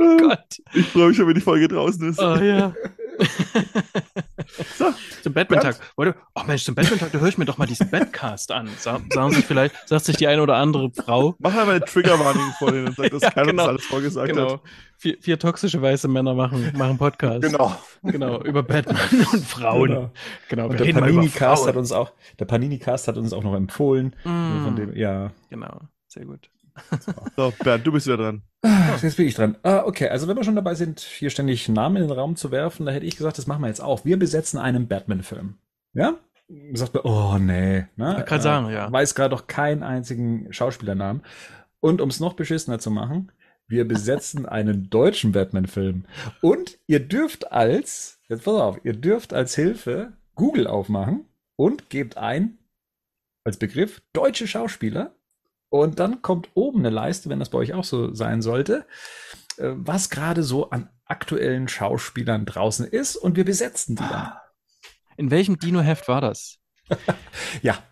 [0.00, 0.58] oh Gott.
[0.72, 2.18] Ich freue mich schon, wenn die Folge draußen ist.
[2.18, 2.74] Oh ja.
[4.76, 4.86] So,
[5.22, 5.76] Zum Batman-Tag.
[5.96, 6.04] Oh
[6.46, 8.68] Mensch, zum Batman-Tag, da höre ich mir doch mal diesen Batcast an.
[8.78, 11.34] Sa sagen sich vielleicht, sagt sich die eine oder andere Frau.
[11.38, 13.62] Mach einmal eine Triggerwarnung vorhin und sag, dass Ja, keiner genau.
[13.62, 14.52] das alles vorgesagt Genau.
[14.54, 14.60] hat.
[14.98, 17.42] Vier, vier toxische weiße Männer machen, machen Podcast.
[17.42, 17.74] Genau.
[18.02, 18.98] Genau, über Batman
[19.32, 19.88] und Frauen.
[19.88, 20.10] Genau.
[20.48, 24.14] Genau, Und der Panini-Cast hat uns auch, der Panini-Cast hat uns auch noch empfohlen.
[24.24, 25.32] Mm, Von dem, ja.
[25.50, 26.50] genau, sehr gut.
[27.36, 28.42] So, Bernd, du bist wieder dran.
[28.62, 29.56] Ah, jetzt bin ich dran.
[29.62, 32.50] Ah, okay, also wenn wir schon dabei sind, hier ständig Namen in den Raum zu
[32.50, 34.04] werfen, da hätte ich gesagt, das machen wir jetzt auch.
[34.04, 35.54] Wir besetzen einen Batman-Film.
[35.92, 36.14] Ja?
[36.72, 37.86] Sagt man, oh nee.
[37.96, 38.06] Ne?
[38.06, 38.90] wollte gerade sagen, ja.
[38.92, 41.22] Weiß gerade doch keinen einzigen Schauspielernamen.
[41.80, 43.30] Und um es noch beschissener zu machen,
[43.66, 46.04] wir besetzen einen deutschen Batman-Film.
[46.40, 51.26] Und ihr dürft als, jetzt pass auf, ihr dürft als Hilfe Google aufmachen
[51.56, 52.58] und gebt ein,
[53.44, 55.14] als Begriff, deutsche Schauspieler.
[55.74, 58.86] Und dann kommt oben eine Leiste, wenn das bei euch auch so sein sollte,
[59.56, 63.16] äh, was gerade so an aktuellen Schauspielern draußen ist.
[63.16, 64.34] Und wir besetzen die dann.
[65.16, 66.58] In welchem Dino-Heft war das?
[67.62, 67.82] Ja,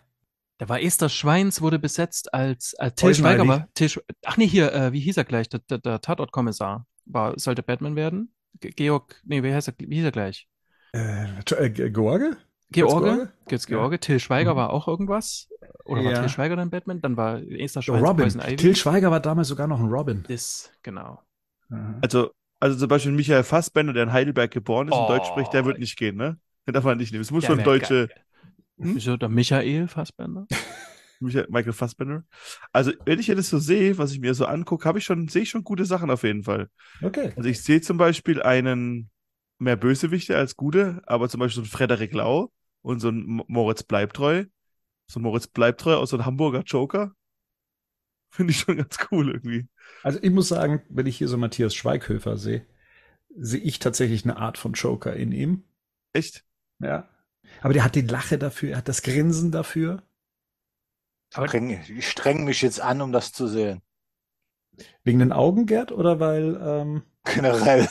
[0.59, 3.67] Da war Esther Schweins, wurde besetzt als, als Till Poison Schweiger war.
[3.73, 5.49] Till, Sch- ach nee, hier, äh, wie hieß er gleich?
[5.49, 6.87] Der, der, der Tatortkommissar.
[7.05, 8.33] War, sollte Batman werden?
[8.61, 10.47] Ge- Georg, nee, wie heißt er, wie hieß er gleich?
[10.93, 11.25] äh,
[11.57, 12.37] äh, George?
[12.73, 13.05] George?
[13.15, 13.31] George?
[13.47, 13.99] Geht's George?
[13.99, 14.57] Till Schweiger Mhm.
[14.57, 15.49] war auch irgendwas?
[15.85, 16.19] Oder war Ja.
[16.21, 17.01] Till Schweiger dann Batman?
[17.01, 18.29] Dann war Esther Schweins Robin.
[18.57, 20.23] Till Schweiger war damals sogar noch ein Robin.
[20.27, 21.21] Das, genau.
[21.69, 21.99] Aha.
[22.01, 25.07] Also, also zum Beispiel Michael Fassbender, der in Heidelberg geboren ist und Oh.
[25.07, 26.37] Deutsch spricht, der wird nicht gehen, ne?
[26.67, 27.21] Den darf man nicht nehmen.
[27.21, 28.09] Es muss Der schon deutsche.
[28.79, 28.95] Hm?
[28.95, 30.47] Wieso der Michael Fassbender?
[31.19, 32.23] Michael, Michael Fassbender.
[32.71, 35.43] Also, wenn ich jetzt so sehe, was ich mir so angucke, habe ich schon, sehe
[35.43, 36.69] ich schon gute Sachen auf jeden Fall.
[37.01, 37.31] Okay.
[37.35, 39.09] Also ich sehe zum Beispiel einen
[39.59, 42.51] mehr Bösewichte als gute, aber zum Beispiel so einen Frederik Lau
[42.83, 44.45] und so Mo- Moritz Bleibtreu.
[45.07, 47.13] So ein Moritz Bleibtreu aus so einem Hamburger Joker.
[48.29, 49.67] Finde ich schon ganz cool irgendwie.
[50.03, 52.65] Also ich muss sagen, wenn ich hier so Matthias Schweighöfer sehe,
[53.35, 55.63] sehe ich tatsächlich eine Art von Joker in ihm.
[56.13, 56.45] Echt?
[56.79, 57.09] Ja.
[57.61, 60.03] Aber der hat die Lache dafür, er hat das Grinsen dafür.
[61.97, 63.81] Ich streng mich jetzt an, um das zu sehen.
[65.03, 67.87] Wegen den Augen, Gerd, oder weil, ähm, Generell.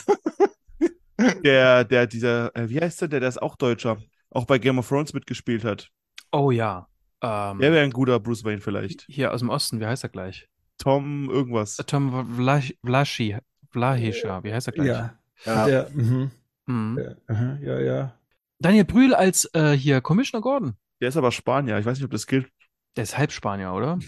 [1.43, 4.01] Der, der, dieser, äh, wie heißt der, der, der ist auch Deutscher,
[4.33, 5.89] auch bei Game of Thrones mitgespielt hat.
[6.31, 6.87] Oh ja.
[7.21, 9.05] Ähm, Der wäre ein guter Bruce Wayne vielleicht.
[9.07, 10.49] hier aus dem Osten, wie heißt er gleich?
[10.77, 11.77] Tom irgendwas.
[11.77, 13.37] Tom Vlasch, Vlaschi,
[13.69, 14.87] Vlahischer, wie heißt er gleich?
[14.87, 15.19] Ja.
[15.45, 15.65] Ja.
[15.65, 16.31] Der, mhm.
[16.65, 16.99] Mhm.
[17.29, 18.19] ja, ja, ja.
[18.59, 20.75] Daniel Brühl als äh, hier Commissioner Gordon.
[21.01, 21.77] Der ist aber Spanier.
[21.79, 22.49] Ich weiß nicht, ob das gilt.
[22.95, 23.99] Der ist Halbspanier, oder?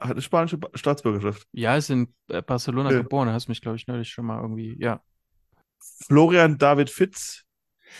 [0.00, 1.46] Hat eine spanische Ba- Staatsbürgerschaft.
[1.52, 2.98] Ja, ist in äh, Barcelona Ja.
[3.02, 3.28] geboren.
[3.28, 5.00] Hast mich, glaube ich, neulich schon mal irgendwie, ja.
[6.06, 7.43] Florian David Fitz.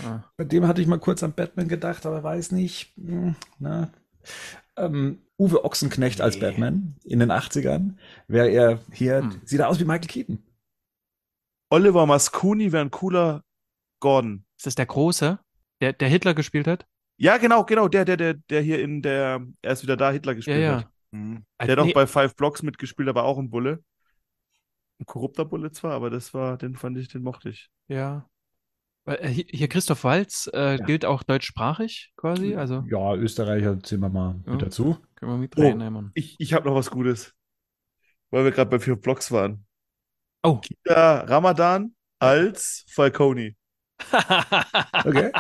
[0.03, 0.21] Ah.
[0.37, 2.93] Bei dem hatte ich mal kurz an Batman gedacht, aber weiß nicht.
[2.97, 3.91] hm, Na.
[4.77, 6.41] Ähm, Uwe Ochsenknecht als Nee.
[6.43, 7.99] Batman in den 80ern.
[8.29, 9.41] Wäre er hier, Hm.
[9.45, 10.43] sieht er aus wie Michael Keaton.
[11.71, 13.43] Oliver Mascuni wäre ein cooler
[14.01, 14.45] Gordon.
[14.57, 15.39] Ist das der Große,
[15.81, 16.87] der, der Hitler gespielt hat?
[17.17, 17.89] Ja, genau, genau.
[17.89, 20.77] Der, der, der, der hier in der, er ist wieder da, Hitler Ja, gespielt ja.
[20.81, 20.89] hat.
[21.13, 21.45] Mhm.
[21.61, 23.83] Der hat auch Nee, bei Five Blocks mitgespielt, aber auch ein Bulle.
[25.01, 27.71] Ein korrupter Bulle zwar, aber das war, den fand ich, den mochte ich.
[27.89, 28.29] Ja.
[29.07, 30.85] Äh, Hier Christoph Walz äh, Ja.
[30.85, 34.53] gilt auch deutschsprachig quasi, also Ja, Österreicher zählen wir mal Ja.
[34.53, 34.97] mit dazu.
[35.17, 35.63] können wir mit Oh.
[35.63, 36.11] reinnehmen.
[36.15, 37.33] Ich, ich habe noch was Gutes.
[38.31, 39.65] Weil wir gerade bei Five Blocks waren.
[40.43, 40.59] Oh.
[40.59, 43.55] Kida Ramadan als Falcone.
[45.07, 45.31] Okay.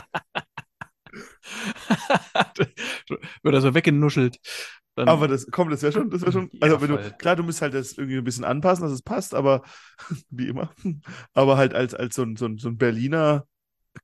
[3.42, 4.38] Wird also weggenuschelt.
[4.96, 7.34] Dann, Aber das, komm, das wäre schon, das wäre schon, Ja, also wenn du, klar,
[7.36, 9.62] du musst halt das irgendwie ein bisschen anpassen, dass es passt, aber
[10.30, 10.72] wie immer,
[11.32, 13.46] aber halt als, als so ein, so ein, so ein Berliner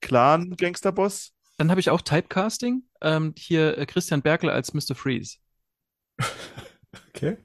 [0.01, 1.33] Clan-Gangsterboss.
[1.59, 2.85] dann habe ich auch Typecasting.
[3.03, 4.95] Ähm, hier äh, Christian Berkel als Mr.
[4.95, 5.39] Freeze.
[7.11, 7.37] Okay.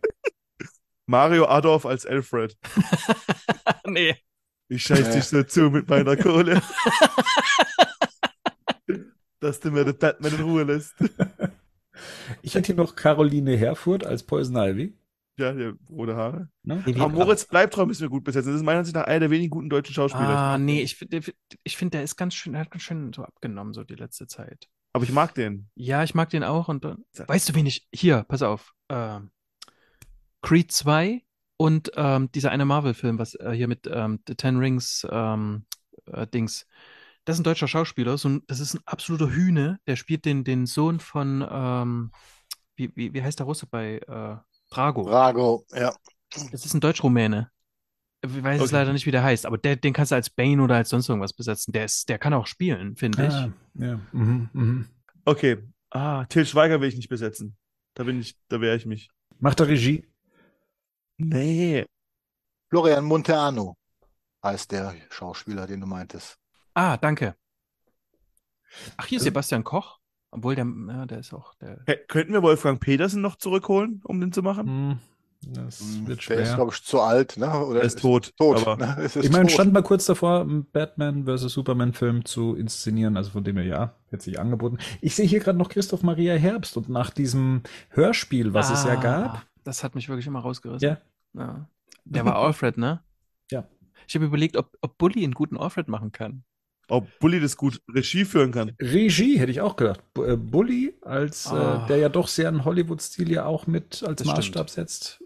[1.05, 2.57] Mario Adorf als Alfred.
[3.85, 4.15] nee.
[4.69, 6.61] Ich scheiß dich so zu mit meiner Kohle.
[9.39, 10.95] dass du mir den Batman in Ruhe lässt.
[12.41, 14.97] Ich hätte hier noch Caroline Herfurth als Poison Ivy.
[15.37, 16.49] Ja, der rote Haare.
[16.63, 16.83] Ne?
[16.87, 18.49] Aber Moritz Bleibtraum müssen wir gut besetzen.
[18.49, 20.29] Das ist meiner Ansicht nach einer der wenigen guten deutschen Schauspieler.
[20.29, 21.21] Ah, nee, ich, finde,
[21.63, 24.27] ich finde, der ist ganz schön, der hat ganz schön so abgenommen, so die letzte
[24.27, 24.69] Zeit.
[24.93, 25.69] Aber ich mag den.
[25.75, 26.69] Ja, ich mag den auch.
[26.69, 27.85] Und dann, weißt du, wen ich.
[27.93, 28.73] Hier, pass auf.
[28.87, 29.31] Ähm,
[30.41, 31.21] Creed 2
[31.57, 35.65] und ähm, dieser eine Marvel-Film, was äh, hier mit ähm, The Ten Rings ähm,
[36.05, 36.65] äh, Dings.
[37.25, 38.17] Das ist ein deutscher Schauspieler.
[38.17, 39.79] So ein, das ist ein absoluter Hühne.
[39.85, 41.45] Der spielt den, den Sohn von.
[41.49, 42.11] Ähm,
[42.77, 44.37] wie, wie, wie heißt der Russe bei äh,
[44.69, 45.01] Drago?
[45.03, 45.93] Rago, ja.
[46.51, 47.49] Das ist ein Deutsch-Rumäne.
[48.21, 48.71] Ich weiß Okay.
[48.73, 51.07] leider nicht, wie der heißt, aber der, den kannst du als Bane oder als sonst
[51.09, 51.71] irgendwas besetzen.
[51.73, 53.33] Der, ist, der kann auch spielen, finde ich.
[53.33, 53.99] Ah, ja.
[54.11, 54.89] Mhm, mhm.
[55.25, 55.57] Okay.
[55.91, 57.55] Ah, Till Schweiger will ich nicht besetzen.
[57.93, 59.09] Da bin ich, da wehre ich mich.
[59.39, 60.05] Macht er Regie?
[61.17, 61.85] Nee.
[62.69, 63.77] Florian Monteano
[64.43, 66.37] heißt der Schauspieler, den du meintest.
[66.73, 67.35] Ah, danke.
[68.97, 69.99] Ach, hier Also- Sebastian Koch.
[70.35, 71.79] Obwohl, der, ja, der ist auch der.
[71.87, 74.67] Hä, Könnten wir Wolfgang Petersen noch zurückholen, um den zu machen?
[74.67, 74.99] Hm,
[75.53, 76.55] Das Hm, wird Der ist, schwer.
[76.55, 77.47] glaube ich, zu alt, ne?
[77.65, 78.33] Oder Er ist tot.
[78.37, 78.57] tot.
[78.67, 78.97] Aber ne?
[79.03, 81.43] Es ist Ich meine, stand mal kurz davor, einen Batman vs.
[81.53, 84.77] Superman-Film zu inszenieren, also von dem her ja, hätte sich angeboten.
[85.01, 88.93] Ich sehe hier gerade noch Christoph Maria Herbst und nach diesem Hörspiel, was es ja
[88.93, 90.87] Ah, gab, Das hat mich wirklich immer rausgerissen.
[90.89, 90.97] Ja.
[91.33, 91.69] Ja.
[92.05, 93.01] Der war Alfred, ne?
[93.51, 93.67] Ja.
[94.07, 96.43] Ich habe überlegt, ob, ob Bully einen guten Alfred machen kann.
[96.87, 98.71] Ob Bully das gut Regie führen kann.
[98.79, 100.01] Regie hätte ich auch gedacht.
[100.17, 101.83] Äh, Bully, als Ah.
[101.85, 105.23] äh, der ja doch sehr einen Hollywood-Stil ja auch mit als Das Maßstab setzt,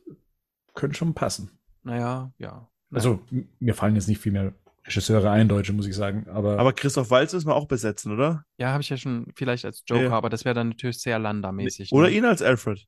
[0.74, 1.52] könnte schon passen.
[1.84, 2.70] Naja, ja.
[2.92, 3.22] Also
[3.60, 4.54] mir fallen jetzt nicht viel mehr
[4.86, 8.46] Regisseure ein, Deutsche, muss ich sagen, aber, Aber Christoph Waltz müssen wir auch besetzen, oder?
[8.58, 10.12] Ja, habe ich ja schon vielleicht als Joker, Ja.
[10.12, 11.92] aber das wäre dann natürlich sehr Landa-mäßig.
[11.92, 12.16] Oder ne?
[12.16, 12.88] ihn als Alfred.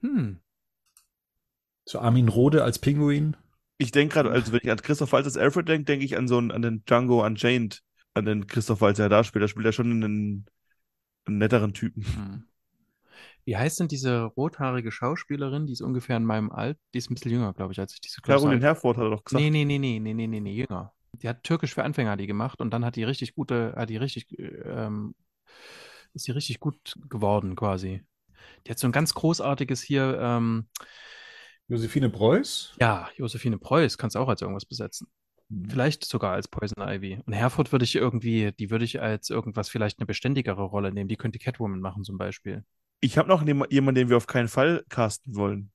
[0.00, 0.40] Hm.
[1.84, 3.36] so Armin Rode als Pinguin.
[3.78, 6.26] Ich denke gerade, also wenn ich an Christoph Waltz als Alfred denke, denke ich an
[6.28, 7.82] so einen, an den Django Unchained,
[8.16, 9.42] an den Christoph Waltz, der da spielt.
[9.42, 10.46] Da spielt er schon einen,
[11.26, 12.04] einen netteren Typen.
[12.04, 12.44] Hm.
[13.44, 15.66] Wie heißt denn diese rothaarige Schauspielerin?
[15.66, 16.80] Die ist ungefähr in meinem Alter.
[16.92, 19.24] Die ist ein bisschen jünger, glaube ich, als ich diese Caroline Herford hat er doch
[19.24, 19.42] gesagt.
[19.42, 20.92] Nee, nee, nee, nee, nee, nee, nee, nee, jünger.
[21.12, 23.96] Die hat Türkisch für Anfänger die gemacht und dann hat die richtig gute, hat die
[23.96, 25.14] richtig, ähm,
[26.12, 28.02] ist die richtig gut geworden quasi.
[28.66, 30.66] Die hat so ein ganz großartiges hier, ähm,
[31.68, 32.74] Josephine Preuß.
[32.80, 35.08] ja, Josephine Preuß kannst du auch als irgendwas besetzen.
[35.68, 37.20] Vielleicht sogar als Poison Ivy.
[37.24, 41.08] Und Herford würde ich irgendwie, die würde ich als irgendwas vielleicht eine beständigere Rolle nehmen.
[41.08, 42.64] Die könnte Catwoman machen zum Beispiel.
[43.00, 45.70] Ich habe noch jemanden, den wir auf keinen Fall casten wollen.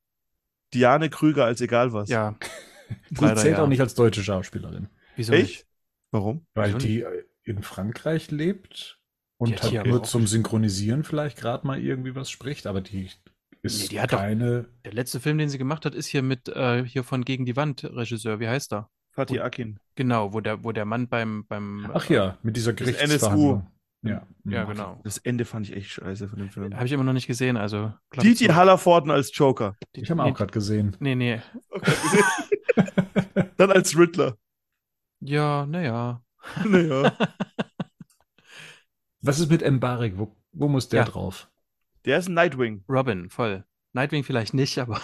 [0.74, 2.10] Diane Krüger als egal was.
[2.10, 2.36] Ja,
[3.10, 3.64] Die leider zählt ja.
[3.64, 5.44] auch nicht als deutsche Schauspielerin, wieso Echt?
[5.50, 5.68] nicht?
[6.12, 6.46] Warum?
[6.54, 7.06] weil Wieso die
[7.44, 9.00] in Frankreich lebt
[9.38, 13.10] und hat halt hier nur zum Synchronisieren vielleicht gerade mal irgendwie was spricht, aber die
[13.62, 14.66] ist Nee, die hat doch- keine.
[14.84, 17.56] Der letzte Film, den sie gemacht hat, ist hier mit, äh, hier von Gegen die
[17.56, 18.40] Wand Regisseur.
[18.42, 18.90] Wie heißt er?
[19.12, 19.80] Fatih Akin.
[19.96, 22.74] Genau, wo der, wo der Mann beim, beim Ach ja, mit dieser.
[22.74, 23.68] Gerichtsverhandlung.
[24.04, 24.70] Ja, Ja, Mhm.
[24.70, 25.00] genau.
[25.04, 26.74] Das Ende fand ich echt scheiße von dem Film.
[26.76, 27.94] Habe ich immer noch nicht gesehen, also.
[28.16, 28.56] Didi zu.
[28.56, 29.76] Hallervorden als Joker.
[29.94, 30.96] Ich habe ihn nee, auch gerade gesehen.
[31.00, 31.42] Nee, nee.
[33.58, 34.38] Dann als Riddler.
[35.20, 36.24] Ja, naja.
[36.66, 37.16] Naja.
[39.22, 40.18] Was ist mit Mbarek?
[40.18, 41.06] Wo, wo muss der Ja.
[41.06, 41.48] drauf?
[42.06, 42.84] Der ist ein Nightwing.
[42.90, 43.64] Robin, voll.
[43.94, 45.00] Nightwing vielleicht nicht, aber.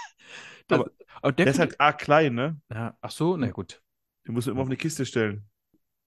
[0.66, 0.90] das, Aber-
[1.22, 2.60] Aber der, Der ist halt arg klein, ne?
[2.72, 3.80] ja, ach so, na gut.
[4.26, 5.48] Den musst du immer auf eine Kiste stellen.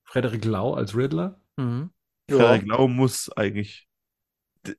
[0.04, 1.40] Frederik Lau als Riddler.
[1.58, 1.90] Mhm.
[2.30, 2.38] Ja.
[2.38, 3.88] Frederik Lau muss eigentlich.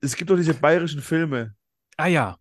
[0.01, 1.55] Es gibt doch diese bayerischen Filme.
[1.97, 2.39] Ah ja.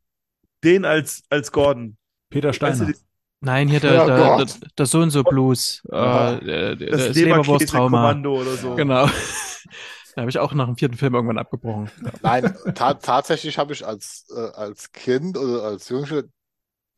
[0.63, 1.97] Den als, als Gordon.
[2.29, 2.97] Peter Weißt du, Steiner.
[3.41, 4.59] Nein, hier Ja, der, der, der, Gott.
[4.77, 5.83] der so und so Blues.
[5.85, 8.19] Äh, der, der, das das Leberwursttrauma.
[8.21, 8.75] Oder so.
[8.75, 9.07] Genau.
[10.15, 11.91] Da habe ich auch nach dem vierten Film irgendwann abgebrochen.
[12.21, 16.29] Nein, ta tatsächlich habe ich als, äh, als Kind oder als Jugendliche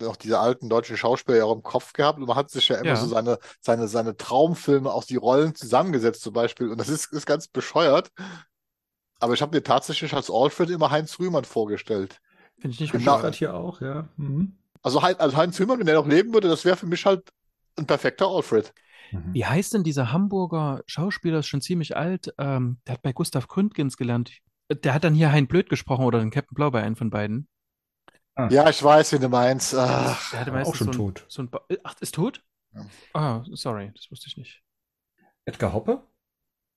[0.02, 2.78] noch diese alten deutschen Schauspieler ja auch im Kopf gehabt und man hat sich ja
[2.78, 2.96] immer Ja.
[2.96, 7.26] so seine, seine, seine Traumfilme aus die Rollen zusammengesetzt zum Beispiel und das ist, ist
[7.26, 8.12] ganz bescheuert.
[9.20, 12.20] Aber ich habe mir tatsächlich als Alfred immer Heinz Rühmann vorgestellt.
[12.60, 13.18] Finde ich nicht Genau.
[13.18, 14.08] Gerade hier auch, ja.
[14.18, 14.58] Mhm.
[14.84, 17.30] Also, also Heinz Rühmann, wenn der noch leben würde, das wäre für mich halt
[17.78, 18.74] ein perfekter Alfred.
[19.12, 19.34] Mhm.
[19.34, 23.48] Wie heißt denn dieser Hamburger Schauspieler, ist schon ziemlich alt, ähm, der hat bei Gustav
[23.48, 24.32] Gründgens gelernt.
[24.70, 27.48] Der hat dann hier Hein Blöd gesprochen oder den Captain Blau bei einem von beiden.
[28.38, 28.50] Ah.
[28.52, 29.74] Ja, ich weiß, wie du meinst.
[29.74, 31.26] Ach, Der hatte Aber auch meistens schon so ein, tot.
[31.28, 32.44] So ein Ba- Ach, ist tot?
[32.74, 32.86] Ja.
[33.14, 34.64] Ah, sorry, das wusste ich nicht.
[35.46, 36.04] Edgar Hoppe?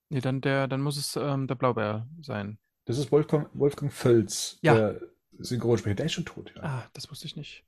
[0.09, 2.59] Nee, dann, der, dann muss es ähm, der Blaubeer sein.
[2.87, 4.75] Das ist Wolfgang, Wolfgang Völz, Ja.
[4.75, 5.01] der
[5.39, 5.95] Synchronsprecher.
[5.97, 6.63] Der ist schon tot, ja.
[6.63, 7.65] Ah, das wusste ich nicht.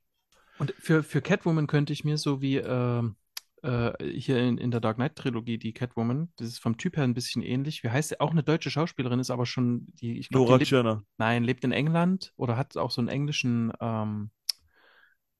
[0.59, 3.15] Und für, für Catwoman könnte ich mir so wie ähm,
[3.63, 7.03] äh, hier in, in der Dark Knight Trilogie die Catwoman, das ist vom Typ her
[7.03, 7.83] ein bisschen ähnlich.
[7.83, 8.19] Wie heißt sie?
[8.19, 11.03] Auch eine deutsche Schauspielerin, ist aber schon die, ich glaube, Nora die lebt, Tschirner.
[11.17, 14.31] nein, lebt in England oder hat auch so einen englischen ähm,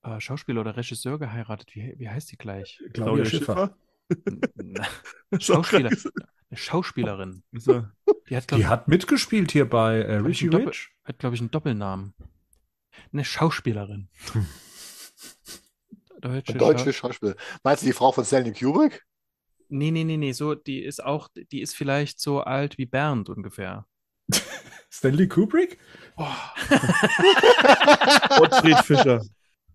[0.03, 1.75] äh, Schauspieler oder Regisseur geheiratet.
[1.75, 2.81] Wie, wie heißt die gleich?
[2.93, 3.75] Claudia Schiffer.
[4.55, 4.85] Na,
[5.31, 5.91] Ist auch Schauspieler,
[6.51, 7.43] Schauspielerin.
[7.53, 7.85] So.
[8.29, 10.91] Die hat, glaube Die hat mitgespielt hier bei äh, Richie Rich.
[11.03, 12.13] hat, glaube ich, einen Doppelnamen.
[13.11, 14.09] Eine Schauspielerin.
[16.23, 17.35] Deutsche deutsche Schau- Schauspieler.
[17.63, 19.03] Meinst du die Frau von Stanley Kubrick?
[19.69, 23.29] Nee, nee, nee, nee, so, die ist auch, die ist vielleicht so alt wie Bernd
[23.29, 23.85] ungefähr.
[24.91, 25.79] Stanley Kubrick?
[28.37, 29.21] Gottfried Fischer.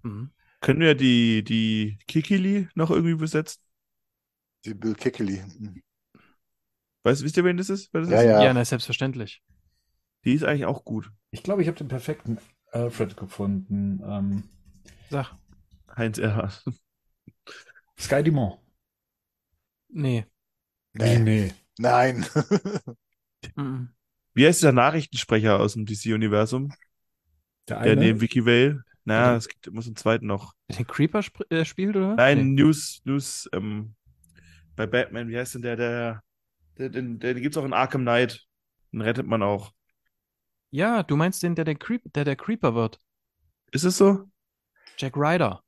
[0.03, 0.31] Mhm.
[0.61, 3.61] Können wir die, die Kikili noch irgendwie besetzen?
[4.65, 5.43] Die Bill Kickley.
[7.05, 7.93] Weißt, wisst ihr, wen das ist?
[7.93, 8.25] Wer das Ja, ist?
[8.27, 8.43] ja.
[8.45, 9.43] Ja, na, selbstverständlich.
[10.25, 11.11] Die ist eigentlich auch gut.
[11.31, 12.39] Ich glaube, ich habe den perfekten
[12.73, 14.01] Alfred gefunden.
[14.05, 14.43] Ähm,
[15.11, 15.37] Sag,
[15.99, 16.65] Heinz Erhardt.
[17.99, 18.61] Sky Dumont.
[19.89, 20.25] nee.
[20.95, 21.19] Nee.
[21.19, 21.53] nee.
[21.79, 22.25] Nein.
[23.55, 23.91] Mhm.
[24.35, 26.73] Wie heißt dieser Nachrichtensprecher aus dem DC-Universum?
[27.69, 28.01] Der Der eine.
[28.01, 28.83] neben Vicky Vale?
[29.05, 29.37] Na, Ja.
[29.37, 30.55] es gibt immer so einen zweiten noch.
[30.69, 32.17] Den Creeper sp äh, spielt, oder?
[32.17, 32.63] Nein, Nee.
[32.63, 33.95] News, News, ähm,
[34.75, 36.23] bei Batman, wie heißt denn der, der,
[36.79, 38.45] der, den, der, den gibt's auch in Arkham Knight.
[38.93, 39.73] Den rettet man auch.
[40.71, 42.99] Ja, du meinst den, der der, Creep der der Creeper wird.
[43.71, 44.29] Ist es so?
[44.99, 45.63] Jack Ryder.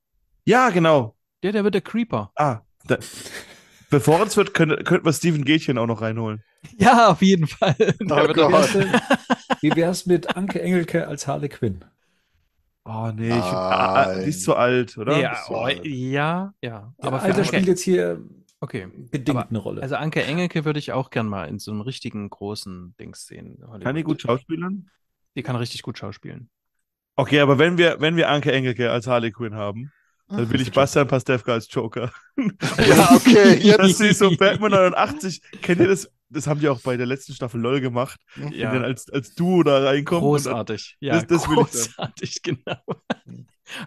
[0.45, 1.17] Ja, genau.
[1.43, 2.33] Der, der wird der Creeper.
[2.37, 2.99] Ah, da,
[3.91, 6.43] bevor es wird, könnte, könnten wir Steven Gätchen auch noch reinholen.
[6.79, 7.75] Ja, auf jeden Fall.
[7.79, 8.05] Oh.
[8.05, 9.01] Wie wär's, denn-
[9.63, 11.85] wie wär's mit Anke Engelke als Harley Quinn?
[12.85, 15.19] Oh, nee, ich, ah, ah, die ist zu alt, oder?
[15.19, 15.85] Ja, so oh, alt.
[15.87, 16.93] ja, ja.
[16.99, 18.21] Aber Alter spielt jetzt hier
[18.61, 18.89] okay.
[19.11, 19.83] bedingt Aber- eine Rolle.
[19.83, 23.59] Also Anke Engelke würde ich auch gern mal in so einem richtigen großen Dings sehen.
[23.61, 24.05] Kann die Hollywood.
[24.05, 24.91] gut schauspielern?
[25.37, 26.51] Die kann richtig gut schauspielen.
[27.17, 29.93] Okay, aber wenn wir, wenn wir Anke Engelke als Harley Quinn haben,
[30.31, 32.13] dann will ich Bastian Pastewka als Joker.
[32.89, 33.55] Ja, okay.
[33.63, 33.99] Jetzt.
[33.99, 36.11] sie so Batman 89, kennt ihr das?
[36.31, 39.63] Das haben die auch bei der letzten Staffel LOL gemacht, wenn dann als, als Duo
[39.65, 40.23] da reinkommt.
[40.23, 40.97] und Großartig.
[41.01, 42.07] Ja, Das- das will ich dann.
[42.07, 42.77] großartig, genau.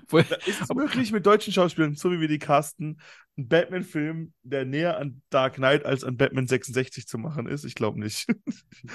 [0.04, 3.00] Obwohl, Da ist es möglich mit deutschen Schauspielern, so wie wir die casten,
[3.38, 7.64] einen Batman-Film, der näher an Dark Knight als an Batman 66 zu machen ist?
[7.66, 8.28] Ich glaube nicht.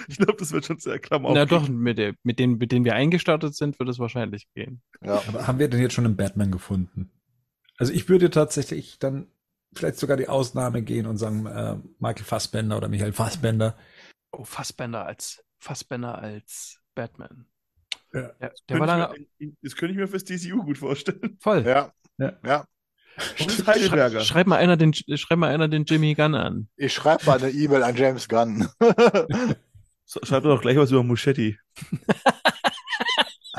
[0.09, 2.85] ich glaube, das wird schon sehr Klammer na doch, mit, der, mit, denen, mit denen
[2.85, 4.81] wir eingestartet sind, wird es wahrscheinlich gehen.
[5.05, 5.23] Ja.
[5.27, 7.11] Aber haben wir denn jetzt schon einen Batman gefunden?
[7.79, 9.29] Also ich würde tatsächlich dann
[9.73, 13.77] vielleicht sogar die Ausnahme gehen und sagen, äh, Michael Fassbender oder Michael Fassbender.
[14.33, 17.47] Oh, Fassbender als Fassbender als Batman.
[18.13, 18.33] Ja.
[18.41, 19.15] Der, der war lange
[19.63, 21.39] Das könnte ich mir fürs DCU gut vorstellen.
[21.41, 21.65] voll.
[21.65, 21.93] Ja.
[22.19, 22.33] Ja.
[22.45, 22.65] Ja.
[23.67, 24.21] Heidelberger.
[24.21, 26.69] Schreib mal einer den, schreib mal einer den Jimmy Gunn an.
[26.77, 28.69] Ich schreibe mal eine E-Mail an James Gunn.
[30.07, 31.59] Schreibt doch gleich was über Muschetti.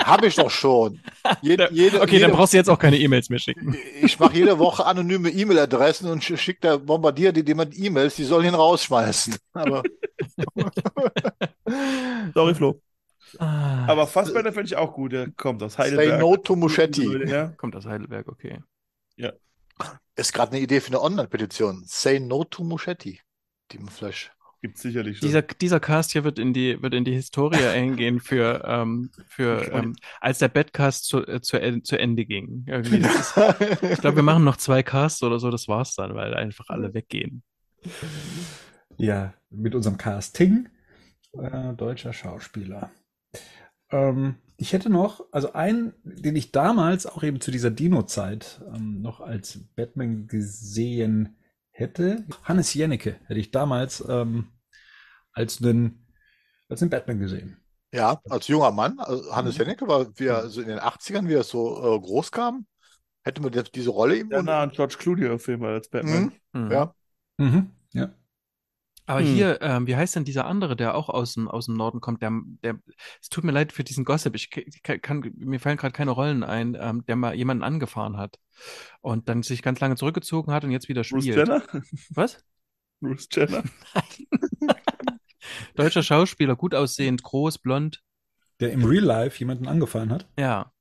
[0.09, 0.99] Habe ich doch schon.
[1.41, 3.77] Jede, jede, Okay, jede, dann brauchst du jetzt auch keine E-Mails mehr schicken.
[4.01, 8.45] Ich mache jede Woche anonyme E-Mail-Adressen und schicke da bombardiere die jemand E-Mails, die sollen
[8.45, 9.35] ihn rausschmeißen.
[9.53, 9.83] Aber
[12.33, 12.81] Sorry, Flo.
[13.37, 15.11] Ah, Aber Fassbender finde ich auch gut.
[15.11, 16.19] Der kommt aus say Heidelberg.
[16.19, 17.27] no to Muschetti.
[17.27, 17.47] Ja.
[17.49, 18.59] kommt aus Heidelberg, okay.
[20.15, 21.83] Ist gerade eine Idee für eine Online-Petition.
[21.85, 23.21] Say no to Muschetti.
[23.71, 24.31] Die vielleicht.
[24.61, 25.27] Gibt sicherlich schon.
[25.27, 29.71] Dieser, dieser Cast hier wird in die, wird in die Historie eingehen für, ähm, für
[29.71, 32.65] ähm, als der Badcast zu, äh, zu, en- zu Ende ging.
[32.67, 33.37] Ist,
[33.81, 36.93] ich glaube, wir machen noch zwei Casts oder so, das war's dann, weil einfach alle
[36.93, 37.43] weggehen.
[38.97, 40.67] Ja, mit unserem Casting.
[41.33, 42.91] Äh, deutscher Schauspieler.
[43.91, 49.01] Ähm, ich hätte noch, also einen, den ich damals auch eben zu dieser Dino-Zeit ähm,
[49.01, 51.37] noch als Batman gesehen
[51.79, 52.25] hätte.
[52.43, 54.49] Hannes Jennecke hätte ich damals ähm,
[55.33, 56.05] als einen,
[56.69, 57.57] als einen Batman gesehen.
[57.91, 59.57] Ja, als junger Mann, also Hannes Mhm.
[59.57, 62.67] Jennecke war, wie er so in den 80ern, wie er so äh, groß kam,
[63.23, 66.27] hätte man diese Rolle ihm Ja, an George Clooney auf jeden Fall als Batman.
[66.27, 66.39] Mhm.
[66.53, 66.71] Mhm.
[66.71, 66.95] Ja.
[67.37, 67.71] Mhm.
[67.93, 68.13] Ja.
[69.09, 69.25] Aber Hm.
[69.25, 72.21] hier, ähm, wie heißt denn dieser andere, der auch aus dem, aus dem Norden kommt?
[72.21, 72.29] Der,
[72.61, 72.77] der,
[73.19, 74.35] es tut mir leid für diesen Gossip.
[74.35, 78.37] Ich kann, kann mir fallen gerade keine Rollen ein, ähm, der mal jemanden angefahren hat
[79.01, 81.37] und dann sich ganz lange zurückgezogen hat und jetzt wieder Bruce spielt.
[81.37, 81.63] Jenner?
[82.11, 82.45] Was?
[82.99, 83.63] Bruce Jenner.
[85.73, 88.03] Deutscher Schauspieler, gut aussehend, groß, blond.
[88.59, 90.27] Der im Real Life jemanden angefahren hat.
[90.37, 90.71] Ja.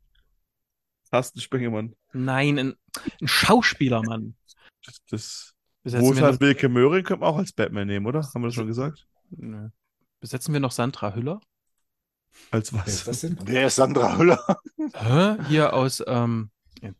[1.10, 1.94] Carsten Spengemann.
[2.12, 2.74] Nein, ein,
[3.22, 4.36] ein Schauspieler, Mann.
[4.84, 5.54] Das, das
[5.92, 8.22] Besetzen wir Wohlfahrt noch, Wilke Möhring können wir auch als Batman nehmen, oder?
[8.22, 9.06] Haben wir das schon gesagt?
[9.30, 9.68] Nö.
[10.20, 11.40] Besetzen wir noch Sandra Hüller?
[12.50, 13.20] Als Wer ist was?
[13.20, 13.38] das denn?
[13.44, 14.38] Wer ist Sandra Hüller?
[14.94, 15.36] Hä?
[15.48, 16.50] Hier aus, ähm,
[16.82, 16.90] ja,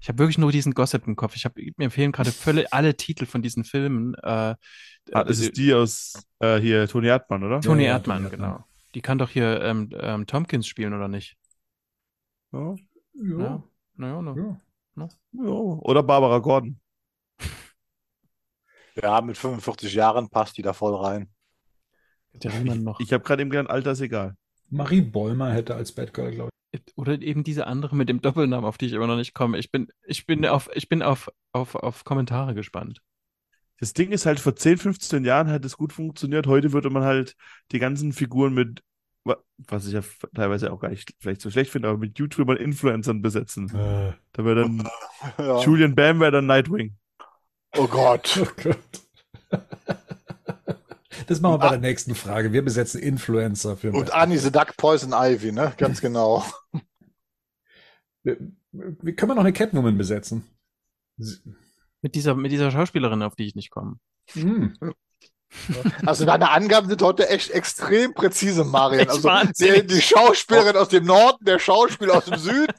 [0.00, 1.36] ich habe wirklich nur diesen Gossip im Kopf.
[1.36, 4.14] Ich hab, mir fehlen gerade völlig alle Titel von diesen Filmen.
[4.14, 4.54] Äh,
[5.12, 7.60] Ah, das ist die aus äh, hier, Toni Erdmann, oder?
[7.60, 8.50] Toni Ja, ja, Erdmann, Toni Erdmann.
[8.52, 8.64] genau.
[8.94, 11.36] Die kann doch hier ähm, ähm, Tompkins spielen, oder nicht?
[12.52, 12.74] Ja.
[13.14, 13.62] Ja.
[13.96, 14.60] Naja, ne.
[14.96, 15.08] ja.
[15.32, 15.50] Ja.
[15.50, 16.78] Oder Barbara Gordon.
[19.02, 21.28] Ja, mit 45 Jahren passt die da voll rein.
[22.32, 23.00] Der Riemann noch.
[23.00, 24.36] Ich habe gerade eben gelernt, Alter ist egal.
[24.68, 26.50] Marie Bäumer hätte als Batgirl, glaube
[26.94, 29.58] Oder eben diese andere mit dem Doppelnamen, auf die ich immer noch nicht komme.
[29.58, 33.00] Ich bin, ich bin auf, ich bin auf, auf, auf Kommentare gespannt.
[33.80, 36.46] Das Ding ist halt, vor 10, 15 Jahren hat es gut funktioniert.
[36.46, 37.34] Heute würde man halt
[37.72, 38.82] die ganzen Figuren mit,
[39.24, 40.02] wa- was ich ja
[40.34, 43.66] teilweise auch gar nicht vielleicht so schlecht finde, aber mit YouTubern, Influencern besetzen.
[43.66, 43.74] ich.
[43.74, 44.12] Äh.
[44.32, 44.88] Da wäre dann
[45.38, 45.60] Ja.
[45.62, 46.96] Julian Bam wäre dann Nightwing.
[47.76, 48.40] Oh Gott.
[48.42, 48.78] Oh Gott.
[51.26, 52.52] Das machen wir bei der nächsten Frage.
[52.52, 55.72] Wir besetzen Influencer für Und Annie the Duck Poison Ivy, ne?
[55.76, 56.44] Ganz genau.
[58.22, 58.36] wir,
[58.72, 60.44] wir können wir noch eine Catwoman besetzen?
[62.02, 63.98] Mit dieser, mit dieser Schauspielerin, auf die ich nicht komme.
[64.32, 64.76] Hm.
[66.06, 69.00] Also deine Angaben sind heute echt extrem präzise, Marian.
[69.00, 69.86] Echt Also die, wahnsinnig.
[69.88, 72.72] die Schauspielerin aus dem Norden, der Schauspieler aus dem Süden,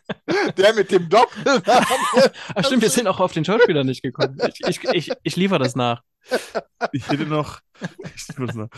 [0.58, 1.64] der mit dem Doppelnamen.
[2.56, 4.38] Ach stimmt, wir sind auch auf den Schauspieler nicht gekommen.
[4.48, 6.02] Ich, ich, ich, ich liefere das nach.
[6.92, 7.60] Ich hätte noch.
[8.16, 8.70] Ich muss noch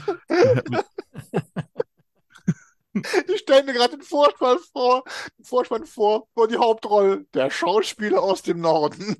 [3.27, 5.03] Ich stelle mir gerade den Vorspann vor,
[5.37, 9.17] den Vorspann vor, vor die Hauptrolle, der Schauspieler aus dem Norden.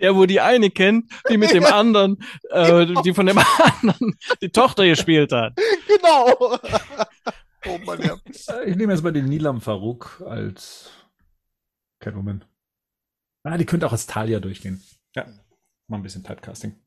[0.00, 3.38] Der, wo die eine kennt, die mit dem anderen, äh, die von dem
[3.82, 5.58] anderen die Tochter gespielt hat.
[5.86, 6.58] genau.
[7.66, 8.16] Oh Mann, ja.
[8.64, 10.90] Ich nehme jetzt mal den Nilam Farouk als
[11.98, 12.42] Catwoman.
[13.42, 14.82] Ah, die könnte auch als Talia durchgehen.
[15.14, 15.26] Ja,
[15.86, 16.80] mal ein bisschen Typecasting.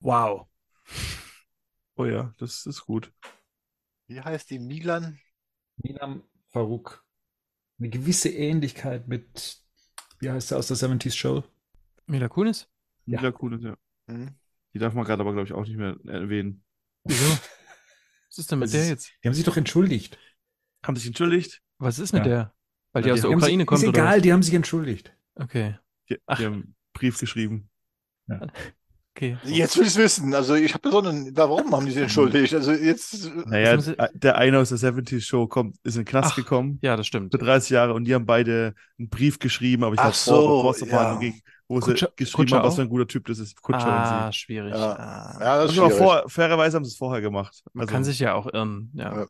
[0.00, 0.48] Wow.
[1.94, 3.12] Oh ja, das ist gut.
[4.08, 5.20] Wie heißt die Milan?
[5.76, 7.04] Nilam Farouk.
[7.78, 9.62] Eine gewisse Ähnlichkeit mit,
[10.18, 11.44] wie heißt sie aus der 70s Show?
[12.06, 12.68] Mila Kunis?
[13.06, 13.20] Ja.
[13.20, 13.76] Mila Kunis, ja.
[14.08, 14.34] Hm?
[14.74, 16.64] Die darf man gerade aber, glaube ich, auch nicht mehr erwähnen.
[17.04, 17.24] Wieso?
[18.28, 19.12] Was ist denn mit Das der ist- jetzt?
[19.22, 20.18] Die haben sich doch entschuldigt.
[20.84, 21.62] Haben sich entschuldigt?
[21.78, 22.28] Was ist mit Ja.
[22.28, 22.54] der?
[22.92, 23.98] Weil die Ja, aus die der Die Ukraine sich, kommt, ist oder?
[23.98, 25.16] egal, die haben sich entschuldigt.
[25.34, 25.44] was?
[25.46, 25.78] Okay.
[26.10, 26.38] Die, Ach.
[26.38, 27.70] die haben einen Brief geschrieben.
[29.16, 29.38] Okay.
[29.44, 30.34] Jetzt will ich es wissen.
[30.34, 32.52] Also ich habe so einen, warum haben die sich entschuldigt?
[32.52, 36.30] Also jetzt, Naja, äh, der eine aus der 70s Show kommt, ist in den Knast
[36.32, 36.36] Ach.
[36.36, 37.30] gekommen Ja, das stimmt.
[37.32, 40.32] für 30 Jahre und die haben beide einen Brief geschrieben, aber ich Ach glaube, so,
[40.48, 40.94] vor, bevor es zur ja.
[40.94, 43.62] Verhandlung ging, wo sie Kutscher- geschrieben Kutscher haben, was für ein guter Typ das ist.
[43.62, 44.38] Kutscher Ah, und sie.
[44.40, 44.74] schwierig.
[44.74, 45.38] ja, Ah.
[45.40, 45.98] ja, das ist Also aber schwierig.
[46.22, 47.62] vor, fairerweise haben sie es vorher gemacht.
[47.72, 48.90] Man Also, kann sich ja auch irren.
[48.94, 49.16] Ja.
[49.16, 49.26] Ja.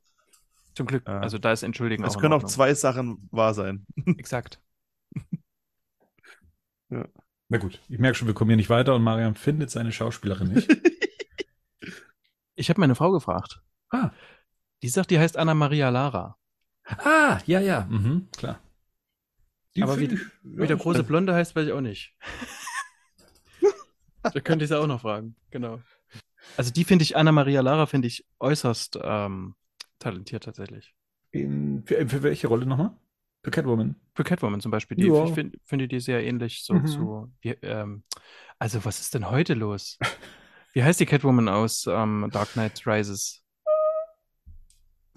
[0.74, 1.06] Zum Glück.
[1.06, 1.20] Ja.
[1.20, 3.84] Also da ist Entschuldigen es können auch zwei Sachen wahr sein.
[4.16, 4.60] Exakt.
[7.54, 10.48] Na gut, ich merke schon, wir kommen hier nicht weiter und Mariam findet seine Schauspielerin
[10.54, 10.68] nicht.
[12.56, 13.60] Ich habe meine Frau gefragt.
[13.90, 14.10] Ah.
[14.82, 16.36] Die sagt, die heißt Anna Maria Lara.
[16.84, 18.60] ah, ja, ja, mhm, klar.
[19.74, 22.16] Die Aber wie- ich- Wie der große Blonde heißt, weiß ich auch nicht.
[24.22, 25.34] da könnte ich sie auch noch fragen.
[25.50, 25.80] Genau.
[26.56, 29.56] Also die finde ich, Anna Maria Lara finde ich äußerst ähm,
[29.98, 30.94] talentiert tatsächlich.
[31.32, 32.96] In, für, für welche Rolle nochmal?
[33.44, 33.94] Für Catwoman.
[34.14, 34.96] Für Catwoman zum Beispiel.
[34.96, 35.24] Die, Ja.
[35.24, 36.86] Ich find, finde die sehr ähnlich so Mhm.
[36.86, 37.32] zu.
[37.42, 38.02] Wie, ähm,
[38.58, 39.98] also was ist denn heute los?
[40.72, 43.42] Wie heißt die Catwoman aus ähm, Dark Knight Rises?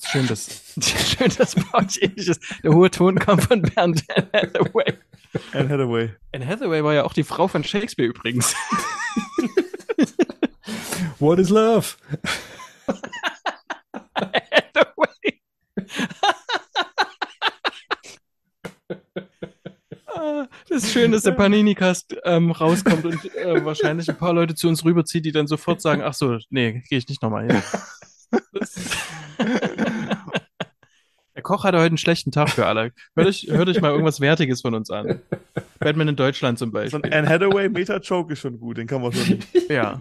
[0.04, 2.44] Schön, dass, schön, dass Pouch ähnlich ist.
[2.64, 4.94] Der hohe Ton kam von Bernd Hathaway.
[5.54, 6.14] Anne Hathaway.
[6.34, 8.54] Anne Hathaway war ja auch die Frau von Shakespeare übrigens.
[11.20, 11.96] What is love?
[14.16, 15.42] Hathaway.
[20.08, 24.56] Ah, Das ist schön, dass der Panini-Cast ähm, rauskommt und äh, wahrscheinlich ein paar Leute
[24.56, 27.62] zu uns rüberzieht, die dann sofort sagen, ach so, nee, gehe ich nicht nochmal hin.
[31.36, 32.92] Der Koch hatte heute einen schlechten Tag für alle.
[33.16, 35.22] Hört euch, hört euch mal irgendwas Wertiges von uns an.
[35.80, 37.14] Batman in Deutschland zum So ein Beispiel.
[37.14, 39.40] Anne Hathaway Meta-Joke ist schon gut, den kann man schon.
[39.70, 40.00] Ja.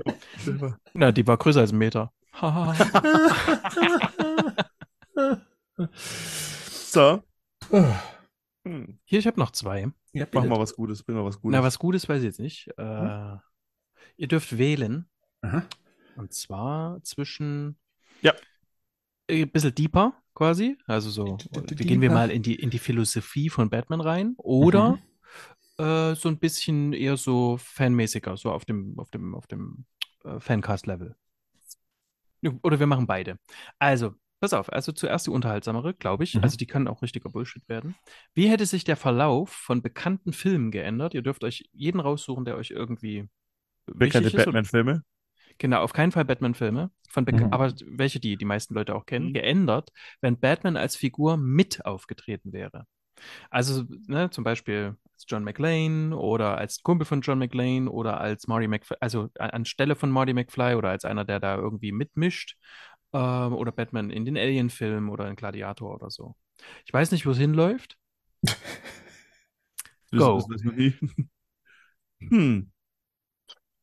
[0.94, 2.12] Na, die war größer als ein Meter.
[5.78, 7.22] So.
[7.70, 8.98] Hm.
[9.04, 9.88] Hier, ich habe noch zwei.
[10.16, 10.48] Ja, Mach bitte.
[10.48, 11.56] mal was Gutes, bring mal was Gutes.
[11.56, 12.68] Na, was Gutes weiß ich jetzt nicht.
[12.78, 13.36] Äh,
[14.16, 15.08] ihr dürft wählen.
[15.42, 15.64] Aha.
[16.16, 17.76] Und zwar zwischen
[18.22, 18.32] Ja.
[19.30, 20.78] ein bisschen deeper quasi.
[20.86, 24.34] Also so, wie gehen wir mal in die, in die Philosophie von Batman rein?
[24.38, 24.92] Oder
[25.78, 25.84] Mhm.
[25.84, 29.84] äh, so ein bisschen eher so fanmäßiger, so auf dem, auf dem, auf dem
[30.24, 31.14] äh, Fancast-Level.
[32.62, 33.38] Oder wir machen beide.
[33.78, 34.14] Also,
[34.46, 36.34] pass auf, also zuerst die unterhaltsamere, glaube ich.
[36.34, 36.42] Mhm.
[36.44, 37.96] Also die kann auch richtiger Bullshit werden.
[38.34, 41.14] Wie hätte sich der Verlauf von bekannten Filmen geändert?
[41.14, 43.28] Ihr dürft euch jeden raussuchen, der euch irgendwie
[43.86, 45.02] Bekannte Batman-Filme.
[45.58, 47.52] Genau, auf keinen Fall Batman-Filme, Mhm.
[47.52, 49.32] aber welche die die meisten Leute auch kennen, Mhm.
[49.34, 49.90] geändert,
[50.20, 52.86] wenn Batman als Figur mit aufgetreten wäre.
[53.50, 58.46] Also, ne, zum Beispiel als John McClane oder als Kumpel von John McClane oder als
[58.48, 62.56] Marty McFly, also anstelle von Marty McFly oder als einer, der da irgendwie mitmischt.
[63.16, 66.34] Ähm, oder Batman in den Alien-Film oder in Gladiator oder so.
[66.84, 67.96] Ich weiß nicht, wo es hinläuft.
[70.12, 70.46] Go.
[72.30, 72.60] Hm.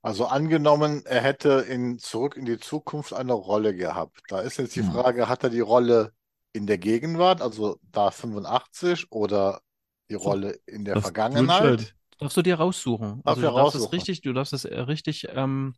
[0.01, 4.21] Also angenommen, er hätte in Zurück in die Zukunft eine Rolle gehabt.
[4.27, 4.91] Da ist jetzt die Hm.
[4.91, 6.13] Frage, hat er die Rolle
[6.51, 9.61] in der Gegenwart, also da 85, oder
[10.09, 11.95] die Rolle in der Das- Vergangenheit?
[12.19, 13.21] Darfst du dir raussuchen.
[13.23, 13.99] Darf Also du darfst es raussuchen?
[13.99, 15.73] richtig, du darfst es äh, richtig, ähm,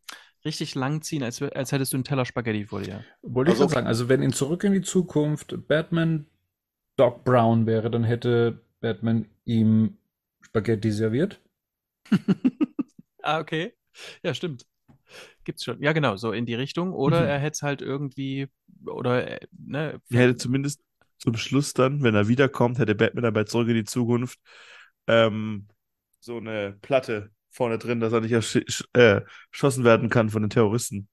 [0.45, 3.03] richtig lang ziehen, als, als hättest du einen Teller Spaghetti vor dir.
[3.21, 6.27] Wollte ich Also- schon sagen, also wenn in Zurück in die Zukunft Batman
[6.97, 9.97] Doc Brown wäre, dann hätte Batman ihm
[10.41, 11.41] Spaghetti serviert.
[13.27, 13.73] Ah, okay.
[14.21, 14.67] Ja, stimmt.
[15.45, 15.81] Gibt's schon.
[15.81, 16.93] Ja, genau, so in die Richtung.
[16.93, 17.27] Oder Mhm.
[17.27, 18.47] er hätte es halt irgendwie,
[18.85, 20.79] oder, äh, ne, Er hätte zumindest
[21.17, 24.37] zum Schluss dann, wenn er wiederkommt, hätte Batman dann bei Zurück in die Zukunft
[25.07, 25.67] ähm,
[26.19, 29.21] so eine Platte vorne drin, dass er nicht ersch sch- äh,
[29.51, 31.07] erschossen werden kann von den Terroristen.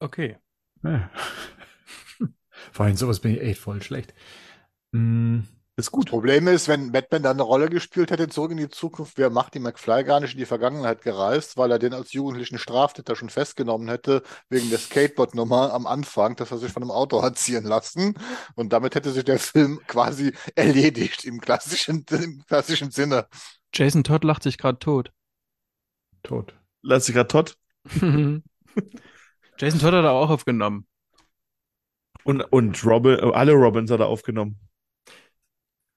[0.00, 0.36] okay.
[0.84, 1.10] Ja.
[2.72, 4.14] Vorhin sowas bin ich echt voll schlecht.
[4.92, 5.40] Mm,
[5.76, 6.08] Ist Das gut.
[6.10, 9.58] Problem ist, wenn Batman dann eine Rolle gespielt hätte, zurück in die Zukunft, wäre Marty
[9.58, 13.88] McFly gar nicht in die Vergangenheit gereist, weil er den als jugendlichen Straftäter schon festgenommen
[13.88, 18.14] hätte, wegen der Skateboard-Nummer am Anfang, dass er sich von einem Auto hat ziehen lassen.
[18.54, 23.26] Und damit hätte sich der Film quasi erledigt im klassischen, im klassischen Sinne.
[23.74, 25.12] Jason Todd lacht sich gerade tot.
[26.22, 26.54] Tot.
[26.82, 27.56] Lass dich grad Todd.
[29.58, 30.86] Jason Todd hat er auch aufgenommen.
[32.24, 34.58] Und, und Robin, alle Robins hat er aufgenommen.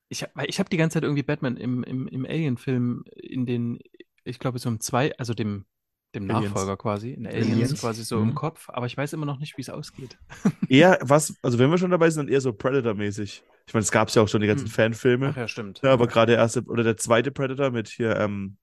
[0.10, 3.80] Ich, ich habe die ganze Zeit irgendwie Batman im, im, im Alien-Film in den,
[4.24, 5.66] ich glaube, so im zwei, also dem,
[6.14, 6.54] dem Aliens.
[6.54, 7.82] Nachfolger quasi, in Aliens, Aliens.
[7.82, 8.30] quasi so Mhm.
[8.30, 10.18] im Kopf, aber ich weiß immer noch nicht, wie es ausgeht.
[10.70, 13.44] Eher was, also wenn wir schon dabei sind, dann eher so Predator-mäßig.
[13.68, 14.72] Ich meine, es gab ja auch schon die ganzen Hm.
[14.72, 15.30] Fanfilme.
[15.32, 15.82] Ach ja, stimmt.
[15.84, 18.58] Ja, aber gerade der erste oder der zweite Predator mit hier, ähm,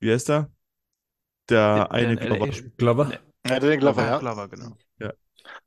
[0.00, 0.50] wie heißt der?
[1.48, 2.52] Der Der- eine der Glover.
[2.76, 3.12] Glover?
[3.42, 4.18] Er hatte den Glover, ja.
[4.18, 4.76] Glover, genau.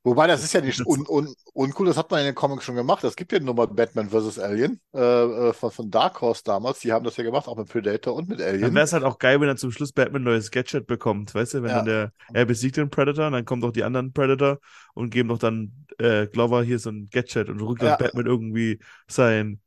[0.03, 2.75] Wobei, das ist ja nicht un, un, uncool, das hat man in den Comics schon
[2.75, 3.03] gemacht.
[3.03, 4.37] Es gibt ja nur mal Batman vs.
[4.37, 6.79] Alien äh, äh, von, von Dark Horse damals.
[6.81, 8.75] Die haben das ja gemacht, auch mit Predator und mit Dann Alien.
[8.75, 11.55] wäre es halt auch geil, wenn er zum Schluss Batman ein neues Gadget bekommt, weißt
[11.55, 11.63] du?
[11.63, 11.77] Wenn Ja.
[11.77, 14.59] dann der, er besiegt den Predator, und dann kommen doch die anderen Predator
[14.93, 17.95] und geben doch dann äh, Glover hier so ein Gadget und rückt dann Ja.
[17.97, 19.61] Batman irgendwie sein,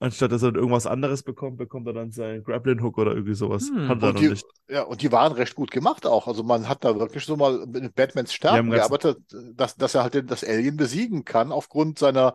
[0.00, 3.68] anstatt dass er irgendwas anderes bekommt, bekommt er dann seinen Grappling Hook oder irgendwie sowas.
[3.68, 3.88] Hm.
[3.88, 4.46] Hat er Und noch die, nicht.
[4.68, 6.28] ja, und die waren recht gut gemacht auch.
[6.28, 9.18] Also man hat da wirklich so mal mit Batmans Stärken gearbeitet,
[9.54, 12.34] dass, dass er halt das Alien besiegen kann aufgrund seiner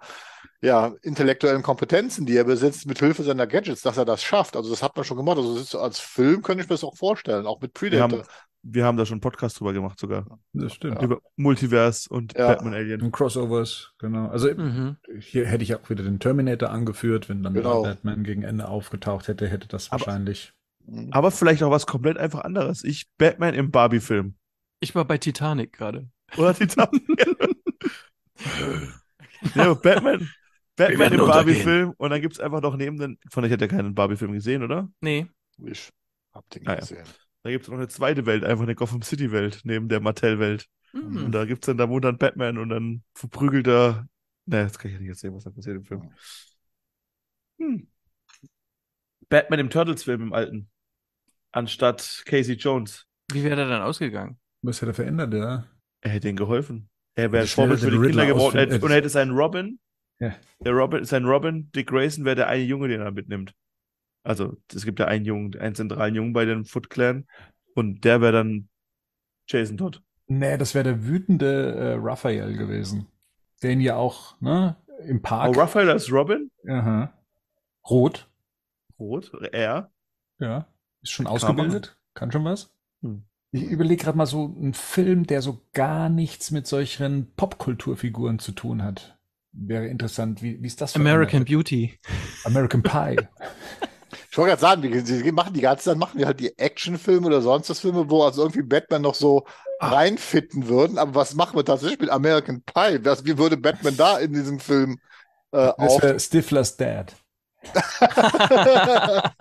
[0.61, 4.56] ja, intellektuellen Kompetenzen, die er besitzt, mit Hilfe seiner Gadgets, dass er das schafft.
[4.56, 5.38] Also das hat man schon gemacht.
[5.38, 8.26] Also das ist, als Film könnte ich mir das auch vorstellen, auch mit Wir Predator.
[8.65, 10.40] Wir haben da schon einen Podcast drüber gemacht sogar.
[10.53, 11.02] Das stimmt.
[11.02, 12.48] Über Multiverse und Ja.
[12.48, 13.02] Batman Alien.
[13.02, 14.27] Und Crossovers, genau.
[14.30, 14.98] Also Mhm.
[15.19, 17.84] hier hätte ich auch wieder den Terminator angeführt, wenn dann Genau.
[17.84, 20.53] Batman gegen Ende aufgetaucht hätte, hätte das Aber- wahrscheinlich.
[20.85, 21.10] Mhm.
[21.11, 22.84] Aber vielleicht auch was komplett einfach anderes.
[22.84, 24.35] Ich, Batman im Barbie-Film.
[24.80, 26.10] Ich war bei Titanic gerade.
[26.38, 26.88] Oder Titan.
[29.56, 30.30] ja, Batman,
[30.76, 31.19] Batman im.
[31.19, 33.18] Barbie-Film und dann gibt es einfach noch neben den.
[33.30, 34.90] Von euch hat ja keinen Barbie-Film gesehen, oder?
[35.02, 35.27] Nee.
[35.65, 35.90] Ich
[36.34, 37.03] hab den Ah, ja.
[37.44, 40.68] Da gibt es noch eine zweite Welt, einfach eine Gotham City-Welt neben der Mattel-Welt.
[40.94, 41.26] Mhm.
[41.26, 44.07] Und da gibt's dann, da wohnt dann Batman und dann verprügelt er.
[44.45, 46.11] Ne, das kann ich ja nicht erzählen, was da passiert im Film.
[47.60, 47.88] Hm.
[49.30, 50.70] Batman im Turtles-Film im alten.
[51.52, 53.06] Anstatt Casey Jones.
[53.32, 54.38] Wie wäre der dann ausgegangen?
[54.61, 55.68] Was hätte er verändert, ja?
[56.02, 56.90] Er hätte ihnen geholfen.
[57.15, 58.57] Er wäre Vorbild für den die Kinder Riddler geworden.
[58.57, 59.80] Er ausfinden- hätte- Und er hätte seinen Robin.
[60.20, 60.36] Ja.
[60.60, 63.53] Der Robin, sein Robin, Dick Grayson wäre der eine Junge, den er mitnimmt.
[64.24, 67.26] Also, es gibt ja einen Jungen, einen zentralen Jungen bei dem Foot Clan.
[67.76, 68.70] Und der wäre dann
[69.48, 70.02] Jason Todd.
[70.28, 73.08] Nee, das wäre der wütende äh, Raphael gewesen.
[73.62, 74.78] Den ja auch, ne?
[75.06, 75.56] im Park.
[75.56, 76.52] Oh, Raphael als Robin?
[76.68, 77.14] Aha.
[77.90, 78.30] Rot.
[79.00, 79.32] Rot?
[79.52, 79.91] Er?
[80.40, 80.68] Ja.
[81.02, 81.98] Ist schon Kann ausgebildet.
[82.14, 82.72] Kann schon was.
[83.02, 83.24] Hm.
[83.52, 88.52] Ich überlege gerade mal so einen Film, der so gar nichts mit solchen Popkulturfiguren zu
[88.52, 89.18] tun hat.
[89.52, 90.95] Wäre interessant, wie, wie ist das?
[90.95, 91.45] American?
[91.45, 92.00] Beauty.
[92.45, 93.18] American Pie.
[94.34, 97.27] Ich wollte gerade sagen, die, die machen die ganze Zeit, machen die halt die Actionfilme
[97.27, 99.45] oder sonst was Filme, wo also irgendwie Batman noch so
[99.80, 100.97] reinfitten würden.
[100.97, 102.97] Aber was machen wir tatsächlich mit American Pie?
[103.05, 104.97] Was, wie würde Batman da in diesem Film
[105.51, 106.01] äh, Das auf?
[106.01, 107.15] wäre Stiflers Dad.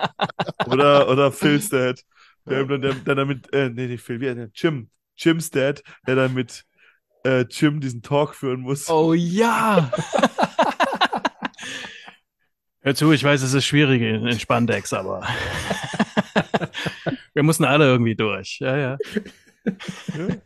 [0.67, 1.99] Oder, oder Phil's Dad.
[2.45, 4.51] Der, der, der, der damit, äh, nee, nicht Phil, wie der?
[4.53, 4.91] Jim.
[5.17, 6.67] Jim's Dad, der dann mit
[7.25, 8.91] äh, Jim diesen Talk führen muss.
[8.91, 9.91] Oh ja!
[12.85, 15.25] Hör zu, ich weiß, es ist schwierig in, in Spandex, aber
[17.35, 18.59] wir mussten alle irgendwie durch.
[18.61, 18.99] Ja, ja.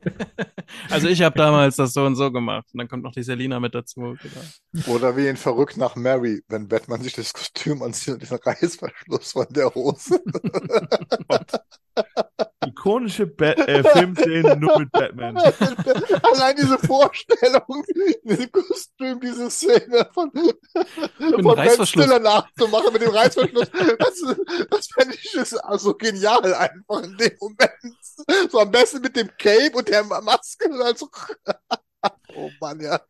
[0.91, 2.67] Also ich habe damals das so und so gemacht.
[2.73, 4.17] Und dann kommt noch die Selina mit dazu.
[4.21, 4.89] Genau.
[4.89, 9.33] Oder wie in Verrückt nach Mary, wenn Batman sich das Kostüm anzieht und den Reißverschluss
[9.33, 10.21] von der Hose.
[12.87, 15.37] Ikonische ba äh, Filmszenen nur mit Batman.
[16.23, 17.85] Allein diese Vorstellung,
[18.23, 22.05] diese Kostüm, diese Szene von, von Ben Reißverschluss.
[22.05, 24.37] Stiller nachzumachen mit dem Reißverschluss, das,
[24.71, 28.53] das fände ich ist also genial einfach in dem Moment.
[28.53, 30.71] So am besten mit dem Cape und der Maske.
[30.81, 31.11] Also,
[32.37, 33.01] oh Mann, ja.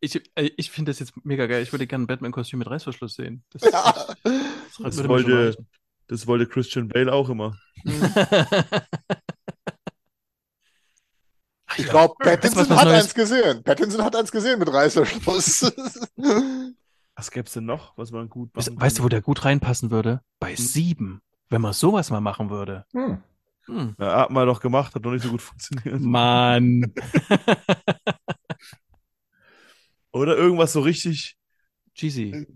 [0.00, 1.62] Ich, äh, ich finde das jetzt mega geil.
[1.62, 3.44] Ich würde gerne ein Batman-Kostüm mit Reißverschluss sehen.
[3.50, 3.92] Das, ja.
[3.92, 4.16] das,
[4.78, 5.56] Das schon wollte.
[6.08, 7.56] Das wollte Christian Bale auch immer.
[11.78, 13.62] Ich glaube, Pattinson hat Neues- eins gesehen.
[13.62, 15.72] Pattinson hat eins gesehen mit Reißverschluss.
[17.16, 19.90] Was gäb's denn noch, was man gut Weißt, machen weißt du, wo der gut reinpassen
[19.90, 20.20] würde?
[20.38, 21.22] Bei sieben.
[21.48, 22.84] Wenn man sowas mal machen würde.
[22.92, 23.22] Hm.
[23.66, 23.96] Hm.
[23.98, 25.98] Ja, hat man doch gemacht, hat noch nicht so gut funktioniert.
[26.00, 26.92] Mann.
[30.12, 31.36] Oder irgendwas so richtig.
[31.94, 32.46] Cheesy.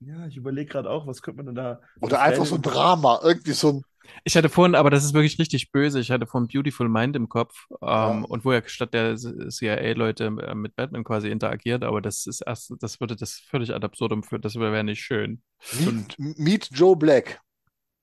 [0.00, 1.80] Ja, ich überlege gerade auch, was könnte man denn da.
[2.00, 3.20] Oder einfach so ein Drama.
[3.22, 3.82] Irgendwie so ein.
[4.24, 6.00] Ich hatte vorhin, aber das ist wirklich richtig böse.
[6.00, 8.24] Ich hatte vorhin Beautiful Mind im Kopf, ähm, Ja.
[8.28, 12.72] und wo er statt der CIA-Leute äh, mit Batman quasi interagiert, aber das ist erst,
[12.80, 14.40] das würde das völlig ad absurdum führen.
[14.40, 15.42] Das wäre nicht schön.
[15.78, 17.40] Meet, Meet Joe Black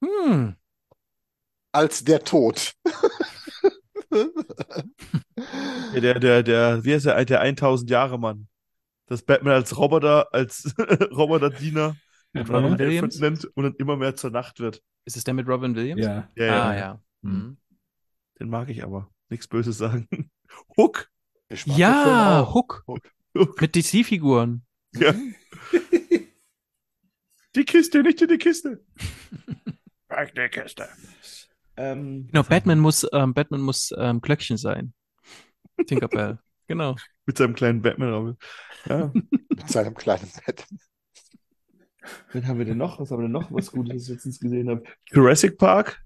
[0.03, 0.55] Hm.
[1.71, 2.73] als der Tod.
[5.93, 8.47] Ja, der, der, der, wie heißt der, der 1000 Jahre Mann.
[9.07, 10.73] Das Batman als Roboter, als
[11.11, 11.95] Roboterdiener
[12.33, 13.19] Mit Robin Williams?
[13.19, 14.81] nennt und dann immer mehr zur Nacht wird.
[15.05, 16.01] Ist es der mit Robin Williams?
[16.03, 16.29] Ja.
[16.35, 17.01] Ja, ja, Ah, ja.
[17.23, 17.31] Hm.
[17.33, 17.57] Mhm.
[18.39, 19.09] den mag ich aber.
[19.29, 20.07] Nichts Böses sagen.
[20.77, 21.09] Hook.
[21.65, 22.47] Ja.
[22.53, 22.83] Hook.
[22.87, 23.61] Hook.
[23.61, 24.63] Mit DC-Figuren.
[24.95, 25.13] Ja.
[27.55, 28.83] Die Kiste, nicht in die Kiste.
[30.07, 30.87] Back die Kiste.
[31.77, 34.93] Ähm, Genau, Batman muss, ähm, Batman muss ähm, Glöckchen sein.
[35.85, 36.39] Tinkerbell.
[36.67, 36.95] Genau.
[37.25, 38.37] Mit seinem kleinen Batman-Raum.
[38.87, 39.11] Ja.
[39.13, 40.63] Mit seinem kleinen Bett.
[42.33, 42.99] Wen haben wir denn noch?
[42.99, 43.51] Was haben wir denn noch?
[43.51, 44.83] Was Gutes, was ich letztens gesehen habe?
[45.11, 46.03] Jurassic Park.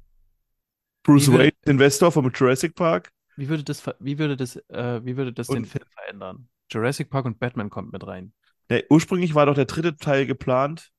[1.03, 3.11] Bruce will- Wayne, Investor vom Jurassic Park.
[3.36, 6.48] Wie würde das, wie würde das, äh, wie würde das den Und- Film verändern?
[6.72, 8.31] Jurassic Park und Batman kommt mit rein.
[8.69, 10.91] Nee, ursprünglich war doch der dritte Teil geplant,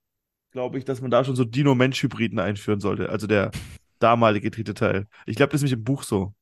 [0.50, 3.08] glaube ich, dass man da schon so Dino-Mensch-Hybriden einführen sollte.
[3.08, 3.52] Also der
[4.00, 5.06] damalige dritte Teil.
[5.24, 6.34] Ich glaube, das ist nämlich im Buch so.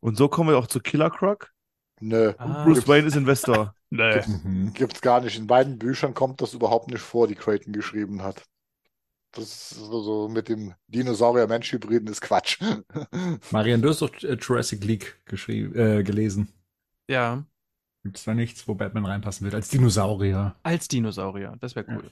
[0.00, 1.52] Und so kommen wir auch zu Killer Croc.
[2.00, 2.32] Nö.
[2.38, 2.64] Ah.
[2.64, 3.74] Bruce Wayne ist Investor.
[3.90, 4.22] Nee.
[4.26, 4.72] Mhm.
[4.72, 5.38] Gibt's gar nicht.
[5.38, 8.42] In beiden Büchern kommt das überhaupt nicht vor, die Creighton geschrieben hat.
[9.30, 12.60] Das ist so, so mit dem Dinosaurier-Mensch-Hybriden ist Quatsch.
[13.52, 16.52] Marian, du hast doch äh, Jurassic League geschrieben, äh, gelesen.
[17.08, 17.44] Ja,
[18.04, 19.54] Gibt es da nichts, wo Batman reinpassen wird?
[19.54, 20.54] Als Dinosaurier.
[20.62, 21.56] als Dinosaurier.
[21.60, 22.10] Das wäre cool.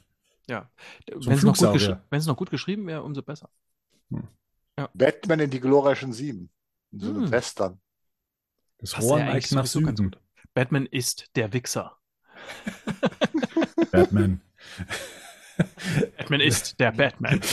[0.48, 0.70] Ja.
[1.18, 1.56] So Wenn es noch,
[2.32, 3.50] noch gut geschrieben wäre, umso besser.
[4.94, 6.48] Batman in die glorreichen Sieben.
[6.92, 7.30] In so einem Hm.
[7.30, 7.80] Western.
[8.82, 10.16] Das Horneck eigentlich nach Süden.
[10.54, 11.96] Batman ist der Wichser.
[13.92, 14.40] Batman.
[16.18, 17.40] Batman ist der Batman.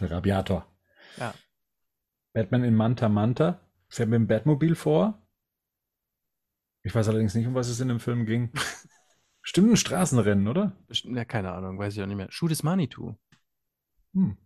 [0.00, 0.66] Der Rabiator.
[1.18, 1.34] Ja.
[2.32, 3.60] Batman in Manta Manta.
[3.88, 5.22] Fährt mit dem Batmobil vor.
[6.82, 8.52] Ich weiß allerdings nicht, um was es in dem Film ging.
[9.42, 10.76] Stimmt ein Straßenrennen, oder?
[10.88, 12.30] Ja, keine Ahnung, weiß ich auch nicht mehr.
[12.30, 13.16] Shoot is Manitou.
[14.12, 14.36] Hm.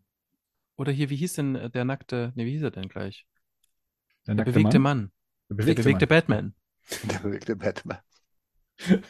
[0.77, 3.27] Oder hier, wie hieß denn äh, der nackte, nee, wie hieß er denn gleich?
[4.27, 4.83] Der, Der bewegte Mann.
[4.99, 5.13] Mann.
[5.51, 6.55] Der Der bewegte, bewegte Batman.
[7.05, 7.99] Der bewegte Batman.
[8.87, 9.03] Mann.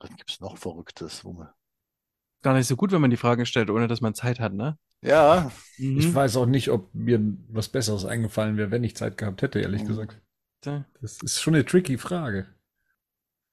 [0.00, 1.22] Was gibt's noch Verrücktes?
[1.24, 1.48] Man...
[2.42, 4.78] Gar nicht so gut, wenn man die Fragen stellt, ohne dass man Zeit hat, ne?
[5.00, 6.14] Ja, Ich Mhm.
[6.14, 9.82] weiß auch nicht, ob mir was Besseres eingefallen wäre, wenn ich Zeit gehabt hätte, ehrlich
[9.82, 9.88] Mhm.
[9.88, 10.20] gesagt.
[10.60, 12.46] Da- Das ist schon eine tricky Frage.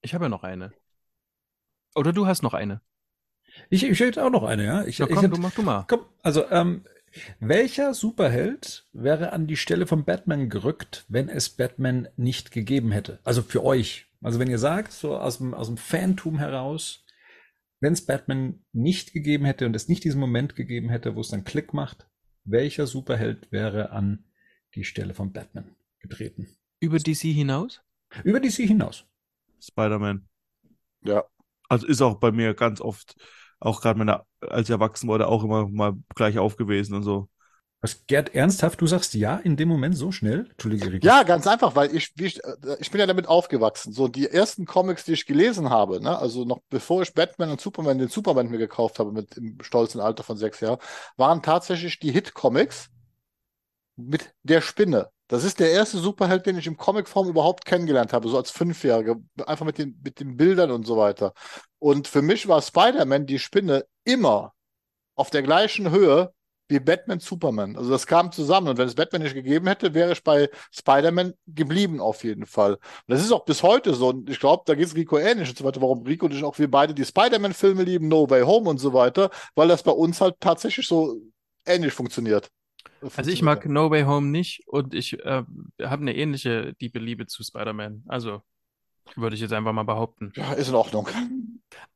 [0.02, 0.72] Ich habe ja noch eine.
[1.96, 2.82] Oder du hast noch eine.
[3.70, 4.84] Ich, ich hätte auch noch eine, ja.
[4.86, 5.86] Ich, Na ich komm, hätte, du mach du mal.
[5.88, 6.86] komm, also ähm,
[7.40, 13.20] Welcher Superheld wäre an die Stelle von Batman gerückt, wenn es Batman nicht gegeben hätte?
[13.24, 14.08] Also für euch.
[14.22, 17.06] Also wenn ihr sagt, so aus dem, aus dem Phantom heraus,
[17.80, 21.30] wenn es Batman nicht gegeben hätte und es nicht diesen Moment gegeben hätte, wo es
[21.30, 22.08] dann Klick macht,
[22.44, 24.26] welcher Superheld wäre an
[24.76, 26.48] die Stelle von Batman getreten?
[26.80, 27.82] Über DC hinaus?
[28.24, 29.06] Über DC hinaus.
[29.62, 30.28] Spider-Man.
[31.04, 31.24] Ja.
[31.68, 33.16] Also ist auch bei mir ganz oft,
[33.60, 37.30] auch gerade meine, als ich erwachsen wurde, auch immer mal gleich auf gewesen und so.
[37.82, 40.48] Was, Gerd, ernsthaft, du sagst ja in dem Moment so schnell?
[40.52, 41.08] Entschuldige, Rico.
[41.08, 43.94] Ja, ganz einfach, weil ich, wie ich, äh, ich bin ja damit aufgewachsen.
[43.94, 47.62] So die ersten Comics, die ich gelesen habe, ne, also noch bevor ich Batman und
[47.62, 50.80] Superman, den Superman mir gekauft habe mit im stolzen Alter von sechs Jahren,
[51.16, 52.90] waren tatsächlich die Hit-Comics
[53.96, 55.10] mit der Spinne.
[55.30, 59.16] Das ist der erste Superheld, den ich im Comicform überhaupt kennengelernt habe, so als Fünfjähriger,
[59.46, 61.34] einfach mit den, mit den Bildern und so weiter.
[61.78, 64.54] Und für mich war Spider-Man die Spinne immer
[65.16, 66.34] auf der gleichen Höhe
[66.68, 67.76] wie Batman Superman.
[67.76, 68.70] Also das kam zusammen.
[68.70, 72.74] Und wenn es Batman nicht gegeben hätte, wäre ich bei Spider-Man geblieben auf jeden Fall.
[72.74, 74.10] Und das ist auch bis heute so.
[74.10, 75.82] Und ich glaube, da geht es Rico ähnlich und so weiter.
[75.82, 78.94] Warum Rico und ich auch wir beide die Spider-Man-Filme lieben, No Way Home und so
[78.94, 81.18] weiter, weil das bei uns halt tatsächlich so
[81.66, 82.50] ähnlich funktioniert.
[83.16, 85.44] Also ich mag No Way Home nicht und ich äh,
[85.82, 88.04] habe eine ähnliche liebe Liebe zu Spider-Man.
[88.08, 88.42] Also
[89.16, 90.32] würde ich jetzt einfach mal behaupten.
[90.36, 91.08] Ja, ist in Ordnung.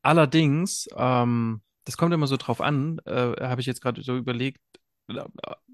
[0.02, 4.60] Allerdings, ähm, das kommt immer so drauf an, äh, habe ich jetzt gerade so überlegt,
[5.08, 5.22] äh,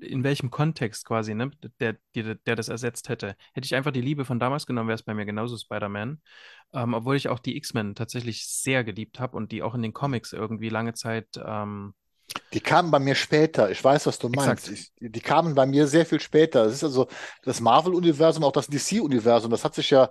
[0.00, 1.50] in welchem Kontext quasi, ne,
[1.80, 3.36] der, der, der das ersetzt hätte.
[3.52, 6.20] Hätte ich einfach die Liebe von damals genommen, wäre es bei mir genauso Spider-Man.
[6.72, 9.92] Ähm, obwohl ich auch die X-Men tatsächlich sehr geliebt habe und die auch in den
[9.92, 11.94] Comics irgendwie lange Zeit ähm,
[12.52, 13.70] die kamen bei mir später.
[13.70, 14.68] Ich weiß, was du meinst.
[14.68, 16.64] Ich, die kamen bei mir sehr viel später.
[16.64, 17.08] Das ist also
[17.44, 19.50] das Marvel-Universum, auch das DC-Universum.
[19.50, 20.10] Das hat sich ja,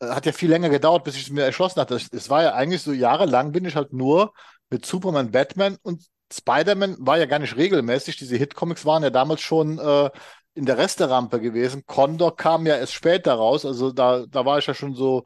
[0.00, 1.96] äh, hat ja viel länger gedauert, bis ich es mir erschlossen hatte.
[2.12, 4.32] Es war ja eigentlich so jahrelang bin ich halt nur
[4.70, 8.16] mit Superman, Batman und Spider-Man war ja gar nicht regelmäßig.
[8.16, 10.10] Diese Hit-Comics waren ja damals schon äh,
[10.54, 11.84] in der Resterampe gewesen.
[11.86, 13.64] Condor kam ja erst später raus.
[13.66, 15.24] Also da, da war ich ja schon so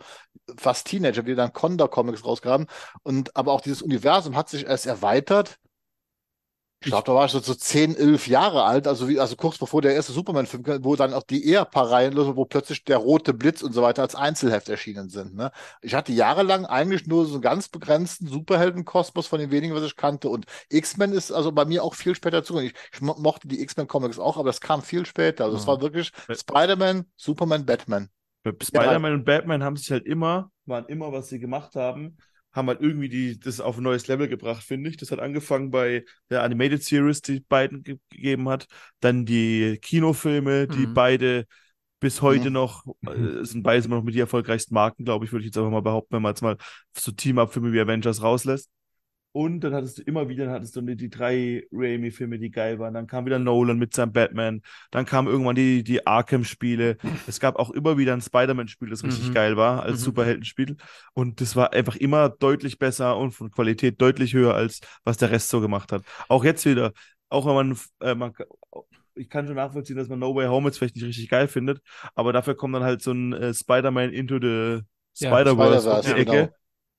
[0.56, 2.66] fast Teenager, wie dann Condor-Comics rausgaben.
[3.02, 5.58] Und aber auch dieses Universum hat sich erst erweitert
[6.84, 9.56] ich glaube, da war ich so, so 10, 11 Jahre alt, also wie, also kurz
[9.56, 11.90] bevor der erste Superman-Film, wo dann auch die Ehepaar
[12.36, 15.34] wo plötzlich der rote Blitz und so weiter als Einzelheft erschienen sind.
[15.34, 15.50] Ne?
[15.80, 19.96] Ich hatte jahrelang eigentlich nur so einen ganz begrenzten Superheldenkosmos von den wenigen, was ich
[19.96, 20.28] kannte.
[20.28, 22.72] Und X-Men ist also bei mir auch viel später zugekommen.
[22.92, 25.44] Ich, ich mochte die X-Men-Comics auch, aber das kam viel später.
[25.44, 28.08] Also es war wirklich Spider-Man, Superman, Batman.
[28.62, 32.18] Spider-Man und Batman haben sich halt immer, waren immer, was sie gemacht haben,
[32.54, 34.96] haben halt irgendwie die, das auf ein neues Level gebracht, finde ich.
[34.96, 38.66] Das hat angefangen bei der Animated Series, die beiden ge gegeben hat.
[39.00, 40.94] Dann die Kinofilme, die mhm.
[40.94, 41.46] beide
[42.00, 42.54] bis heute mhm.
[42.54, 45.58] noch, äh, sind beides immer noch mit die erfolgreichsten Marken, glaube ich, würde ich jetzt
[45.58, 46.56] einfach mal behaupten, wenn man jetzt mal
[46.96, 48.70] so Team-Up-Filme wie Avengers rauslässt.
[49.36, 52.78] Und dann hattest du immer wieder, dann hattest du die, die drei Raimi-Filme, die geil
[52.78, 52.94] waren.
[52.94, 54.62] Dann kam wieder Nolan mit seinem Batman.
[54.92, 56.98] Dann kamen irgendwann die, die Arkham-Spiele.
[57.26, 59.34] Es gab auch immer wieder ein Spider-Man-Spiel, das richtig mhm.
[59.34, 60.04] geil war, als mhm.
[60.04, 60.76] Superheldenspiel.
[61.14, 65.32] Und das war einfach immer deutlich besser und von Qualität deutlich höher, als was der
[65.32, 66.04] Rest so gemacht hat.
[66.28, 66.92] Auch jetzt wieder,
[67.28, 68.34] auch wenn man, äh, man
[69.16, 71.80] ich kann schon nachvollziehen, dass man No Way Home jetzt vielleicht nicht richtig geil findet,
[72.14, 74.82] aber dafür kommt dann halt so ein äh, Spider-Man Into the
[75.16, 76.24] Spider-Verse ja, Ecke.
[76.24, 76.48] Genau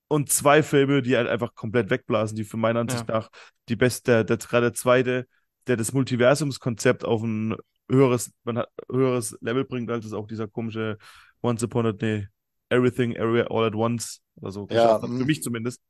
[0.07, 3.15] und zwei Filme, die halt einfach komplett wegblasen, die für meiner Ansicht ja.
[3.15, 3.29] nach
[3.69, 5.27] die beste, der, der gerade der zweite,
[5.67, 7.55] der das Multiversumskonzept auf ein
[7.89, 10.97] höheres, man hat, höheres Level bringt, als es auch dieser komische
[11.41, 12.27] Once Upon a Day,
[12.69, 14.99] Everything, Everywhere, All at Once, also ja.
[14.99, 15.81] für mich zumindest.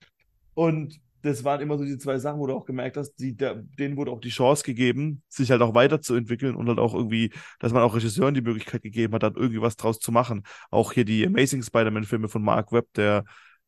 [0.54, 3.56] Und das waren immer so die zwei Sachen, wo du auch gemerkt hast, die, der,
[3.56, 7.74] denen wurde auch die Chance gegeben, sich halt auch weiterzuentwickeln und halt auch irgendwie, dass
[7.74, 10.44] man auch Regisseuren die Möglichkeit gegeben hat, dann irgendwie was draus zu machen.
[10.70, 13.26] Auch hier die Amazing Spider-Man-Filme von Mark Webb, der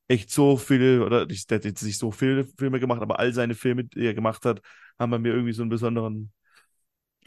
[0.07, 3.55] echt so viele, oder der hat jetzt nicht so viele Filme gemacht, aber all seine
[3.55, 4.61] Filme, die er gemacht hat,
[4.99, 6.31] haben bei mir irgendwie so einen besonderen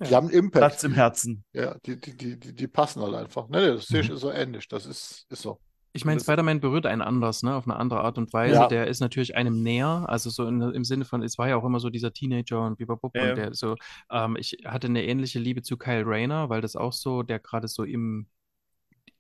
[0.08, 0.66] die haben Impact.
[0.66, 1.44] Platz im Herzen.
[1.52, 3.48] Ja, die, die, die, die passen halt einfach.
[3.48, 4.16] Ne, das sehe ich mhm.
[4.16, 4.66] so ähnlich.
[4.66, 5.60] Das ist, ist so.
[5.92, 8.54] Ich meine, Spider-Man berührt einen anders, ne, auf eine andere Art und Weise.
[8.54, 8.68] Ja.
[8.68, 11.64] Der ist natürlich einem näher, also so in, im Sinne von, es war ja auch
[11.64, 13.30] immer so dieser Teenager und Bibabub ja.
[13.30, 13.74] und der so,
[14.10, 17.66] ähm, ich hatte eine ähnliche Liebe zu Kyle Rayner, weil das auch so, der gerade
[17.66, 18.28] so im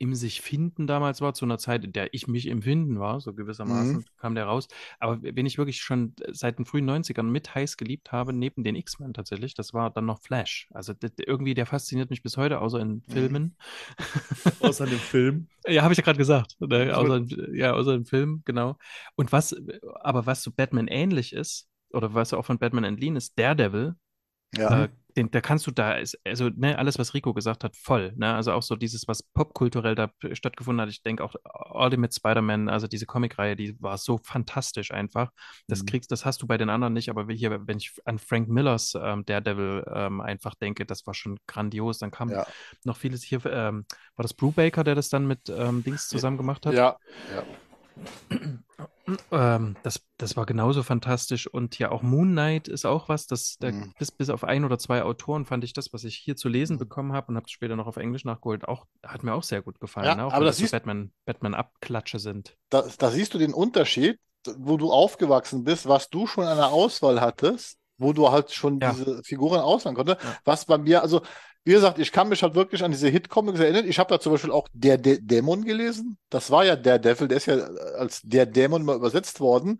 [0.00, 3.20] im sich finden damals war, zu einer Zeit, in der ich mich im Finden war,
[3.20, 4.04] so gewissermaßen mhm.
[4.16, 4.66] kam der raus.
[4.98, 8.76] Aber wenn ich wirklich schon seit den frühen 90ern mit heiß geliebt habe, neben den
[8.76, 10.70] X-Men tatsächlich, das war dann noch Flash.
[10.72, 13.12] Also das, irgendwie, der fasziniert mich bis heute, außer in mhm.
[13.12, 13.56] Filmen.
[14.60, 15.48] außer in dem Film.
[15.68, 16.56] Ja, habe ich ja gerade gesagt.
[16.58, 16.96] Ne?
[16.96, 18.78] Außer, in, ja, außer im Film, genau.
[19.14, 19.54] Und was,
[20.00, 23.94] aber was so Batman ähnlich ist, oder was auch von Batman entliehen ist, Daredevil,
[24.56, 24.84] ja.
[24.84, 28.12] Äh, den, da kannst du da, ist, also ne, alles, was Rico gesagt hat, voll.
[28.16, 28.34] Ne?
[28.34, 30.90] Also auch so dieses, was popkulturell da stattgefunden hat.
[30.90, 31.34] Ich denke auch
[31.72, 35.30] Ultimate Spider-Man, also diese Comicreihe, die war so fantastisch einfach.
[35.68, 35.86] Das Mhm.
[35.86, 38.94] kriegst, das hast du bei den anderen nicht, aber hier, wenn ich an Frank Millers
[39.00, 41.98] ähm, Daredevil ähm, einfach denke, das war schon grandios.
[41.98, 42.44] Dann kam Ja,
[42.84, 46.36] noch vieles hier, ähm, war das Blue Baker, der das dann mit ähm, Dings zusammen
[46.38, 46.74] gemacht hat?
[46.76, 46.96] ja,
[47.34, 47.42] ja.
[49.32, 51.46] Ähm, das, das war genauso fantastisch.
[51.46, 53.92] Und ja, auch Moon Knight ist auch was, das, da, Mhm.
[53.98, 56.74] bis, bis auf ein oder zwei Autoren fand ich das, was ich hier zu lesen
[56.74, 56.80] Mhm.
[56.80, 59.62] bekommen habe und habe es später noch auf Englisch nachgeholt, auch, hat mir auch sehr
[59.62, 60.06] gut gefallen.
[60.06, 60.26] Ja, ne?
[60.26, 62.56] Auch aber das so Batman, Batman-Abklatsche sind.
[62.68, 64.18] Da, da siehst du den Unterschied,
[64.56, 68.80] wo du aufgewachsen bist, was du schon an der Auswahl hattest, wo du halt schon
[68.80, 68.92] Ja.
[68.92, 70.22] diese Figuren auswählen konntest.
[70.22, 70.38] Ja.
[70.44, 71.20] Was bei mir, also
[71.64, 73.86] wie gesagt, ich kann mich halt wirklich an diese Hit-Comics erinnern.
[73.86, 76.18] Ich habe da zum Beispiel auch Der Dä- Dämon gelesen.
[76.30, 77.56] Das war ja der Devil, der ist ja
[77.98, 79.78] als der Dämon mal übersetzt worden.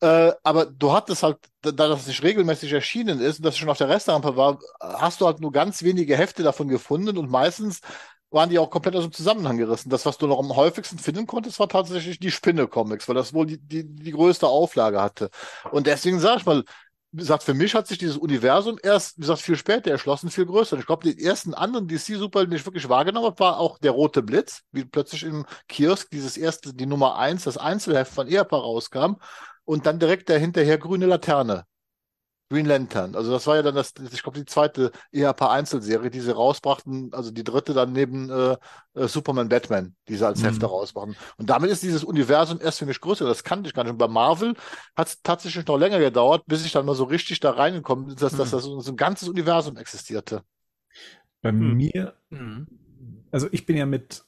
[0.00, 3.68] Äh, aber du hattest halt, da da das nicht regelmäßig erschienen ist und das schon
[3.68, 7.80] auf der Restrampe war, hast du halt nur ganz wenige Hefte davon gefunden und meistens
[8.30, 9.90] waren die auch komplett aus dem Zusammenhang gerissen.
[9.90, 13.44] Das, was du noch am häufigsten finden konntest, war tatsächlich die Spinne-Comics, weil das wohl
[13.46, 15.30] die, die, die größte Auflage hatte.
[15.72, 16.64] Und deswegen sag ich mal,
[17.12, 20.46] wie gesagt, für mich hat sich dieses Universum erst, wie gesagt, viel später erschlossen, viel
[20.46, 20.74] größer.
[20.74, 23.90] Und ich glaube, die ersten anderen DC-Superhelden, die ich wirklich wahrgenommen habe, war auch der
[23.90, 28.60] Rote Blitz, wie plötzlich im Kiosk dieses erste, die Nummer eins, das Einzelheft von Ehepaar
[28.60, 29.14] rauskam
[29.64, 31.64] und dann direkt dahinterher Grüne Laterne.
[32.50, 33.14] Green Lantern.
[33.14, 37.30] Also das war ja dann das, ich glaube, die zweite EHP-Einzelserie, die sie rausbrachten, also
[37.30, 38.56] die dritte dann neben äh,
[38.94, 40.42] äh, Superman Batman, die sie als Mhm.
[40.42, 41.16] Hefte rausbrachten.
[41.36, 43.24] Und damit ist dieses Universum erst für mich größer.
[43.24, 43.92] Das kannte ich gar nicht.
[43.92, 44.54] Und bei Marvel
[44.96, 48.16] hat es tatsächlich noch länger gedauert, bis ich dann mal so richtig da reingekommen bin,
[48.16, 48.50] dass, dass Mhm.
[48.50, 50.42] das so, so ein ganzes Universum existierte.
[51.42, 51.72] Bei Hm.
[51.76, 52.68] mir, Mhm.
[53.30, 54.24] also ich bin ja mit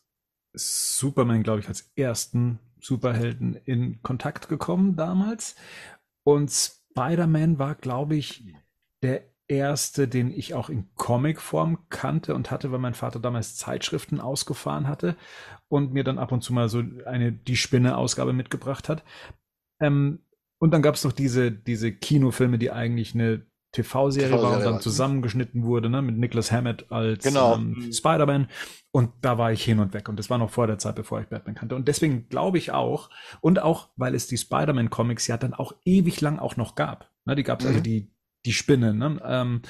[0.55, 5.57] Superman, glaube ich, als ersten Superhelden in Kontakt gekommen damals.
[6.25, 8.45] Und Spider-Man war, glaube ich,
[9.03, 14.21] der erste, den ich auch in Comicform kannte und hatte, weil mein Vater damals Zeitschriften
[14.21, 15.17] ausgefahren hatte
[15.69, 19.05] und mir dann ab und zu mal so eine Die Spinne-Ausgabe mitgebracht hat.
[19.81, 20.21] Ähm,
[20.59, 24.75] und dann gab es noch diese, diese Kinofilme, die eigentlich eine TV-Serie war und dann
[24.75, 24.81] war.
[24.81, 27.55] zusammengeschnitten wurde, ne, mit Nicholas Hammett als Genau.
[27.57, 28.49] ähm, Spider-Man.
[28.91, 30.09] Und da war ich hin und weg.
[30.09, 31.75] Und das war noch vor der Zeit, bevor ich Batman kannte.
[31.75, 33.09] Und deswegen glaube ich auch,
[33.41, 37.11] und auch, weil es die Spider-Man-Comics ja dann auch ewig lang auch noch gab.
[37.25, 37.83] Ne, die gab es also Mhm.
[37.85, 38.13] die,
[38.45, 38.93] die Spinne.
[38.95, 39.21] Ne?
[39.25, 39.63] Ähm,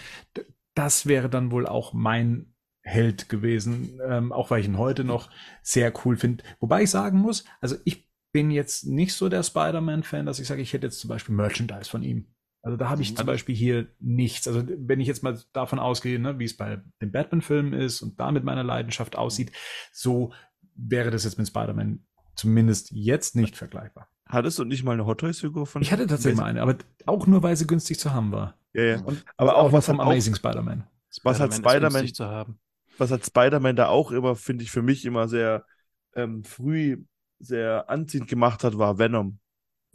[0.74, 2.54] das wäre dann wohl auch mein
[2.84, 5.30] Held gewesen, ähm, auch weil ich ihn heute noch
[5.62, 6.42] sehr cool finde.
[6.58, 10.62] Wobei ich sagen muss, also ich bin jetzt nicht so der Spider-Man-Fan, dass ich sage,
[10.62, 12.26] ich hätte jetzt zum Beispiel Merchandise von ihm.
[12.62, 13.16] Also da habe ich Mhm.
[13.16, 14.46] zum Beispiel hier nichts.
[14.46, 18.18] Also wenn ich jetzt mal davon ausgehe, ne, wie es bei dem Batman-Film ist und
[18.20, 19.50] da mit meiner Leidenschaft aussieht,
[19.92, 20.32] so
[20.76, 22.04] wäre das jetzt mit Spider-Man
[22.36, 24.08] zumindest jetzt nicht vergleichbar.
[24.26, 25.82] Hattest du nicht mal eine Hot Toys-Figur von?
[25.82, 26.76] Ich hatte tatsächlich mal eine, aber
[27.06, 28.56] auch nur, weil sie günstig zu haben war.
[28.72, 29.00] Ja, ja.
[29.02, 30.84] Und Aber auch was vom auch- Amazing Spider-Man.
[31.24, 32.58] Was hat Spider-Man zu haben.
[32.96, 35.66] was hat Spider-Man da auch immer, finde ich, für mich immer sehr
[36.14, 37.04] ähm, früh
[37.38, 39.38] sehr anziehend gemacht hat, war Venom.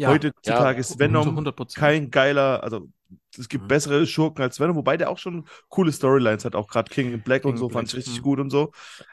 [0.06, 1.74] Heutzutage Ja, ist Venom 100%.
[1.74, 2.90] kein geiler, also
[3.38, 3.68] es gibt Mhm.
[3.68, 7.24] bessere Schurken als Venom, wobei der auch schon coole Storylines hat, auch gerade King in
[7.24, 8.22] Black King und so Black, fand ich richtig mhm.
[8.22, 8.72] gut und so.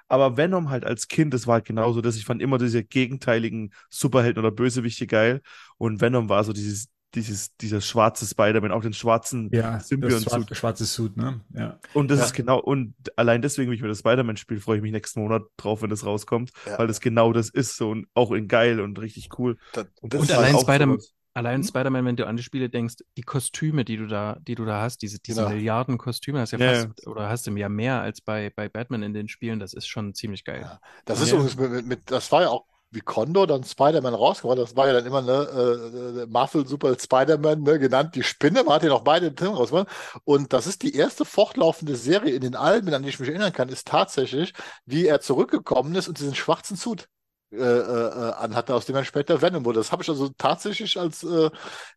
[0.09, 3.73] Aber Venom halt als Kind, das war halt genauso, dass ich fand immer diese gegenteiligen
[3.91, 5.43] Superhelden oder Bösewichte geil
[5.79, 10.31] und Venom war so dieses dieses dieser schwarze Spider-Man, auch den schwarzen Ja, das Symbiont-Suit.
[10.31, 11.41] schwarze, schwarze Suit, ne?
[11.55, 11.79] Ja.
[11.95, 12.25] Und das Ja.
[12.27, 15.21] ist genau, und allein deswegen, wenn ich mir das Spider-Man spiele, freue ich mich nächsten
[15.21, 16.79] Monat drauf, wenn das rauskommt, Ja.
[16.79, 19.57] weil das genau das ist, so und auch in geil und richtig cool.
[19.73, 21.15] Das, Und, das Und ist halt allein auch Spider-Man- sowas.
[21.37, 21.67] Allein Hm?
[21.67, 24.81] Spider-Man, wenn du an die Spiele denkst, die Kostüme, die du da, die du da
[24.83, 25.53] hast, diese, diese Genau.
[25.53, 29.03] Milliarden Kostüme, hast ja Ja, fast, oder hast du ja mehr als bei, bei Batman
[29.03, 30.61] in den Spielen, das ist schon ziemlich geil.
[30.63, 30.81] Ja.
[31.07, 31.35] Das ist Ja.
[31.39, 34.59] übrigens mit, mit, das war ja auch wie Condor dann Spider-Man rausgekommen.
[34.59, 38.65] Das war ja dann immer ne, äh, Marvel Super Spider-Man ne, genannt, die Spinne.
[38.65, 39.89] Man hat ja noch beide im Film rausgekommen.
[40.25, 43.53] Und das ist die erste fortlaufende Serie in den Alben, an die ich mich erinnern
[43.53, 44.53] kann, ist tatsächlich,
[44.87, 47.09] wie er zurückgekommen ist und diesen schwarzen Suit
[47.53, 49.79] äh, äh, anhatte, aus dem er später Venom wurde.
[49.79, 51.51] Das habe ich also tatsächlich als äh,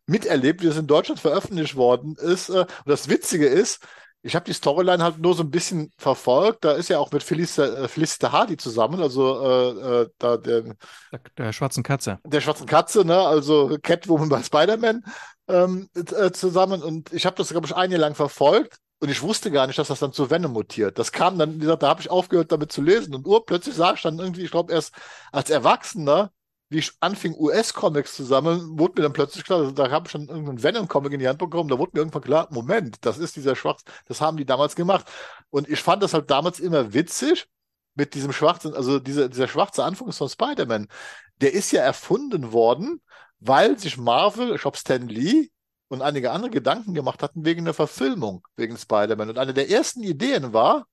[0.06, 2.48] miterlebt, wie es in Deutschland veröffentlicht worden ist.
[2.48, 3.82] Äh, und das Witzige ist,
[4.22, 6.64] ich habe die Storyline halt nur so ein bisschen verfolgt.
[6.64, 10.74] Da ist ja auch mit Felice, äh, Felicity Hardy zusammen, also äh, äh, da der,
[11.12, 12.18] Der, der schwarzen Katze.
[12.24, 13.18] der schwarzen Katze, ne?
[13.18, 15.02] Also Catwoman bei Spider-Man
[15.48, 16.82] ähm, äh, zusammen.
[16.82, 18.78] Und ich habe das, glaube ich, ein Jahr lang verfolgt.
[19.00, 20.98] Und ich wusste gar nicht, dass das dann zu Venom mutiert.
[20.98, 23.14] Das kam dann, wie gesagt, da habe ich aufgehört, damit zu lesen.
[23.14, 24.92] Und urplötzlich sah ich dann irgendwie, ich glaube, erst
[25.30, 26.32] als Erwachsener,
[26.70, 30.28] wie ich anfing, US-Comics zu sammeln, wurde mir dann plötzlich klar, da habe ich schon
[30.28, 33.56] irgendeinen Venom-Comic in die Hand bekommen, da wurde mir irgendwann klar, Moment, das ist dieser
[33.56, 35.06] Schwarz, das haben die damals gemacht.
[35.50, 37.46] Und ich fand das halt damals immer witzig
[37.94, 40.88] mit diesem schwarzen, also dieser, dieser schwarze Anfang von Spider-Man.
[41.40, 43.00] Der ist ja erfunden worden,
[43.40, 45.48] weil sich Marvel, ich glaube Stan Lee,
[45.88, 49.30] und einige andere Gedanken gemacht hatten wegen der Verfilmung, wegen Spider-Man.
[49.30, 50.86] Und eine der ersten Ideen war,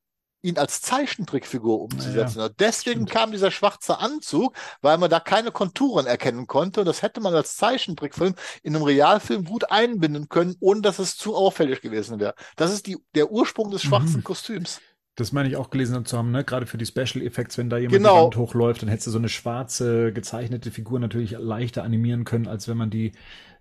[0.45, 2.39] ihn als Zeichentrickfigur umzusetzen.
[2.39, 6.81] Ja, und deswegen kam dieser schwarze Anzug, weil man da keine Konturen erkennen konnte.
[6.81, 11.17] Und das hätte man als Zeichentrickfilm in einem Realfilm gut einbinden können, ohne dass es
[11.17, 12.35] zu auffällig gewesen wäre.
[12.55, 14.23] Das ist die, der Ursprung des schwarzen Mhm.
[14.23, 14.80] Kostüms.
[15.17, 16.43] Das meine ich auch gelesen zu haben, ne?
[16.43, 18.15] Gerade für die Special Effects, wenn da jemand Genau.
[18.17, 22.47] die Wand hochläuft, dann hättest du so eine schwarze, gezeichnete Figur natürlich leichter animieren können,
[22.47, 23.13] als wenn man die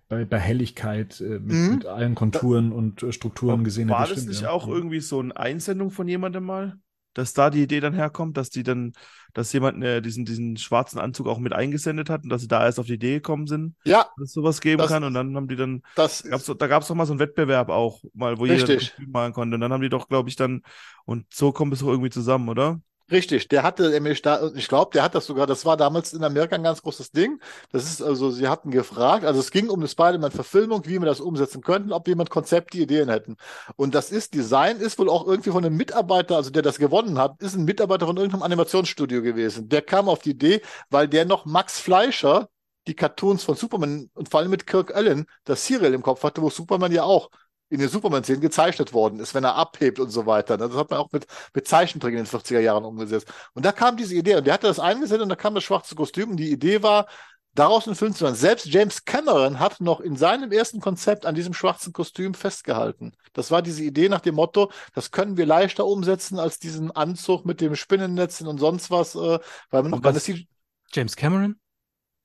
[0.07, 1.69] bei, bei Helligkeit äh, mit, Mhm.
[1.75, 4.09] mit allen Konturen und äh, Strukturen gesehen War hätte.
[4.11, 4.51] das Stimmt, nicht ja.
[4.51, 6.77] auch irgendwie so eine Einsendung von jemandem mal?
[7.13, 8.91] Dass da die Idee dann herkommt, dass die dann,
[9.33, 12.65] dass jemand äh, diesen, diesen schwarzen Anzug auch mit eingesendet hat und dass sie da
[12.65, 15.33] erst auf die Idee gekommen sind, Ja, dass es sowas geben Das- kann und dann
[15.35, 18.03] haben die dann, das gab's, doch- da gab es doch mal so einen Wettbewerb auch,
[18.13, 18.89] mal, wo jeder ein Richtig.
[18.91, 20.61] Kostüm malen konnte und dann haben die doch, glaube ich, dann,
[21.05, 22.81] und so kommt es doch irgendwie zusammen, oder?
[23.11, 26.23] Richtig, der hatte nämlich da, ich glaube, der hat das sogar, das war damals in
[26.23, 27.39] Amerika ein ganz großes Ding.
[27.71, 31.21] Das ist also, sie hatten gefragt, also es ging um eine Spider-Man-Verfilmung, wie wir das
[31.21, 33.35] umsetzen könnten, ob jemand Konzepte, Ideen hätten.
[33.75, 37.19] Und das ist, Design ist wohl auch irgendwie von einem Mitarbeiter, also der das gewonnen
[37.19, 39.69] hat, ist ein Mitarbeiter von irgendeinem Animationsstudio gewesen.
[39.69, 42.49] Der kam auf die Idee, weil der noch Max Fleischer,
[42.87, 46.41] die Cartoons von Superman und vor allem mit Kirk Allen, das Serial im Kopf hatte,
[46.41, 47.29] wo Superman ja auch
[47.75, 50.57] in den Superman-Szenen gezeichnet worden ist, wenn er abhebt und so weiter.
[50.57, 53.27] Das hat man auch mit, mit Zeichentrick in den 40er Jahren umgesetzt.
[53.53, 55.95] Und da kam diese Idee und der hatte das eingesendet und da kam das schwarze
[55.95, 57.05] Kostüm und die Idee war,
[57.53, 58.35] daraus einen Film zu machen.
[58.35, 63.13] Selbst James Cameron hat noch in seinem ersten Konzept an diesem schwarzen Kostüm festgehalten.
[63.31, 67.45] Das war diese Idee nach dem Motto, das können wir leichter umsetzen als diesen Anzug
[67.45, 69.39] mit dem Spinnennetzen und sonst was, äh,
[69.69, 70.47] weil man was- C-
[70.91, 71.55] James Cameron?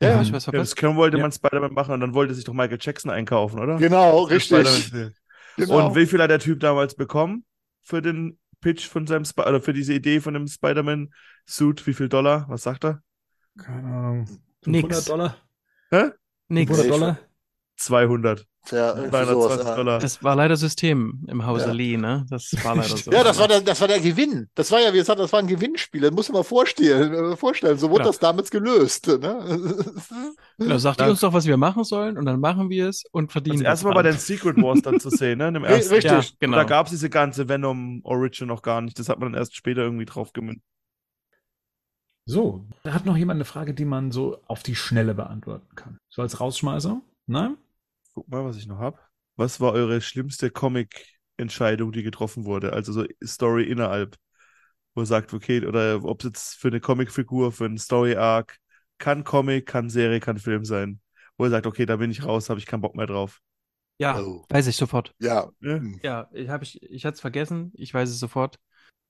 [0.03, 0.73] Ja, Hab ich was Ja, verpasst?
[0.73, 1.23] das Cameron wollte Ja.
[1.23, 3.77] man Spider-Man machen und dann wollte sich doch Michael Jackson einkaufen, oder?
[3.77, 4.91] Genau, ist richtig.
[5.61, 5.89] Genau.
[5.89, 7.45] Und wie viel hat der Typ damals bekommen
[7.83, 11.87] für den Pitch von seinem Sp oder für diese Idee von dem Spider-Man-Suit?
[11.87, 12.47] Wie viel Dollar?
[12.49, 13.03] Was sagt er?
[13.59, 14.27] Keine Ahnung.
[14.67, 14.83] Nix.
[14.83, 15.37] 500 Dollar?
[15.91, 16.11] Hä?
[16.49, 16.71] Nix.
[16.71, 17.19] 500 Nee, Dollar?
[17.81, 18.47] 200.
[18.71, 19.75] ja, irgendwie 220 sowas, ja.
[19.77, 19.99] Dollar.
[19.99, 21.73] Das war leider System im Hause Ja.
[21.73, 22.27] Lee, ne?
[22.29, 23.11] Das war leider so.
[23.13, 24.49] Ja, das war der, das war der Gewinn.
[24.55, 26.03] Das war ja, wie gesagt, das war ein Gewinnspiel.
[26.03, 27.33] Das muss man mal vorstellen.
[27.33, 27.79] äh, vorstellen.
[27.79, 28.11] So wurde Genau.
[28.11, 29.07] das damals gelöst.
[29.09, 29.17] Ne?
[30.59, 33.33] Genau, sagt ihr uns doch, was wir machen sollen und dann machen wir es und
[33.33, 34.13] verdienen Das erste Mal bei den.
[34.19, 35.49] Secret Wars dann zu sehen, ne?
[35.49, 35.95] In dem Ri- ersten.
[35.95, 36.13] richtig.
[36.13, 36.57] Ja, genau.
[36.59, 38.99] da gab es diese ganze Venom Origin noch gar nicht.
[38.99, 40.63] Das hat man dann erst später irgendwie drauf gemünzt.
[42.27, 45.99] So, da hat noch jemand eine Frage, die man so auf die Schnelle beantworten kann.
[46.11, 47.01] So als Rausschmeißer?
[47.27, 47.57] Nein?
[48.21, 49.01] Guck mal, was ich noch hab.
[49.37, 52.75] Was war eure schlimmste Comic-Entscheidung, die getroffen wurde?
[52.75, 54.17] Also so Story innerhalb,
[54.95, 58.59] wo ihr sagt, okay, oder ob es jetzt für eine Comicfigur, für einen Story-Arc,
[58.99, 61.01] kann Comic, kann Serie, kann Film sein.
[61.39, 63.41] Wo ihr sagt, okay, da bin ich raus, habe ich keinen Bock mehr drauf.
[63.97, 64.45] Ja, Oh.
[64.51, 65.15] weiß ich sofort.
[65.19, 65.49] Ja.
[65.61, 65.81] Ja.
[66.03, 68.59] Ja, ich habe ich, ich hatte es vergessen, ich weiß es sofort.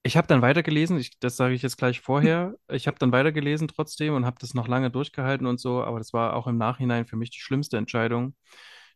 [0.05, 2.55] Ich habe dann weitergelesen, ich, das sage ich jetzt gleich vorher.
[2.71, 6.13] Ich habe dann weitergelesen trotzdem und habe das noch lange durchgehalten und so, aber das
[6.13, 8.37] war auch im Nachhinein für mich die schlimmste Entscheidung.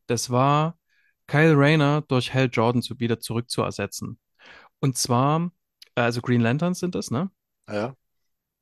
[0.07, 0.79] Das war,
[1.27, 4.19] Kyle Rayner durch Hal Jordan zu, wieder zurückzuersetzen.
[4.81, 5.51] Und zwar,
[5.95, 7.31] also Green Lanterns sind das, ne?
[7.69, 7.95] Ja.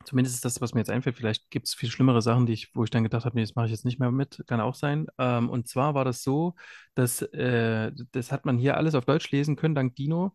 [0.04, 1.16] Zumindest ist das, was mir jetzt einfällt.
[1.16, 3.54] Vielleicht gibt es viel schlimmere Sachen, die ich, wo ich dann gedacht habe, nee, das
[3.54, 4.42] mache ich jetzt nicht mehr mit.
[4.46, 5.06] Kann auch sein.
[5.18, 6.54] Ähm, und zwar war das so,
[6.94, 10.34] dass äh, das hat man hier alles auf Deutsch lesen können, dank Dino.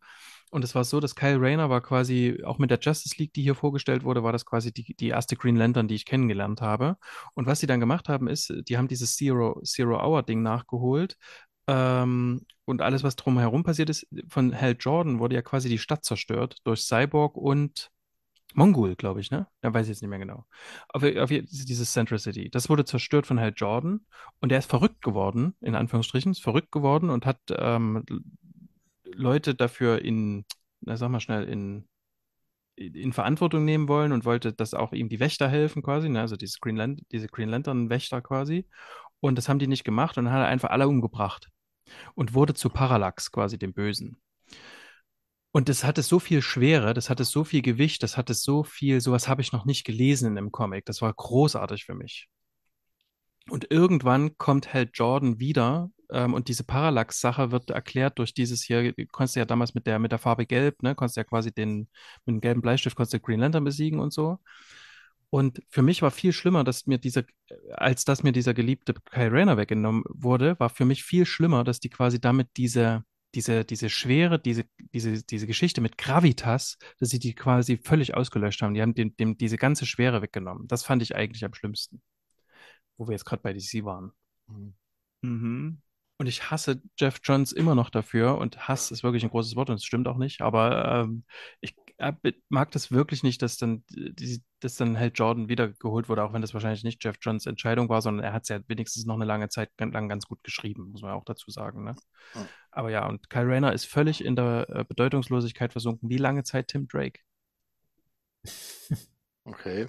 [0.50, 3.42] Und es war so, dass Kyle Rayner war quasi, auch mit der Justice League, die
[3.42, 6.98] hier vorgestellt wurde, war das quasi die, die erste Green Lantern, die ich kennengelernt habe.
[7.34, 11.18] Und was sie dann gemacht haben, ist, die haben dieses Zero, Zero nachgeholt.
[11.68, 16.06] Ähm, und alles, was drumherum passiert ist, von Hal Jordan wurde ja quasi die Stadt
[16.06, 17.92] zerstört durch Cyborg und
[18.54, 19.48] Mongol, glaube ich, ne?
[19.64, 20.46] Ja, weiß ich jetzt nicht mehr genau.
[20.90, 22.50] Auf, auf dieses Central City.
[22.50, 24.06] Das wurde zerstört von Hal Jordan
[24.40, 28.04] und er ist verrückt geworden, in Anführungsstrichen, ist verrückt geworden und hat ähm,
[29.18, 30.46] Leute dafür in,
[30.82, 31.88] na sag mal schnell, in,
[32.76, 36.22] in Verantwortung nehmen wollen und wollte, dass auch ihm die Wächter helfen quasi, ne?
[36.22, 38.68] Also diese Green, Lan diese Green Lantern Wächter quasi.
[39.20, 41.50] Und das haben die nicht gemacht und dann hat er einfach alle umgebracht
[42.16, 44.22] und wurde zu Parallax quasi dem Bösen.
[45.52, 49.02] Und das hatte so viel Schwere, das hatte so viel Gewicht, das hatte so viel,
[49.02, 50.86] sowas habe ich noch nicht gelesen in einem Comic.
[50.86, 52.28] Das war großartig für mich.
[53.50, 58.94] Und irgendwann kommt Hal Jordan wieder ähm, und diese Parallax-Sache wird erklärt durch dieses hier,
[58.94, 61.90] du konntest ja damals mit der, mit der Farbe Gelb, ne, konntest ja quasi den,
[62.26, 64.40] mit dem gelben Bleistift konntest du Green Lantern besiegen und so.
[65.30, 67.24] Und für mich war viel schlimmer, dass mir dieser,
[67.74, 71.82] als dass mir dieser geliebte Kyle Rayner weggenommen wurde, war für mich viel schlimmer, dass
[71.82, 73.04] die quasi damit diese,
[73.36, 78.62] diese, diese Schwere, diese, diese, diese Geschichte mit Gravitas, dass sie die quasi völlig ausgelöscht
[78.62, 78.74] haben.
[78.74, 80.68] Die haben dem, dem diese ganze Schwere weggenommen.
[80.68, 82.02] Das fand ich eigentlich am schlimmsten.
[82.98, 84.14] Wo wir jetzt gerade bei DC waren.
[84.48, 85.82] Mhm.
[86.20, 89.70] Und ich hasse Jeff Johns immer noch dafür und Hass ist wirklich ein großes Wort
[89.70, 91.24] und es stimmt auch nicht, aber ähm,
[91.62, 92.14] ich äh,
[92.50, 96.34] mag das wirklich nicht, dass dann die, dass dann halt Jordan wieder geholt wurde, auch
[96.34, 99.16] wenn das wahrscheinlich nicht Jeff Johns Entscheidung war, sondern er hat es ja wenigstens noch
[99.16, 101.84] eine lange Zeit lang ganz gut geschrieben, muss man auch dazu sagen.
[101.84, 101.96] Ne?
[102.34, 102.48] Ja.
[102.72, 106.10] Aber ja, und Kyle Rayner ist völlig in der äh, Bedeutungslosigkeit versunken.
[106.10, 107.20] Wie lange Zeit Tim Drake?
[109.50, 109.88] Okay.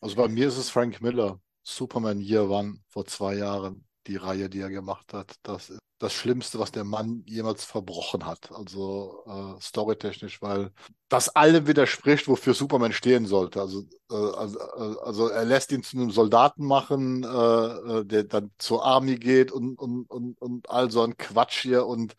[0.00, 1.40] Also bei mir ist es Frank Miller.
[1.62, 3.86] Superman Year One vor zwei Jahren.
[4.08, 5.36] Die Reihe, die er gemacht hat.
[5.42, 8.52] Das ist das Schlimmste, was der Mann jemals verbrochen hat.
[8.52, 10.70] Also äh, storytechnisch, weil
[11.08, 13.60] das allem widerspricht, wofür Superman stehen sollte.
[13.60, 18.24] Also, äh, also, äh, also er lässt ihn zu einem Soldaten machen, äh, äh, der
[18.24, 22.14] dann zur Army geht und, und, und, und all so ein Quatsch hier und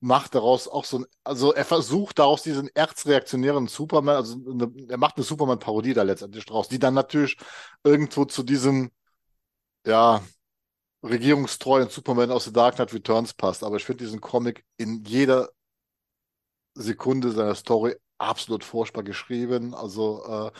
[0.00, 4.96] macht daraus auch so ein, also er versucht daraus diesen erzreaktionären Superman, also eine, er
[4.96, 7.36] macht eine Superman-Parodie da letztendlich draus, die dann natürlich
[7.84, 8.90] irgendwo zu diesem,
[9.86, 10.22] ja,
[11.02, 13.62] regierungstreuen Superman aus The Dark Knight Returns passt.
[13.62, 15.50] Aber ich finde diesen Comic in jeder
[16.74, 19.74] Sekunde seiner Story absolut furchtbar geschrieben.
[19.74, 20.52] Also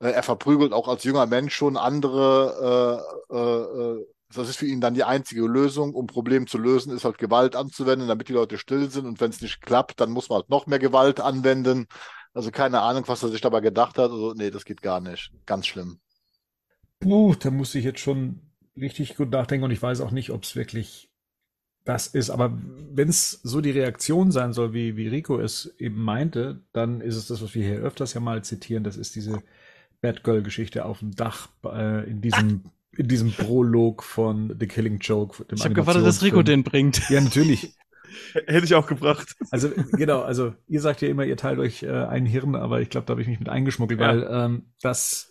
[0.00, 3.04] äh, er verprügelt auch als junger Mensch schon andere.
[3.30, 7.04] Äh, äh, das ist für ihn dann die einzige Lösung, um Probleme zu lösen, ist
[7.04, 9.06] halt Gewalt anzuwenden, damit die Leute still sind.
[9.06, 11.86] Und wenn es nicht klappt, dann muss man halt noch mehr Gewalt anwenden.
[12.32, 14.10] Also keine Ahnung, was er sich dabei gedacht hat.
[14.10, 15.32] Also nee, das geht gar nicht.
[15.46, 16.00] Ganz schlimm.
[17.00, 20.44] Puh, da muss ich jetzt schon richtig gut nachdenken und ich weiß auch nicht, ob
[20.44, 21.10] es wirklich
[21.84, 22.30] das ist.
[22.30, 22.56] Aber
[22.92, 27.16] wenn es so die Reaktion sein soll, wie, wie Rico es eben meinte, dann ist
[27.16, 28.84] es das, was wir hier öfters ja mal zitieren.
[28.84, 29.42] Das ist diese
[30.00, 32.64] Batgirl-Geschichte auf dem Dach äh, in diesem
[32.96, 35.44] in diesem Prolog von The Killing Joke.
[35.54, 37.08] ich habe gewartet, dass Rico den bringt.
[37.08, 37.72] Ja, natürlich.
[38.46, 39.36] Hätte ich auch gebracht.
[39.50, 42.90] Also genau, also ihr sagt ja immer, ihr teilt euch äh, ein Hirn, aber ich
[42.90, 44.08] glaube, da habe ich mich mit eingeschmuggelt, ja.
[44.08, 45.29] weil ähm, das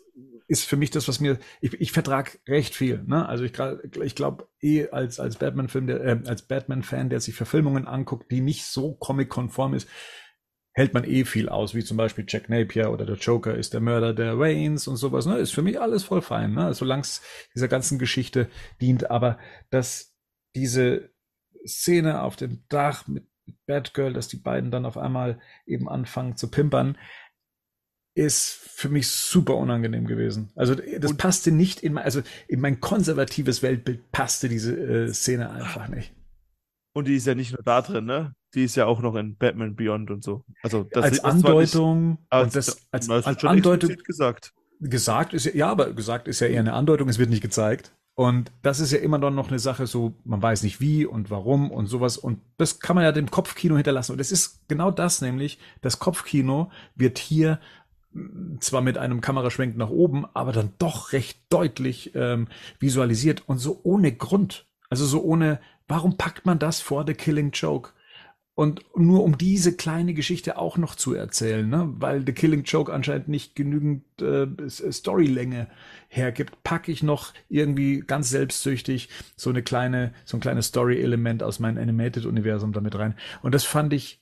[0.50, 3.04] ist für mich das, was mir, ich, ich vertrag recht viel.
[3.06, 3.30] Ne?
[3.30, 3.54] Also ich,
[4.04, 8.66] ich glaube eh als, als Batman-Film, äh, als Batman-Fan, der sich Verfilmungen anguckt, die nicht
[8.66, 9.88] so comic-konform ist,
[10.74, 13.82] hält man eh viel aus, wie zum Beispiel Jack Napier oder der Joker ist der
[13.82, 15.28] Mörder der Waynes und sowas.
[15.28, 15.38] Ne?
[15.38, 16.74] Ist für mich alles voll fein, ne?
[16.74, 17.22] solange es
[17.54, 18.50] dieser ganzen Geschichte
[18.82, 19.12] dient.
[19.12, 19.38] Aber
[19.70, 20.16] dass
[20.56, 21.12] diese
[21.64, 23.28] Szene auf dem Dach mit
[23.68, 26.98] Batgirl, dass die beiden dann auf einmal eben anfangen zu pimpern,
[28.20, 30.52] ist für mich super unangenehm gewesen.
[30.56, 35.14] Also das und, passte nicht in mein, also in mein konservatives Weltbild passte diese äh,
[35.14, 36.14] Szene einfach nicht.
[36.94, 38.34] Und die ist ja nicht nur da drin, ne?
[38.54, 40.44] Die ist ja auch noch in Batman Beyond und so.
[40.64, 44.54] Also das als Andeutung nicht, als, das, als, als, als Andeutung gesagt.
[44.82, 47.10] Gesagt ist ja, ja, aber gesagt ist ja eher eine Andeutung.
[47.10, 47.94] Es wird nicht gezeigt.
[48.20, 51.72] Und das ist ja immer noch eine Sache, so man weiß nicht wie und warum
[51.72, 52.18] und sowas.
[52.18, 54.12] Und das kann man ja dem Kopfkino hinterlassen.
[54.12, 57.62] Und es ist genau das, nämlich das Kopfkino wird hier
[58.60, 62.48] zwar mit einem Kameraschwenk nach oben, aber dann doch recht deutlich ähm,
[62.80, 64.65] visualisiert und so ohne Grund.
[64.90, 67.91] Also so ohne, warum packt man das vor The Killing Joke?
[68.56, 71.94] Und nur um diese kleine Geschichte auch noch zu erzählen, ne?
[71.98, 75.68] weil The Killing Joke anscheinend nicht genügend äh, Storylänge
[76.10, 79.07] hergibt, packe ich noch irgendwie ganz selbstsüchtig
[79.38, 83.15] so eine kleine, so ein kleines Story-Element aus meinem Animated-Universum damit rein.
[83.41, 84.19] Und das fand ich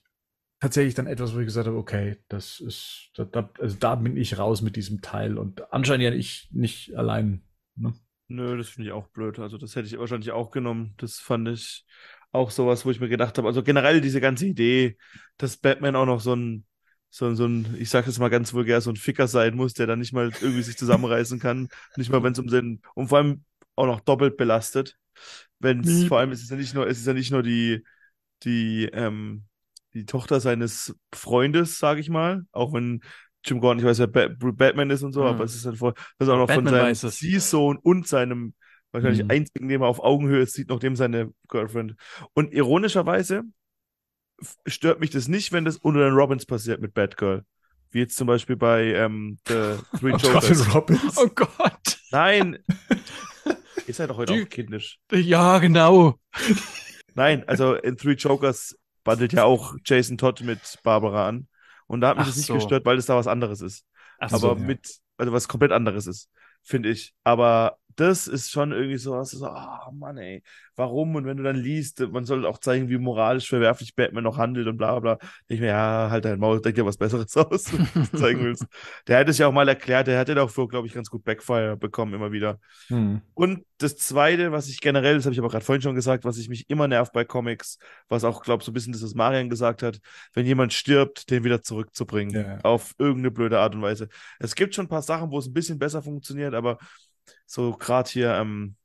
[0.59, 4.17] tatsächlich dann etwas, wo ich gesagt habe, okay, das ist, da, da, also da bin
[4.17, 7.43] ich raus mit diesem Teil und anscheinend ja ich nicht allein.
[7.75, 7.93] Ne?
[8.27, 9.39] Nö, das finde ich auch blöd.
[9.39, 10.93] Also das hätte ich wahrscheinlich auch genommen.
[10.97, 11.85] Das fand ich
[12.31, 14.97] auch sowas, wo ich mir gedacht habe, also generell diese ganze Idee,
[15.37, 16.65] dass Batman auch noch so ein,
[17.09, 19.87] so, so ein, ich sage jetzt mal ganz vulgär, so ein Ficker sein muss, der
[19.87, 21.69] dann nicht mal irgendwie sich zusammenreißen kann.
[21.95, 24.97] Nicht mal, wenn es um den, und vor allem auch noch doppelt belastet.
[25.59, 26.07] Wenn es, mhm.
[26.07, 27.83] vor allem, es ist ja nicht nur, es ist ja nicht nur die,
[28.43, 29.45] die, ähm,
[29.97, 33.01] die Tochter seines Freundes, sage ich mal, auch wenn
[33.43, 35.27] Jim Gordon, ich weiß, wer Batman ist und so, mhm.
[35.27, 38.53] aber es ist halt vor, das ist auch noch Batman von seinem Ziehsohn und seinem
[38.91, 39.31] wahrscheinlich mhm.
[39.31, 41.95] einzigen, den man auf Augenhöhe sieht, noch dem seine Girlfriend.
[42.33, 43.43] Und ironischerweise
[44.65, 47.43] stört mich das nicht, wenn das unter den Robins passiert mit Batgirl.
[47.91, 50.73] Wie jetzt zum Beispiel bei ähm, The Three oh Jokers.
[50.75, 51.17] Robins.
[51.17, 51.99] Oh Gott.
[52.11, 52.59] Nein.
[53.87, 54.99] Ihr seid doch heute Die, auch kindisch.
[55.11, 56.19] Ja, genau.
[57.15, 58.75] Nein, also in Three Jokers
[59.07, 61.47] bandelt ja auch Jason Todd mit Barbara an.
[61.87, 62.53] Und da hat mich Ach das nicht so.
[62.53, 63.85] gestört, weil es da was anderes ist.
[64.19, 66.29] Ach Aber so, mit, also was komplett anderes ist,
[66.63, 67.13] finde ich.
[67.23, 70.43] Aber das ist schon irgendwie so, was so, oh Mann, ey,
[70.75, 71.15] warum?
[71.15, 74.67] Und wenn du dann liest, man soll auch zeigen, wie moralisch verwerflich Batman noch handelt
[74.67, 77.73] und bla bla, denke ich mir, ja, halt dein Maul, denk dir was Besseres aus,
[77.73, 78.65] wenn du zeigen willst.
[79.07, 81.09] Der hat es ja auch mal erklärt, der hat ja auch so, glaube ich, ganz
[81.09, 82.59] gut Backfire bekommen, immer wieder.
[82.87, 83.21] Hm.
[83.33, 86.37] Und das Zweite, was ich generell, das habe ich aber gerade vorhin schon gesagt, was
[86.37, 87.79] ich mich immer nervt bei Comics,
[88.09, 89.99] was auch, glaube ich, so ein bisschen das, was Marian gesagt hat,
[90.33, 92.35] wenn jemand stirbt, den wieder zurückzubringen.
[92.35, 92.59] Ja.
[92.61, 94.07] Auf irgendeine blöde Art und Weise.
[94.39, 96.77] Es gibt schon ein paar Sachen, wo es ein bisschen besser funktioniert, aber
[97.45, 98.75] so gerade hier, ähm,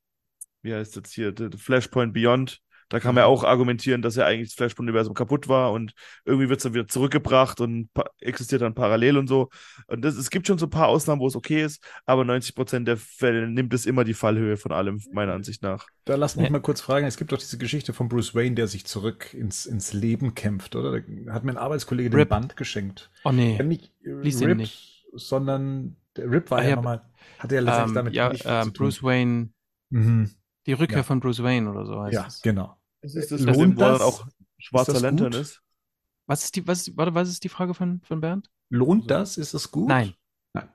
[0.62, 4.26] wie heißt das hier, The Flashpoint Beyond, Da kann man ja auch argumentieren, dass ja
[4.26, 5.94] eigentlich das Flashpoint-Universum kaputt war und
[6.26, 7.88] irgendwie wird es dann wieder zurückgebracht und
[8.20, 9.48] existiert dann parallel und so.
[9.86, 12.84] Und das, es gibt schon so ein paar Ausnahmen, wo es okay ist, aber 90%
[12.86, 15.88] der Fälle nimmt es immer die Fallhöhe von allem, meiner Ansicht nach.
[16.04, 17.06] Da lass mich mal kurz fragen.
[17.06, 20.74] Es gibt doch diese Geschichte von Bruce Wayne, der sich zurück ins, ins Leben kämpft,
[20.74, 21.00] oder?
[21.00, 22.28] Da hat mir ein Arbeitskollege den Rip.
[22.28, 23.10] Band geschenkt.
[23.24, 23.56] Oh nee.
[23.56, 25.06] Ja, nicht Lies ihn Rip, nicht.
[25.12, 27.02] sondern der Rip war Ah, ja, ja, nochmal,
[27.38, 28.86] hatte ja letztendlich Ähm, damit ja, nicht viel ähm, zu tun.
[28.86, 29.50] Bruce Wayne,
[29.90, 30.30] Mhm.
[30.66, 31.02] die Rückkehr Ja.
[31.04, 32.40] von Bruce Wayne oder so heißt Ja, es.
[32.42, 32.76] genau.
[33.00, 34.00] Das ist das, Lohnt wo er das?
[34.02, 34.26] auch
[34.58, 35.40] schwarzer das Lantern gut?
[35.40, 35.60] ist.
[36.26, 38.48] Was ist die, was, warte, was ist die Frage von, von Bernd?
[38.70, 39.36] Lohnt das?
[39.38, 39.88] Ist das gut?
[39.88, 40.14] Nein.
[40.54, 40.68] Nein.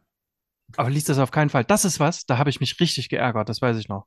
[0.75, 1.63] Aber liest das auf keinen Fall.
[1.63, 4.05] Das ist was, da habe ich mich richtig geärgert, das weiß ich noch.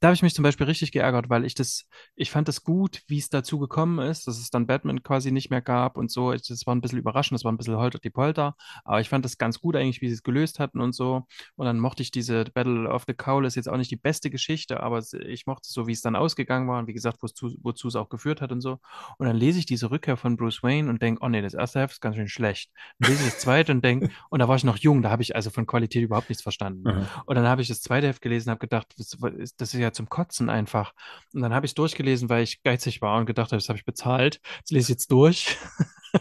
[0.00, 1.86] Da habe ich mich zum Beispiel richtig geärgert, weil ich das,
[2.16, 5.50] ich fand das gut, wie es dazu gekommen ist, dass es dann Batman quasi nicht
[5.50, 6.32] mehr gab und so.
[6.32, 9.08] Ich- Das war ein bisschen überraschend, das war ein bisschen holter die Polter, aber ich
[9.08, 11.26] fand das ganz gut eigentlich, wie sie es gelöst hatten und so.
[11.56, 14.30] Und dann mochte ich diese Battle of the Cowl, ist jetzt auch nicht die beste
[14.30, 17.54] Geschichte, aber ich mochte es so, wie es dann ausgegangen war und wie gesagt, wozu,
[17.62, 18.78] wozu es auch geführt hat und so.
[19.18, 21.80] Und dann lese ich diese Rückkehr von Bruce Wayne und denke, oh nee, das erste
[21.80, 22.70] Heft ist ganz schön schlecht.
[22.98, 25.22] Dann lese ich das zweite und denke, und da war ich noch jung, da habe
[25.22, 26.82] ich also von Qualität überhaupt nichts verstanden.
[26.82, 27.06] Mhm.
[27.26, 29.16] Und dann habe ich das zweite Heft gelesen und habe gedacht, das,
[29.56, 30.92] das ist ja zum Kotzen einfach.
[31.32, 33.78] Und dann habe ich es durchgelesen, weil ich geizig war und gedacht habe, das habe
[33.78, 34.40] ich bezahlt.
[34.62, 35.56] Das lese ich jetzt durch.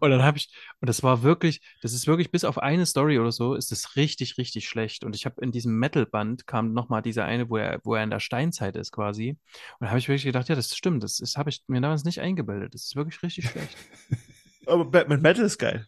[0.00, 3.18] Und dann habe ich, und das war wirklich, das ist wirklich bis auf eine Story
[3.18, 5.04] oder so, ist es richtig, richtig schlecht.
[5.04, 8.10] Und ich habe in diesem Metal-Band kam nochmal dieser eine, wo er, wo er in
[8.10, 9.30] der Steinzeit ist quasi.
[9.30, 9.38] Und
[9.80, 12.20] da habe ich wirklich gedacht, ja, das stimmt, das, das habe ich mir damals nicht
[12.20, 12.74] eingebildet.
[12.74, 13.76] Das ist wirklich richtig schlecht.
[14.66, 15.86] Aber Batman Metal ist geil.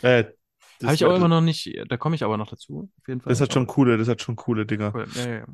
[0.00, 0.24] Äh,
[0.80, 2.90] das Habe ich Metal- immer noch nicht, da komme ich aber noch dazu.
[3.00, 3.30] Auf jeden Fall.
[3.30, 4.92] Das hat schon coole, das hat schon coole Dinger.
[4.94, 5.06] cool.
[5.14, 5.46] Ja, ja, ja.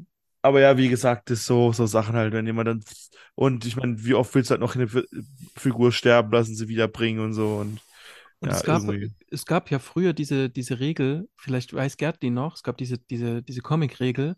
[0.42, 2.84] Aber ja, wie gesagt, das ist so, so Sachen halt, wenn jemand dann.
[3.34, 5.06] Und ich meine, wie oft willst du halt noch eine Fi-
[5.56, 7.56] Figur sterben lassen, sie wiederbringen und so.
[7.56, 7.80] Und,
[8.40, 9.12] Und ja, es gab, irgendwie.
[9.30, 12.98] es gab ja früher diese, diese Regel, vielleicht weiß Gerd die noch, es gab diese,
[12.98, 14.36] diese, diese Comic-Regel.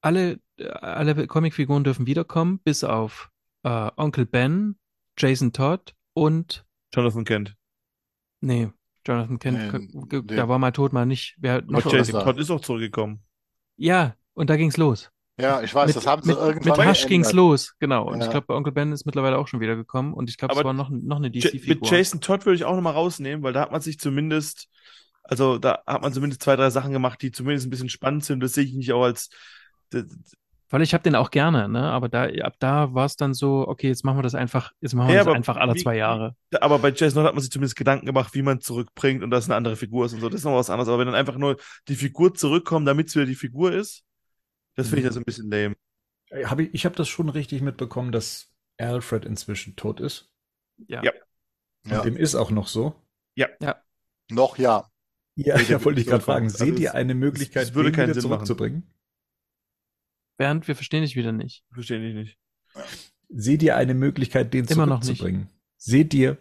[0.00, 0.40] Alle,
[0.80, 3.30] alle Comicfiguren dürfen wiederkommen, bis auf
[3.64, 4.78] äh, Onkel Ben,
[5.18, 7.56] Jason Todd und, Jonathan Kent.
[8.40, 8.68] nee,
[9.06, 9.70] Jonathan Kent, Nee,
[10.08, 10.36] ge- nee.
[10.36, 11.36] der war mal tot, mal nicht.
[11.38, 12.20] Wer noch Aber Jason.
[12.24, 13.22] Todd ist auch zurückgekommen.
[13.76, 15.10] Ja, und da ging's los.
[15.40, 18.08] Ja, ich weiß, mit, das haben sie mit, irgendwann mit Hush ging's los, genau.
[18.08, 18.24] Und Ja.
[18.24, 20.12] ich glaube, bei Onkel Ben ist mittlerweile auch schon wieder gekommen.
[20.12, 21.76] Und ich glaube, es war noch, noch eine Ja- DC-Figur.
[21.82, 24.68] Mit Jason Todd würde ich auch nochmal rausnehmen, weil da hat man sich zumindest,
[25.22, 28.40] also da hat man zumindest zwei, drei Sachen gemacht, die zumindest ein bisschen spannend sind.
[28.40, 29.28] Das sehe ich nicht auch als.
[30.70, 31.82] Weil ich habe den auch gerne, ne?
[31.84, 34.94] Aber da, ab da war es dann so, okay, jetzt machen wir das einfach, jetzt
[34.94, 36.34] machen wir Ja, das einfach alle wie- zwei Jahre.
[36.60, 39.46] Aber bei Jason Todd hat man sich zumindest Gedanken gemacht, wie man zurückbringt und dass
[39.46, 40.28] eine andere Figur ist und so.
[40.28, 40.88] Das ist noch was anderes.
[40.88, 41.56] Aber wenn dann einfach nur
[41.88, 44.02] die Figur zurückkommt, damit es wieder die Figur ist,
[44.78, 45.08] das finde ich Mhm.
[45.08, 45.76] ja so ein bisschen lame.
[46.48, 50.32] Hab ich ich habe das schon richtig mitbekommen, dass Alfred inzwischen tot ist.
[50.86, 51.02] Ja.
[51.02, 51.12] Ja.
[51.84, 52.02] Und Ja.
[52.02, 52.94] dem ist auch noch so.
[54.30, 54.90] Noch ja.
[55.36, 56.50] Ja, Nee, der da wollte ich gerade fragen.
[56.50, 58.44] Seht ihr Also eine Möglichkeit, es würde den keinen wieder Sinn machen.
[58.44, 58.94] zurückzubringen?
[60.36, 61.64] Bernd, wir verstehen dich wieder nicht.
[61.72, 62.38] Verstehe ich nicht.
[63.28, 65.06] Seht ihr eine Möglichkeit, den Immer noch nicht.
[65.18, 65.48] zurückzubringen?
[65.76, 66.38] Seht ihr,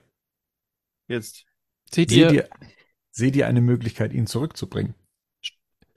[1.07, 1.45] Jetzt.
[1.93, 2.49] Seht seht ihr, ihr,
[3.11, 4.93] seht ihr eine Möglichkeit, ihn zurückzubringen?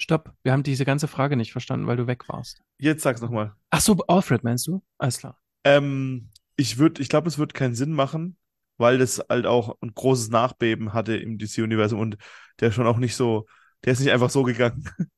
[0.03, 2.63] Stopp, wir haben diese ganze Frage nicht verstanden, weil du weg warst.
[2.79, 3.55] Jetzt sag's nochmal.
[3.71, 4.83] Ach so, Alfred meinst du?
[4.99, 5.39] Alles klar.
[5.65, 8.37] Ähm, ich würde, ich glaube, es wird keinen Sinn machen,
[8.79, 12.17] weil das halt auch ein großes Nachbeben hatte im DC-Universum und
[12.61, 13.47] der schon auch nicht so,
[13.85, 14.89] der ist nicht einfach so gegangen.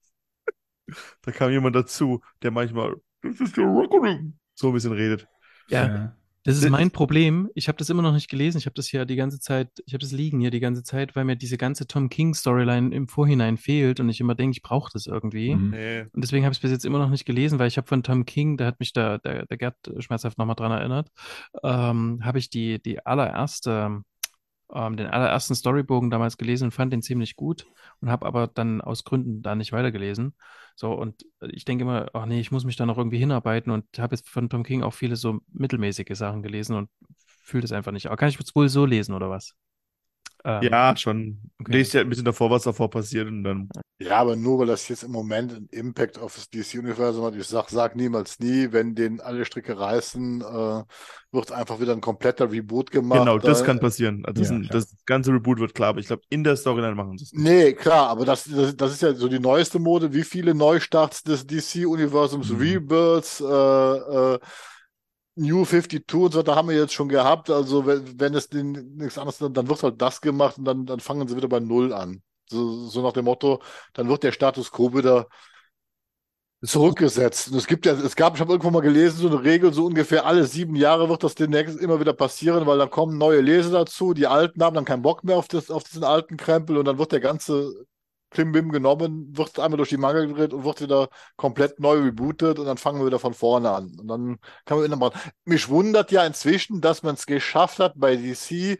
[1.22, 5.26] da kam jemand dazu, der manchmal, das ist der Reckoning, so ein bisschen redet.
[5.68, 7.48] Ja, das ist Das- mein Problem.
[7.55, 8.59] Ich habe das immer noch nicht gelesen.
[8.59, 11.14] Ich habe das hier die ganze Zeit, ich habe das liegen hier die ganze Zeit,
[11.14, 14.62] weil mir diese ganze Tom King Storyline im Vorhinein fehlt und ich immer denke, ich
[14.62, 15.55] brauche das irgendwie.
[15.55, 15.73] Mhm.
[16.12, 18.02] Und deswegen habe ich es bis jetzt immer noch nicht gelesen, weil ich habe von
[18.02, 21.10] Tom King, da hat mich der, der, der Gerd schmerzhaft nochmal dran erinnert,
[21.62, 24.02] ähm, habe ich die, die allererste,
[24.72, 27.66] ähm, den allerersten Storybogen damals gelesen und fand den ziemlich gut
[28.00, 30.34] und habe aber dann aus Gründen da nicht weitergelesen.
[30.74, 33.84] So, und ich denke immer, ach nee, ich muss mich da noch irgendwie hinarbeiten und
[33.98, 36.88] habe jetzt von Tom King auch viele so mittelmäßige Sachen gelesen und
[37.26, 38.06] fühle das einfach nicht.
[38.06, 39.54] Aber kann ich es wohl so lesen oder was?
[40.44, 41.39] Ähm, Ja, schon.
[41.60, 41.73] Okay.
[41.78, 43.69] Lest ja ein bisschen davor, was davor passiert und dann.
[44.01, 47.36] Ja, aber nur weil das jetzt im Moment einen Impact auf das DC-Universum hat.
[47.36, 50.82] Ich sag, sag niemals nie, wenn denen alle Stricke reißen, äh,
[51.31, 53.20] wird einfach wieder ein kompletter Reboot gemacht.
[53.20, 54.24] Genau, das Da- kann passieren.
[54.27, 54.73] Also das, Ja, ein, klar.
[54.73, 57.43] das ganze Reboot wird klar, aber ich glaube, in der Storyline machen sie es nicht.
[57.44, 60.12] Nee, klar, aber das, das, das ist ja so die neueste Mode.
[60.12, 62.56] Wie viele Neustarts des DC-Universums, Mhm.
[62.59, 64.39] Rebirths, äh, äh,
[65.34, 67.50] New 52 und so, da haben wir jetzt schon gehabt.
[67.50, 70.86] Also wenn, wenn es den, nichts anderes, dann, dann wird halt das gemacht und dann,
[70.86, 72.22] dann fangen sie wieder bei Null an.
[72.50, 73.62] So, so nach dem Motto,
[73.94, 75.28] dann wird der Status quo wieder
[76.64, 77.50] zurückgesetzt.
[77.50, 79.86] Und es gibt ja, es gab, ich habe irgendwo mal gelesen, so eine Regel, so
[79.86, 83.70] ungefähr alle sieben Jahre wird das demnächst immer wieder passieren, weil dann kommen neue Leser
[83.70, 86.84] dazu, die Alten haben dann keinen Bock mehr auf, das, auf diesen alten Krempel und
[86.84, 87.84] dann wird der ganze
[88.32, 92.66] Klimbim genommen, wird einmal durch die Mangel gedreht und wird wieder komplett neu rebootet und
[92.66, 93.94] dann fangen wir wieder von vorne an.
[94.00, 95.20] Und dann kann man wieder machen.
[95.44, 98.78] Mich wundert ja inzwischen, dass man es geschafft hat, bei DC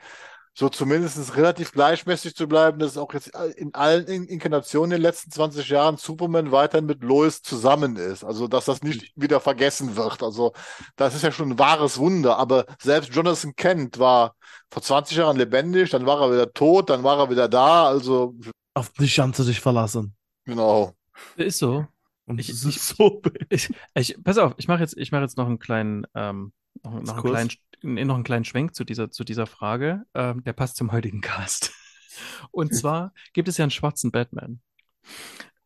[0.55, 5.31] so zumindest relativ gleichmäßig zu bleiben, dass auch jetzt in allen Inkarnationen in den letzten
[5.31, 8.23] 20 Jahren Superman weiterhin mit Lois zusammen ist.
[8.23, 10.23] Also, dass das nicht wieder vergessen wird.
[10.23, 10.53] Also,
[10.97, 12.37] das ist ja schon ein wahres Wunder.
[12.37, 14.35] Aber selbst Jonathan Kent war
[14.71, 17.87] vor 20 Jahren lebendig, dann war er wieder tot, dann war er wieder da.
[17.87, 18.35] Also.
[18.75, 20.17] Auf dich kannst du dich verlassen.
[20.45, 20.95] Genau.
[21.37, 21.87] Ist so.
[22.25, 23.21] Und Ich- es ist so.
[23.51, 27.03] Ich, ich, pass auf, ich mache jetzt, ich mache jetzt noch einen kleinen, ähm, noch,
[27.03, 27.51] noch, einen kleinen,
[27.83, 30.05] nee, noch einen kleinen Schwenk zu dieser, zu dieser Frage.
[30.15, 31.73] Ähm, der passt zum heutigen Cast.
[32.51, 34.61] Und zwar gibt es ja einen schwarzen Batman.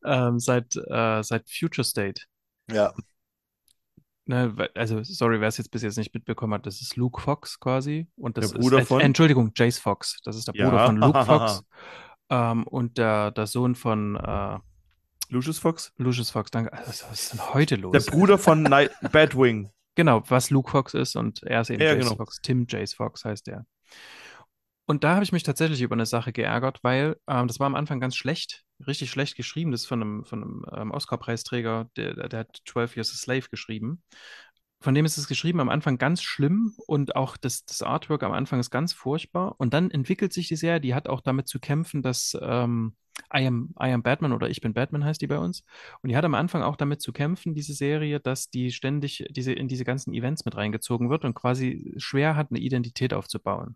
[0.05, 2.23] Ähm, seit, äh, seit Future State.
[2.71, 2.95] Ja.
[4.29, 7.61] Ne, also, sorry, wer es jetzt bis jetzt nicht mitbekommen hat, das ist Luke Fox
[7.61, 8.09] quasi.
[8.17, 9.01] Und das Der Bruder ist, äh, von?
[9.01, 10.19] Entschuldigung, Jace Fox.
[10.25, 10.69] Das ist der Ja.
[10.69, 11.63] Bruder von Luke Fox.
[12.31, 14.59] Ähm, und der, der Sohn von äh,
[15.29, 15.93] Lucius Fox?
[15.97, 16.51] Lucius Fox.
[16.51, 16.73] Danke.
[16.73, 17.93] Also, was ist denn heute los?
[17.93, 19.71] Der Bruder von Night Batwing.
[19.95, 22.17] Genau, was Luke Fox ist und er ist eben Ja, Jace genau.
[22.17, 22.41] Fox.
[22.43, 23.67] Tim Jace Fox heißt er.
[24.89, 27.75] Und da habe ich mich tatsächlich über eine Sache geärgert, weil ähm, das war am
[27.75, 29.73] Anfang ganz schlecht, richtig schlecht geschrieben.
[29.73, 33.49] Das ist von einem, von einem ähm, Oscar-Preisträger, der, der hat 12 Years a Slave
[33.51, 34.03] geschrieben.
[34.87, 38.31] Von dem ist es geschrieben am Anfang ganz schlimm und auch das, das Artwork am
[38.31, 39.57] Anfang ist ganz furchtbar.
[39.59, 42.95] Und dann entwickelt sich die Serie, die hat auch damit zu kämpfen, dass ähm,
[43.35, 45.65] I am, I am Batman oder Ich bin Batman heißt die bei uns.
[46.03, 49.53] Und die hat am Anfang auch damit zu kämpfen, diese Serie, dass die ständig diese,
[49.53, 53.75] in diese ganzen Events mit reingezogen wird und quasi schwer hat, eine Identität aufzubauen.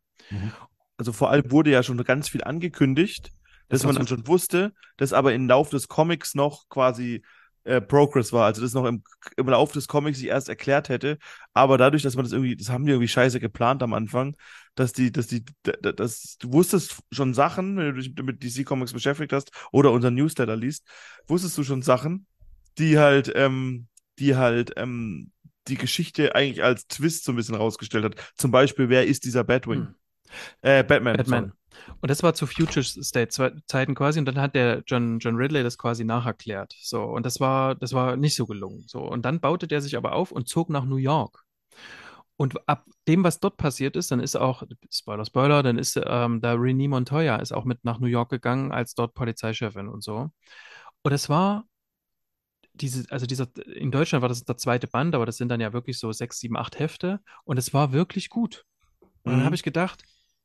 [0.96, 3.32] Also vor allem wurde ja schon ganz viel angekündigt,
[3.68, 7.24] dass Das man dann schon wusste, dass aber im Lauf des Comics noch quasi
[7.70, 9.02] äh, Progress war, also das noch im,
[9.36, 11.18] im Lauf des Comics sich erst erklärt hätte,
[11.54, 14.36] aber dadurch, dass man das irgendwie, das haben die irgendwie scheiße geplant am Anfang,
[14.74, 18.42] dass die, dass die, d- d- dass du wusstest schon Sachen, wenn du dich mit
[18.42, 20.86] DC Comics beschäftigt hast oder unseren Newsletter liest,
[21.26, 22.26] wusstest du schon Sachen,
[22.78, 23.88] die halt, ähm,
[24.18, 25.32] die halt, ähm,
[25.68, 28.32] die Geschichte eigentlich als Twist so ein bisschen rausgestellt hat.
[28.36, 29.80] Zum Beispiel, wer ist dieser Batwing?
[29.88, 29.94] Hm.
[30.62, 31.16] Äh, Batman.
[31.16, 31.52] Batman.
[32.00, 35.36] Und das war zu Future State Ze- Zeiten quasi und dann hat der John, John
[35.36, 36.74] Ridley das quasi nacherklärt.
[36.80, 38.84] So, und das war, das war nicht so gelungen.
[38.86, 41.44] So, und dann baute der sich aber auf und zog nach New York.
[42.36, 46.40] Und ab dem, was dort passiert ist, dann ist auch, Spoiler, Spoiler, dann ist ähm,
[46.40, 50.30] da Renee Montoya ist auch mit nach New York gegangen als dort Polizeichefin und so.
[51.02, 51.66] Und es war
[52.72, 55.72] diese, also dieser, in Deutschland war das der zweite Band, aber das sind dann ja
[55.72, 58.64] wirklich so sechs, sieben, acht Hefte und es war wirklich gut.
[59.24, 59.44] Und dann Mhm.
[59.44, 60.04] habe ich gedacht,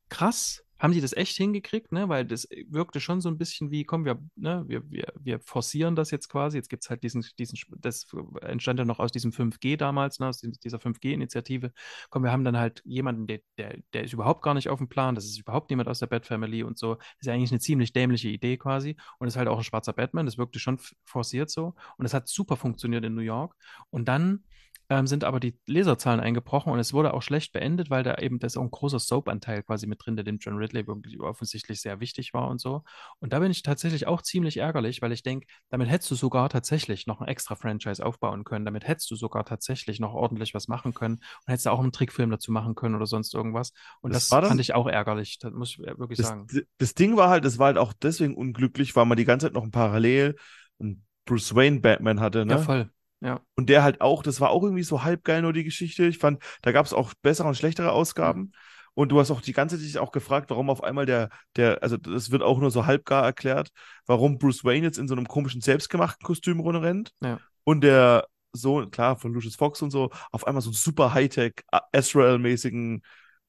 [0.09, 2.09] krass, haben die das echt hingekriegt, ne?
[2.09, 5.95] Weil das wirkte schon so ein bisschen wie, komm, wir, ne, wir, wir, wir forcieren
[5.95, 6.57] das jetzt quasi.
[6.57, 8.05] Jetzt gibt es halt diesen, diesen, das
[8.41, 11.71] entstand ja noch aus diesem 5G damals, ne, aus dieser 5G-Initiative.
[12.09, 14.89] Komm, wir haben dann halt jemanden, der, der, der ist überhaupt gar nicht auf dem
[14.89, 16.95] Plan, das ist überhaupt niemand aus der Bat-Family und so.
[16.95, 18.97] Das ist ja eigentlich eine ziemlich dämliche Idee quasi.
[19.19, 21.73] Und ist halt auch ein schwarzer Batman, das wirkte schon forciert so.
[21.97, 23.55] Und es hat super funktioniert in New York.
[23.91, 24.43] Und dann
[24.89, 28.39] ähm, sind aber die Leserzahlen eingebrochen und es wurde auch schlecht beendet, weil da eben
[28.39, 30.85] das auch ein großer Soap-Anteil quasi mit drin, der dem John Ridley
[31.19, 32.83] offensichtlich sehr wichtig war und so.
[33.19, 36.49] Und da bin ich tatsächlich auch ziemlich ärgerlich, weil ich denke, damit hättest du sogar
[36.49, 38.65] tatsächlich noch ein extra Franchise aufbauen können.
[38.65, 41.91] Damit hättest du sogar tatsächlich noch ordentlich was machen können und hättest da auch einen
[41.91, 43.73] Trickfilm dazu machen können oder sonst irgendwas.
[44.01, 46.47] Und Das das, fand ich auch ärgerlich, das muss ich wirklich Das, sagen.
[46.77, 49.53] das Ding war halt, es war halt auch deswegen unglücklich, weil man die ganze Zeit
[49.53, 50.35] noch ein Parallel
[50.79, 52.53] einen Bruce Wayne Batman hatte, ne?
[52.53, 52.89] Ja, voll.
[53.21, 53.41] Ja.
[53.55, 56.05] Und der halt auch, das war auch irgendwie so halb geil nur die Geschichte.
[56.05, 58.51] Ich fand, da gab es auch bessere und schlechtere Ausgaben.
[58.93, 61.83] Und du hast auch die ganze Zeit dich auch gefragt, warum auf einmal der, der,
[61.83, 63.69] also das wird auch nur so halbgar erklärt,
[64.05, 67.11] warum Bruce Wayne jetzt in so einem komischen selbstgemachten Kostüm rumrennt.
[67.21, 67.39] Ja.
[67.65, 71.55] Und der Sohn, klar, von Lucius Fox und so, auf einmal so einen super Hightech,
[71.91, 73.01] Azrael-mäßigen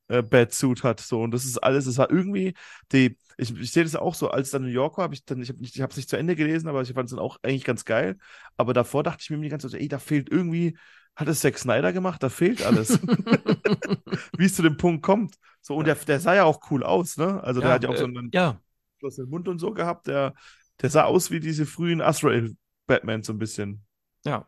[0.08, 1.00] äh, Batsuit hat.
[1.00, 2.54] So, und das ist alles, es war irgendwie,
[2.92, 5.40] die, ich, ich sehe das auch so, als dann New York war, habe ich dann,
[5.42, 7.64] ich habe ich es nicht zu Ende gelesen, aber ich fand es dann auch eigentlich
[7.64, 8.18] ganz geil.
[8.56, 10.76] Aber davor dachte ich mir die ganze Zeit, ey, da fehlt irgendwie,
[11.16, 13.00] hat es Zack Snyder gemacht, da fehlt alles.
[14.36, 15.36] Wie es zu dem Punkt kommt.
[15.60, 17.42] So, und der, der sah ja auch cool aus, ne?
[17.42, 18.60] Also der Ja, hat ja auch so äh, einen ja,
[18.96, 20.06] geschlossenen Mund und so gehabt.
[20.08, 20.34] Der,
[20.82, 23.84] der sah aus wie diese frühen Azrael-Batman so ein bisschen.
[24.24, 24.46] ja.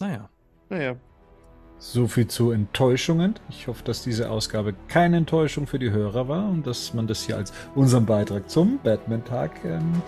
[0.00, 0.28] Naja.
[0.70, 0.96] Naja.
[1.84, 3.34] So viel zu Enttäuschungen.
[3.48, 7.24] Ich hoffe, dass diese Ausgabe keine Enttäuschung für die Hörer war und dass man das
[7.26, 10.00] hier als unseren Beitrag zum Batman-Tag ähm,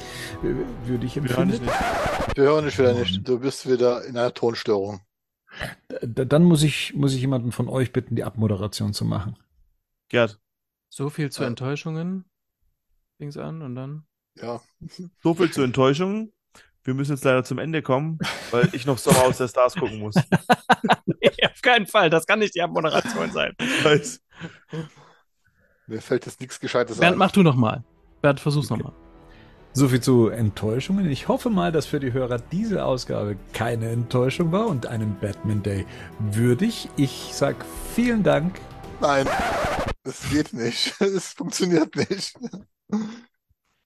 [0.45, 1.63] äh, würdig Wir hören dich empfindet.
[1.63, 2.37] nicht.
[2.37, 3.27] Wir hören dich wieder nicht.
[3.29, 5.01] Du bist wieder in einer Tonstörung.
[6.01, 9.37] Dann muss ich, muss ich jemanden von euch bitten, die Abmoderation zu machen.
[10.09, 10.41] Gerd,
[10.91, 11.43] So viel zu.
[11.43, 12.25] Enttäuschungen.
[13.19, 14.05] Fing's an und dann.
[14.41, 14.61] Ja.
[15.23, 16.33] so viel zur Enttäuschung.
[16.85, 18.19] Wir müssen jetzt leider zum Ende kommen,
[18.51, 20.15] weil ich noch Sommer aus der Stars gucken muss.
[21.07, 22.11] nee, auf keinen Fall.
[22.11, 23.55] Das kann nicht die Abmoderation sein.
[23.83, 24.21] Weiß.
[25.87, 27.19] Mir fällt jetzt nichts Gescheites Bernd, ein.
[27.19, 27.85] mach du noch mal.
[28.21, 28.83] Bernd, versuch's Okay.
[28.83, 28.97] noch mal.
[29.73, 31.11] So viel zu Enttäuschungen.
[31.11, 35.63] Ich hoffe mal, dass für die Hörer diese Ausgabe keine Enttäuschung war und einen Batman
[35.63, 35.85] Day
[36.21, 36.89] würdig.
[36.97, 37.57] Ich sag
[37.95, 38.61] vielen Dank.
[39.01, 39.27] Nein,
[40.05, 40.95] das geht nicht.
[41.01, 42.39] Es funktioniert nicht.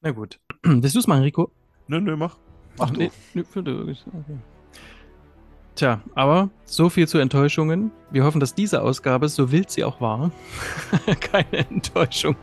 [0.03, 0.41] Na gut.
[0.63, 1.51] Willst du es machen, Rico?
[1.87, 2.37] Nö, nö, mach.
[2.79, 3.01] Mach du.
[3.01, 3.45] Nee, nee.
[3.55, 4.39] Okay.
[5.75, 7.93] Tja, aber so viel zu Enttäuschungen.
[8.11, 10.33] Wir hoffen, dass diese Ausgabe, so wild sie auch war,
[11.21, 12.37] keine Enttäuschung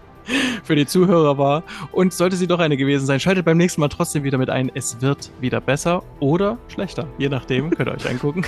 [0.63, 1.63] für die Zuhörer war.
[1.91, 4.71] Und sollte sie doch eine gewesen sein, schaltet beim nächsten Mal trotzdem wieder mit ein.
[4.73, 7.07] Es wird wieder besser oder schlechter.
[7.17, 8.45] Je nachdem, könnt ihr euch angucken.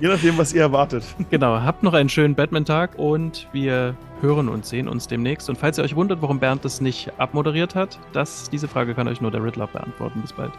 [0.00, 1.04] Je nachdem, was ihr erwartet.
[1.30, 5.48] Genau, habt noch einen schönen Batman-Tag und wir hören und sehen uns demnächst.
[5.50, 9.08] Und falls ihr euch wundert, warum Bernd das nicht abmoderiert hat, das, diese Frage kann
[9.08, 10.22] euch nur der Riddler beantworten.
[10.22, 10.52] Bis bald.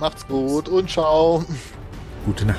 [0.00, 1.44] Macht's gut und ciao.
[2.26, 2.58] Gute Nacht.